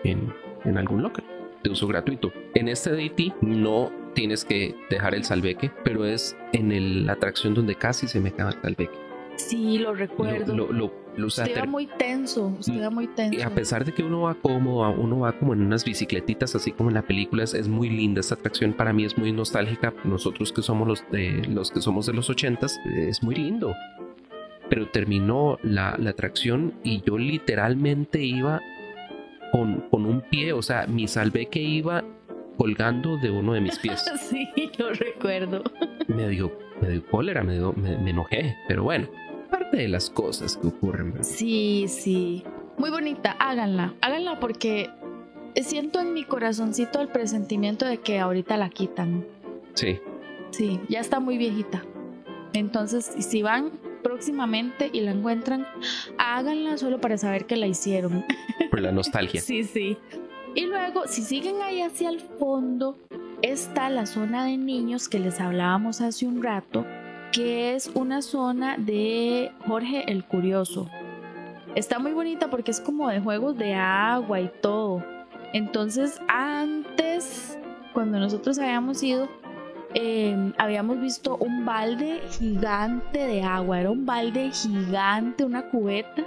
en, 0.04 0.32
en 0.64 0.78
algún 0.78 1.02
local 1.02 1.24
de 1.62 1.70
uso 1.70 1.86
gratuito. 1.86 2.32
En 2.54 2.68
este 2.68 2.90
de 2.92 3.04
E.T. 3.06 3.34
no 3.42 3.92
tienes 4.14 4.44
que 4.46 4.74
dejar 4.88 5.14
el 5.14 5.24
salveque, 5.24 5.70
pero 5.84 6.04
es 6.06 6.36
en 6.54 6.72
el- 6.72 7.06
la 7.06 7.12
atracción 7.12 7.52
donde 7.54 7.74
casi 7.74 8.08
se 8.08 8.18
me 8.20 8.30
acaba 8.30 8.50
el 8.50 8.60
salveque. 8.62 9.09
Sí, 9.48 9.78
lo 9.78 9.94
recuerdo. 9.94 10.54
lo, 10.54 10.72
lo- 10.72 11.00
Usted 11.26 11.58
va 11.58 11.66
muy 11.66 11.86
tenso, 11.98 12.46
usted 12.60 12.82
va 12.82 12.88
muy 12.88 13.06
tenso. 13.08 13.38
Y 13.38 13.42
a 13.42 13.50
pesar 13.50 13.84
de 13.84 13.92
que 13.92 14.02
uno 14.02 14.22
va 14.22 14.34
cómodo, 14.36 14.90
uno 14.92 15.18
va 15.18 15.32
como 15.38 15.52
en 15.52 15.60
unas 15.60 15.84
bicicletitas, 15.84 16.54
así 16.54 16.70
como 16.72 16.88
en 16.88 16.94
la 16.94 17.02
película, 17.02 17.42
es, 17.44 17.52
es 17.52 17.68
muy 17.68 17.90
linda 17.90 18.20
esta 18.20 18.36
atracción. 18.36 18.72
Para 18.72 18.92
mí 18.92 19.04
es 19.04 19.18
muy 19.18 19.30
nostálgica. 19.32 19.92
Nosotros 20.04 20.52
que 20.52 20.62
somos 20.62 20.86
los 20.88 21.04
de 21.10 21.42
los 21.48 21.70
que 21.72 21.80
somos 21.82 22.06
de 22.06 22.14
los 22.14 22.30
ochentas, 22.30 22.78
es 22.96 23.22
muy 23.22 23.34
lindo. 23.34 23.74
Pero 24.70 24.88
terminó 24.88 25.58
la, 25.62 25.96
la 25.98 26.10
atracción 26.10 26.74
y 26.84 27.02
yo 27.02 27.18
literalmente 27.18 28.22
iba 28.22 28.60
con, 29.52 29.80
con 29.90 30.06
un 30.06 30.20
pie, 30.22 30.52
o 30.52 30.62
sea, 30.62 30.86
mi 30.86 31.08
salveque 31.08 31.60
iba 31.60 32.04
colgando 32.56 33.16
de 33.18 33.30
uno 33.30 33.52
de 33.52 33.60
mis 33.60 33.78
pies. 33.78 34.04
Sí, 34.30 34.48
lo 34.78 34.92
recuerdo. 34.94 35.64
me 36.06 36.28
dio, 36.28 36.52
me 36.80 36.88
dio 36.90 37.04
cólera, 37.06 37.42
me, 37.42 37.54
dio- 37.54 37.72
me, 37.74 37.98
me 37.98 38.10
enojé. 38.10 38.56
Pero 38.68 38.84
bueno, 38.84 39.08
de 39.72 39.88
las 39.88 40.10
cosas 40.10 40.56
que 40.56 40.68
ocurren. 40.68 41.12
¿verdad? 41.12 41.26
Sí, 41.26 41.86
sí. 41.88 42.44
Muy 42.78 42.90
bonita, 42.90 43.32
háganla. 43.32 43.94
Háganla 44.00 44.40
porque 44.40 44.90
siento 45.56 46.00
en 46.00 46.14
mi 46.14 46.24
corazoncito 46.24 47.00
el 47.00 47.08
presentimiento 47.08 47.86
de 47.86 47.98
que 47.98 48.18
ahorita 48.18 48.56
la 48.56 48.70
quitan. 48.70 49.26
Sí. 49.74 49.98
Sí, 50.50 50.80
ya 50.88 51.00
está 51.00 51.20
muy 51.20 51.38
viejita. 51.38 51.82
Entonces, 52.52 53.04
si 53.18 53.42
van 53.42 53.70
próximamente 54.02 54.90
y 54.92 55.00
la 55.00 55.12
encuentran, 55.12 55.66
háganla 56.18 56.76
solo 56.78 57.00
para 57.00 57.18
saber 57.18 57.46
que 57.46 57.56
la 57.56 57.66
hicieron. 57.66 58.24
por 58.70 58.80
la 58.80 58.92
nostalgia. 58.92 59.40
Sí, 59.44 59.64
sí. 59.64 59.96
Y 60.54 60.66
luego, 60.66 61.06
si 61.06 61.22
siguen 61.22 61.62
ahí 61.62 61.80
hacia 61.80 62.08
el 62.10 62.18
fondo, 62.20 62.98
está 63.42 63.88
la 63.88 64.06
zona 64.06 64.44
de 64.44 64.56
niños 64.56 65.08
que 65.08 65.20
les 65.20 65.40
hablábamos 65.40 66.00
hace 66.00 66.26
un 66.26 66.42
rato, 66.42 66.84
que 67.32 67.74
es 67.74 67.90
una 67.94 68.22
zona 68.22 68.76
de 68.76 69.52
Jorge 69.66 70.10
el 70.10 70.24
Curioso. 70.24 70.88
Está 71.74 71.98
muy 71.98 72.12
bonita 72.12 72.50
porque 72.50 72.70
es 72.70 72.80
como 72.80 73.08
de 73.08 73.20
juegos 73.20 73.56
de 73.56 73.74
agua 73.74 74.40
y 74.40 74.50
todo. 74.60 75.04
Entonces, 75.52 76.20
antes, 76.28 77.58
cuando 77.92 78.18
nosotros 78.18 78.58
habíamos 78.58 79.02
ido, 79.02 79.28
eh, 79.94 80.52
habíamos 80.58 81.00
visto 81.00 81.36
un 81.36 81.64
balde 81.64 82.20
gigante 82.38 83.18
de 83.18 83.42
agua. 83.42 83.80
Era 83.80 83.90
un 83.90 84.06
balde 84.06 84.50
gigante, 84.50 85.44
una 85.44 85.68
cubeta 85.70 86.24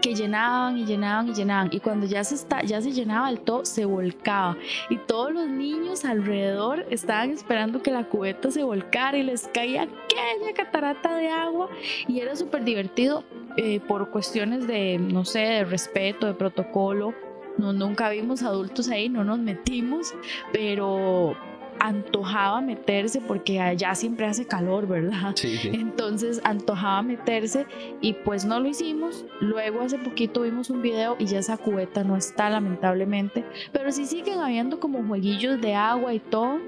que 0.00 0.14
llenaban 0.14 0.78
y 0.78 0.84
llenaban 0.84 1.28
y 1.28 1.34
llenaban. 1.34 1.68
Y 1.72 1.80
cuando 1.80 2.06
ya 2.06 2.24
se 2.24 2.34
está 2.34 2.62
ya 2.62 2.80
se 2.80 2.92
llenaba 2.92 3.30
el 3.30 3.40
todo 3.40 3.64
se 3.64 3.84
volcaba. 3.84 4.56
Y 4.88 4.96
todos 4.96 5.32
los 5.32 5.48
niños 5.48 6.04
alrededor 6.04 6.86
estaban 6.90 7.30
esperando 7.30 7.82
que 7.82 7.90
la 7.90 8.04
cubeta 8.04 8.50
se 8.50 8.62
volcara 8.62 9.18
y 9.18 9.22
les 9.22 9.48
caía 9.48 9.82
aquella 9.82 10.54
catarata 10.54 11.16
de 11.16 11.28
agua. 11.28 11.68
Y 12.08 12.20
era 12.20 12.36
súper 12.36 12.64
divertido 12.64 13.24
eh, 13.56 13.80
por 13.80 14.10
cuestiones 14.10 14.66
de 14.66 14.98
no 14.98 15.24
sé 15.24 15.40
de 15.40 15.64
respeto 15.64 16.26
de 16.26 16.34
protocolo. 16.34 17.14
No 17.58 17.72
nunca 17.72 18.08
vimos 18.08 18.42
adultos 18.42 18.88
ahí 18.88 19.08
no 19.08 19.24
nos 19.24 19.38
metimos 19.38 20.14
pero 20.52 21.36
antojaba 21.80 22.60
meterse 22.60 23.20
porque 23.20 23.60
allá 23.60 23.94
siempre 23.94 24.26
hace 24.26 24.46
calor 24.46 24.86
verdad 24.86 25.32
Sí, 25.34 25.56
sí. 25.56 25.70
entonces 25.72 26.40
antojaba 26.44 27.02
meterse 27.02 27.66
y 28.00 28.12
pues 28.12 28.44
no 28.44 28.60
lo 28.60 28.68
hicimos. 28.68 29.24
Luego 29.40 29.80
hace 29.82 29.98
poquito 29.98 30.42
vimos 30.42 30.70
un 30.70 30.82
video 30.82 31.16
y 31.18 31.26
ya 31.26 31.38
esa 31.40 31.56
cubeta 31.56 32.04
no 32.04 32.16
está 32.16 32.48
lamentablemente. 32.50 33.44
Pero 33.72 33.90
sí 33.90 34.06
siguen 34.06 34.38
habiendo 34.40 34.78
como 34.78 35.02
jueguillos 35.04 35.60
de 35.60 35.74
agua 35.74 36.14
y 36.14 36.20
todo. 36.20 36.58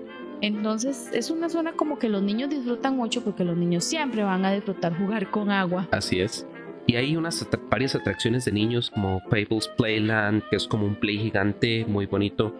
Entonces 0.40 1.08
es 1.12 1.30
una 1.30 1.48
zona 1.48 1.72
como 1.72 1.98
que 1.98 2.08
los 2.08 2.22
niños 2.22 2.50
disfrutan 2.50 2.96
mucho 2.96 3.22
porque 3.22 3.44
los 3.44 3.56
niños 3.56 3.84
siempre 3.84 4.24
van 4.24 4.44
a 4.44 4.52
disfrutar 4.52 4.96
jugar 4.96 5.30
con 5.30 5.50
agua. 5.50 5.86
Así 5.92 6.20
es. 6.20 6.46
Y 6.88 6.96
hay 6.96 7.16
unas 7.16 7.46
varias 7.70 7.94
atracciones 7.94 8.44
de 8.44 8.50
niños 8.50 8.90
como 8.90 9.20
Fables 9.30 9.68
Playland, 9.76 10.42
que 10.50 10.56
es 10.56 10.66
como 10.66 10.84
un 10.84 10.96
play 10.96 11.16
gigante 11.18 11.84
muy 11.86 12.06
bonito. 12.06 12.56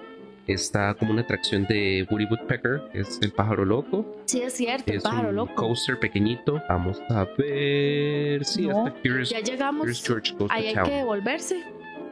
Está 0.46 0.94
como 0.94 1.12
una 1.12 1.22
atracción 1.22 1.64
de 1.68 2.06
Woody 2.10 2.26
Woodpecker, 2.26 2.82
que 2.92 3.00
es 3.00 3.20
el 3.22 3.32
pájaro 3.32 3.64
loco. 3.64 4.04
Sí, 4.24 4.42
es 4.42 4.54
cierto, 4.54 4.90
el 4.90 4.96
es 4.98 5.02
pájaro 5.04 5.28
un 5.28 5.36
loco. 5.36 5.54
coaster 5.54 5.98
pequeñito. 6.00 6.60
Vamos 6.68 7.00
a 7.10 7.26
ver. 7.38 8.44
Sí, 8.44 8.66
No, 8.66 8.86
hasta 8.86 8.98
Curious, 9.00 9.30
Ya 9.30 9.36
Curious 9.38 9.50
llegamos. 9.50 10.02
George 10.06 10.32
Goes 10.32 10.48
to 10.48 10.54
Ahí 10.54 10.66
hay 10.66 10.74
Town. 10.74 10.84
que 10.88 10.94
devolverse. 10.96 11.62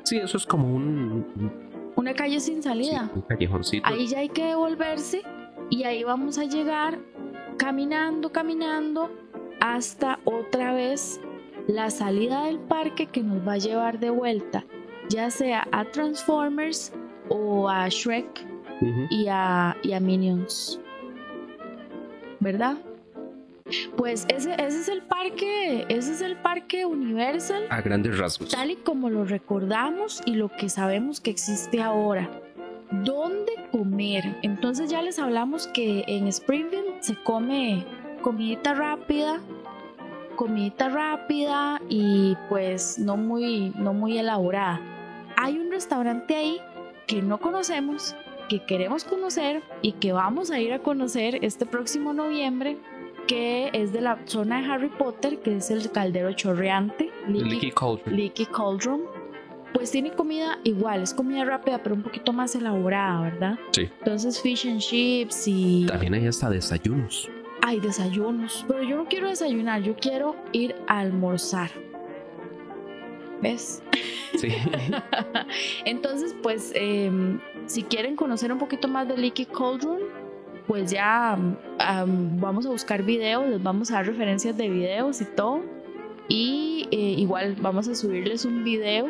Sí, 0.04 0.16
eso 0.18 0.36
es 0.36 0.46
como 0.46 0.72
un, 0.74 1.52
Una 1.96 2.14
calle 2.14 2.38
sin 2.40 2.56
sí, 2.56 2.62
salida. 2.62 3.10
un 3.14 3.22
callejoncito. 3.22 3.86
Ahí 3.88 4.06
ya 4.06 4.20
hay 4.20 4.28
que 4.28 4.44
devolverse 4.44 5.22
y 5.68 5.82
ahí 5.84 6.04
vamos 6.04 6.38
a 6.38 6.44
llegar 6.44 6.98
caminando, 7.58 8.30
caminando 8.32 9.10
hasta 9.60 10.18
otra 10.24 10.72
vez 10.72 11.20
la 11.66 11.90
salida 11.90 12.44
del 12.46 12.58
parque 12.60 13.06
que 13.06 13.22
nos 13.22 13.46
va 13.46 13.54
a 13.54 13.58
llevar 13.58 13.98
de 14.00 14.10
vuelta, 14.10 14.64
ya 15.08 15.30
sea 15.30 15.68
a 15.72 15.84
Transformers 15.84 16.92
o 17.30 17.68
a 17.68 17.88
Shrek 17.88 18.44
y, 19.08 19.26
a, 19.28 19.76
y 19.82 19.92
a 19.92 20.00
Minions. 20.00 20.78
¿Verdad? 22.40 22.76
Pues 23.96 24.26
ese, 24.28 24.54
ese, 24.54 24.80
es 24.80 24.88
el 24.88 25.02
parque, 25.02 25.86
ese 25.88 26.12
es 26.12 26.20
el 26.20 26.36
parque 26.36 26.84
Universal. 26.84 27.64
A 27.70 27.80
grandes 27.80 28.18
rasgos. 28.18 28.50
Tal 28.50 28.72
y 28.72 28.76
como 28.76 29.08
lo 29.10 29.24
recordamos 29.24 30.22
y 30.26 30.34
lo 30.34 30.48
que 30.48 30.68
sabemos 30.68 31.20
que 31.20 31.30
existe 31.30 31.80
ahora. 31.80 32.28
¿Dónde 32.90 33.52
comer? 33.70 34.36
Entonces 34.42 34.90
ya 34.90 35.00
les 35.02 35.18
hablamos 35.20 35.68
que 35.68 36.04
en 36.08 36.26
Springfield 36.26 37.00
se 37.00 37.14
come 37.22 37.86
comidita 38.22 38.74
rápida, 38.74 39.40
comidita 40.34 40.88
rápida 40.88 41.80
y 41.88 42.36
pues 42.48 42.98
no 42.98 43.16
muy, 43.16 43.72
no 43.76 43.94
muy 43.94 44.18
elaborada. 44.18 44.80
Hay 45.36 45.58
un 45.58 45.70
restaurante 45.70 46.34
ahí 46.34 46.60
que 47.10 47.22
no 47.22 47.38
conocemos, 47.38 48.14
que 48.48 48.64
queremos 48.64 49.02
conocer 49.02 49.64
y 49.82 49.92
que 49.92 50.12
vamos 50.12 50.52
a 50.52 50.60
ir 50.60 50.72
a 50.72 50.78
conocer 50.78 51.44
este 51.44 51.66
próximo 51.66 52.12
noviembre 52.12 52.78
que 53.26 53.68
es 53.72 53.92
de 53.92 54.00
la 54.00 54.20
zona 54.26 54.62
de 54.62 54.68
Harry 54.70 54.88
Potter, 54.90 55.40
que 55.40 55.56
es 55.56 55.72
el 55.72 55.90
caldero 55.90 56.32
chorreante, 56.32 57.10
Leaky, 57.26 57.72
Cauldron. 57.72 58.16
Leaky 58.16 58.46
Cauldron. 58.46 59.00
Pues 59.74 59.90
tiene 59.90 60.12
comida 60.12 60.58
igual, 60.62 61.02
es 61.02 61.12
comida 61.12 61.44
rápida, 61.44 61.82
pero 61.82 61.96
un 61.96 62.02
poquito 62.02 62.32
más 62.32 62.54
elaborada, 62.54 63.22
¿verdad? 63.22 63.58
Sí. 63.72 63.88
Entonces, 63.98 64.40
fish 64.40 64.68
and 64.68 64.80
chips 64.80 65.48
y. 65.48 65.86
También 65.86 66.14
hay 66.14 66.28
hasta 66.28 66.48
desayunos. 66.48 67.28
Hay 67.62 67.80
desayunos, 67.80 68.64
pero 68.68 68.84
yo 68.84 68.96
no 68.96 69.06
quiero 69.06 69.28
desayunar, 69.28 69.82
yo 69.82 69.96
quiero 69.96 70.36
ir 70.52 70.76
a 70.86 71.00
almorzar. 71.00 71.70
¿Ves? 73.42 73.82
Sí. 74.36 74.48
Entonces, 75.84 76.34
pues, 76.42 76.72
em, 76.74 77.40
si 77.66 77.82
quieren 77.82 78.16
conocer 78.16 78.52
un 78.52 78.58
poquito 78.58 78.88
más 78.88 79.08
de 79.08 79.16
Leaky 79.16 79.46
Cauldron, 79.46 80.00
pues 80.66 80.90
ya 80.90 81.36
vamos 82.06 82.64
a 82.64 82.68
buscar 82.68 83.02
videos, 83.02 83.48
les 83.48 83.62
vamos 83.62 83.90
a 83.90 83.94
dar 83.94 84.06
referencias 84.06 84.56
de 84.56 84.68
videos 84.68 85.20
y 85.20 85.24
todo. 85.24 85.62
Y 86.28 86.86
eh, 86.92 87.16
igual 87.18 87.56
vamos 87.60 87.88
a 87.88 87.94
subirles 87.94 88.44
un 88.44 88.62
video 88.62 89.08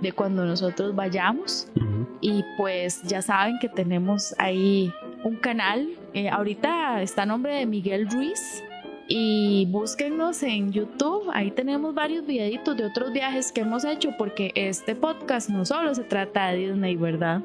de 0.00 0.12
cuando 0.12 0.46
nosotros 0.46 0.94
vayamos. 0.94 1.68
Y 2.20 2.42
pues 2.56 3.02
ya 3.02 3.20
saben 3.20 3.58
que 3.60 3.68
tenemos 3.68 4.34
ahí 4.38 4.92
un 5.24 5.36
canal. 5.36 5.90
Eh, 6.14 6.30
ahorita 6.30 7.02
está 7.02 7.22
a 7.22 7.26
nombre 7.26 7.54
de 7.54 7.66
Miguel 7.66 8.08
Ruiz. 8.08 8.64
Y 9.08 9.66
búsquennos 9.70 10.42
en 10.42 10.72
YouTube. 10.72 11.30
Ahí 11.32 11.50
tenemos 11.50 11.94
varios 11.94 12.26
videitos 12.26 12.76
de 12.76 12.86
otros 12.86 13.12
viajes 13.12 13.52
que 13.52 13.60
hemos 13.60 13.84
hecho. 13.84 14.10
Porque 14.16 14.50
este 14.54 14.94
podcast 14.94 15.50
no 15.50 15.64
solo 15.64 15.94
se 15.94 16.04
trata 16.04 16.48
de 16.48 16.68
Disney, 16.68 16.96
¿verdad? 16.96 17.42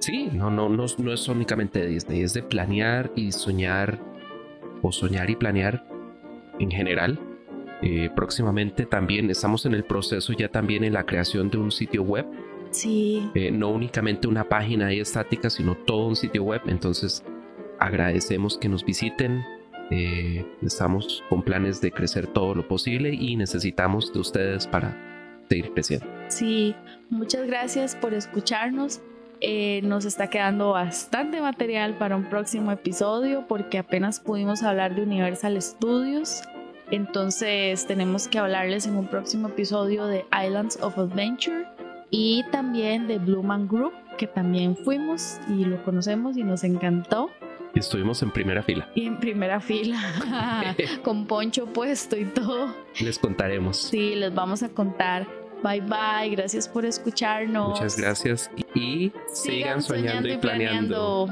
Sí, 0.00 0.28
no, 0.32 0.50
no, 0.50 0.68
no, 0.68 0.86
no 0.98 1.12
es 1.12 1.28
únicamente 1.28 1.80
de 1.80 1.88
Disney, 1.88 2.22
es 2.22 2.32
de 2.32 2.42
planear 2.42 3.10
y 3.16 3.32
soñar, 3.32 3.98
o 4.80 4.92
soñar 4.92 5.28
y 5.28 5.36
planear 5.36 5.84
en 6.58 6.70
general. 6.70 7.18
Eh, 7.82 8.10
próximamente 8.14 8.86
también 8.86 9.30
estamos 9.30 9.66
en 9.66 9.74
el 9.74 9.84
proceso 9.84 10.32
ya 10.32 10.48
también 10.48 10.82
en 10.82 10.94
la 10.94 11.04
creación 11.04 11.50
de 11.50 11.58
un 11.58 11.70
sitio 11.70 12.02
web. 12.02 12.26
Sí. 12.70 13.28
Eh, 13.34 13.50
no 13.50 13.70
únicamente 13.70 14.28
una 14.28 14.44
página 14.44 14.88
ahí 14.88 15.00
estática, 15.00 15.50
sino 15.50 15.76
todo 15.76 16.06
un 16.06 16.16
sitio 16.16 16.42
web. 16.44 16.62
Entonces 16.66 17.24
agradecemos 17.78 18.58
que 18.58 18.68
nos 18.68 18.84
visiten. 18.84 19.42
Eh, 19.90 20.44
estamos 20.62 21.24
con 21.28 21.42
planes 21.42 21.80
de 21.80 21.90
crecer 21.90 22.26
todo 22.26 22.54
lo 22.54 22.68
posible 22.68 23.14
y 23.14 23.36
necesitamos 23.36 24.12
de 24.12 24.20
ustedes 24.20 24.66
para 24.66 24.96
seguir 25.48 25.72
creciendo. 25.72 26.06
Sí, 26.28 26.74
muchas 27.10 27.46
gracias 27.46 27.96
por 27.96 28.14
escucharnos. 28.14 29.00
Eh, 29.40 29.80
nos 29.84 30.04
está 30.04 30.28
quedando 30.28 30.70
bastante 30.72 31.40
material 31.40 31.96
para 31.96 32.16
un 32.16 32.24
próximo 32.24 32.72
episodio 32.72 33.46
porque 33.46 33.78
apenas 33.78 34.18
pudimos 34.18 34.62
hablar 34.62 34.94
de 34.94 35.02
Universal 35.02 35.60
Studios. 35.62 36.42
Entonces 36.90 37.86
tenemos 37.86 38.28
que 38.28 38.38
hablarles 38.38 38.86
en 38.86 38.96
un 38.96 39.06
próximo 39.06 39.48
episodio 39.48 40.06
de 40.06 40.24
Islands 40.44 40.78
of 40.82 40.98
Adventure 40.98 41.66
y 42.10 42.44
también 42.50 43.06
de 43.06 43.18
Blue 43.18 43.42
Man 43.42 43.68
Group, 43.68 43.92
que 44.16 44.26
también 44.26 44.76
fuimos 44.76 45.38
y 45.48 45.64
lo 45.64 45.82
conocemos 45.84 46.36
y 46.36 46.42
nos 46.42 46.64
encantó. 46.64 47.30
Y 47.78 47.80
estuvimos 47.80 48.20
en 48.24 48.32
primera 48.32 48.60
fila. 48.60 48.90
Y 48.96 49.06
en 49.06 49.20
primera 49.20 49.60
fila, 49.60 50.00
con 51.04 51.26
poncho 51.26 51.66
puesto 51.66 52.16
y 52.16 52.24
todo. 52.24 52.74
Les 52.98 53.20
contaremos. 53.20 53.76
Sí, 53.76 54.16
les 54.16 54.34
vamos 54.34 54.64
a 54.64 54.68
contar. 54.68 55.28
Bye 55.62 55.82
bye, 55.82 56.28
gracias 56.30 56.66
por 56.66 56.84
escucharnos. 56.84 57.68
Muchas 57.68 57.96
gracias 57.96 58.50
y 58.74 59.12
sigan, 59.32 59.80
soñando, 59.80 60.28
y 60.28 60.38
planeando. 60.38 61.28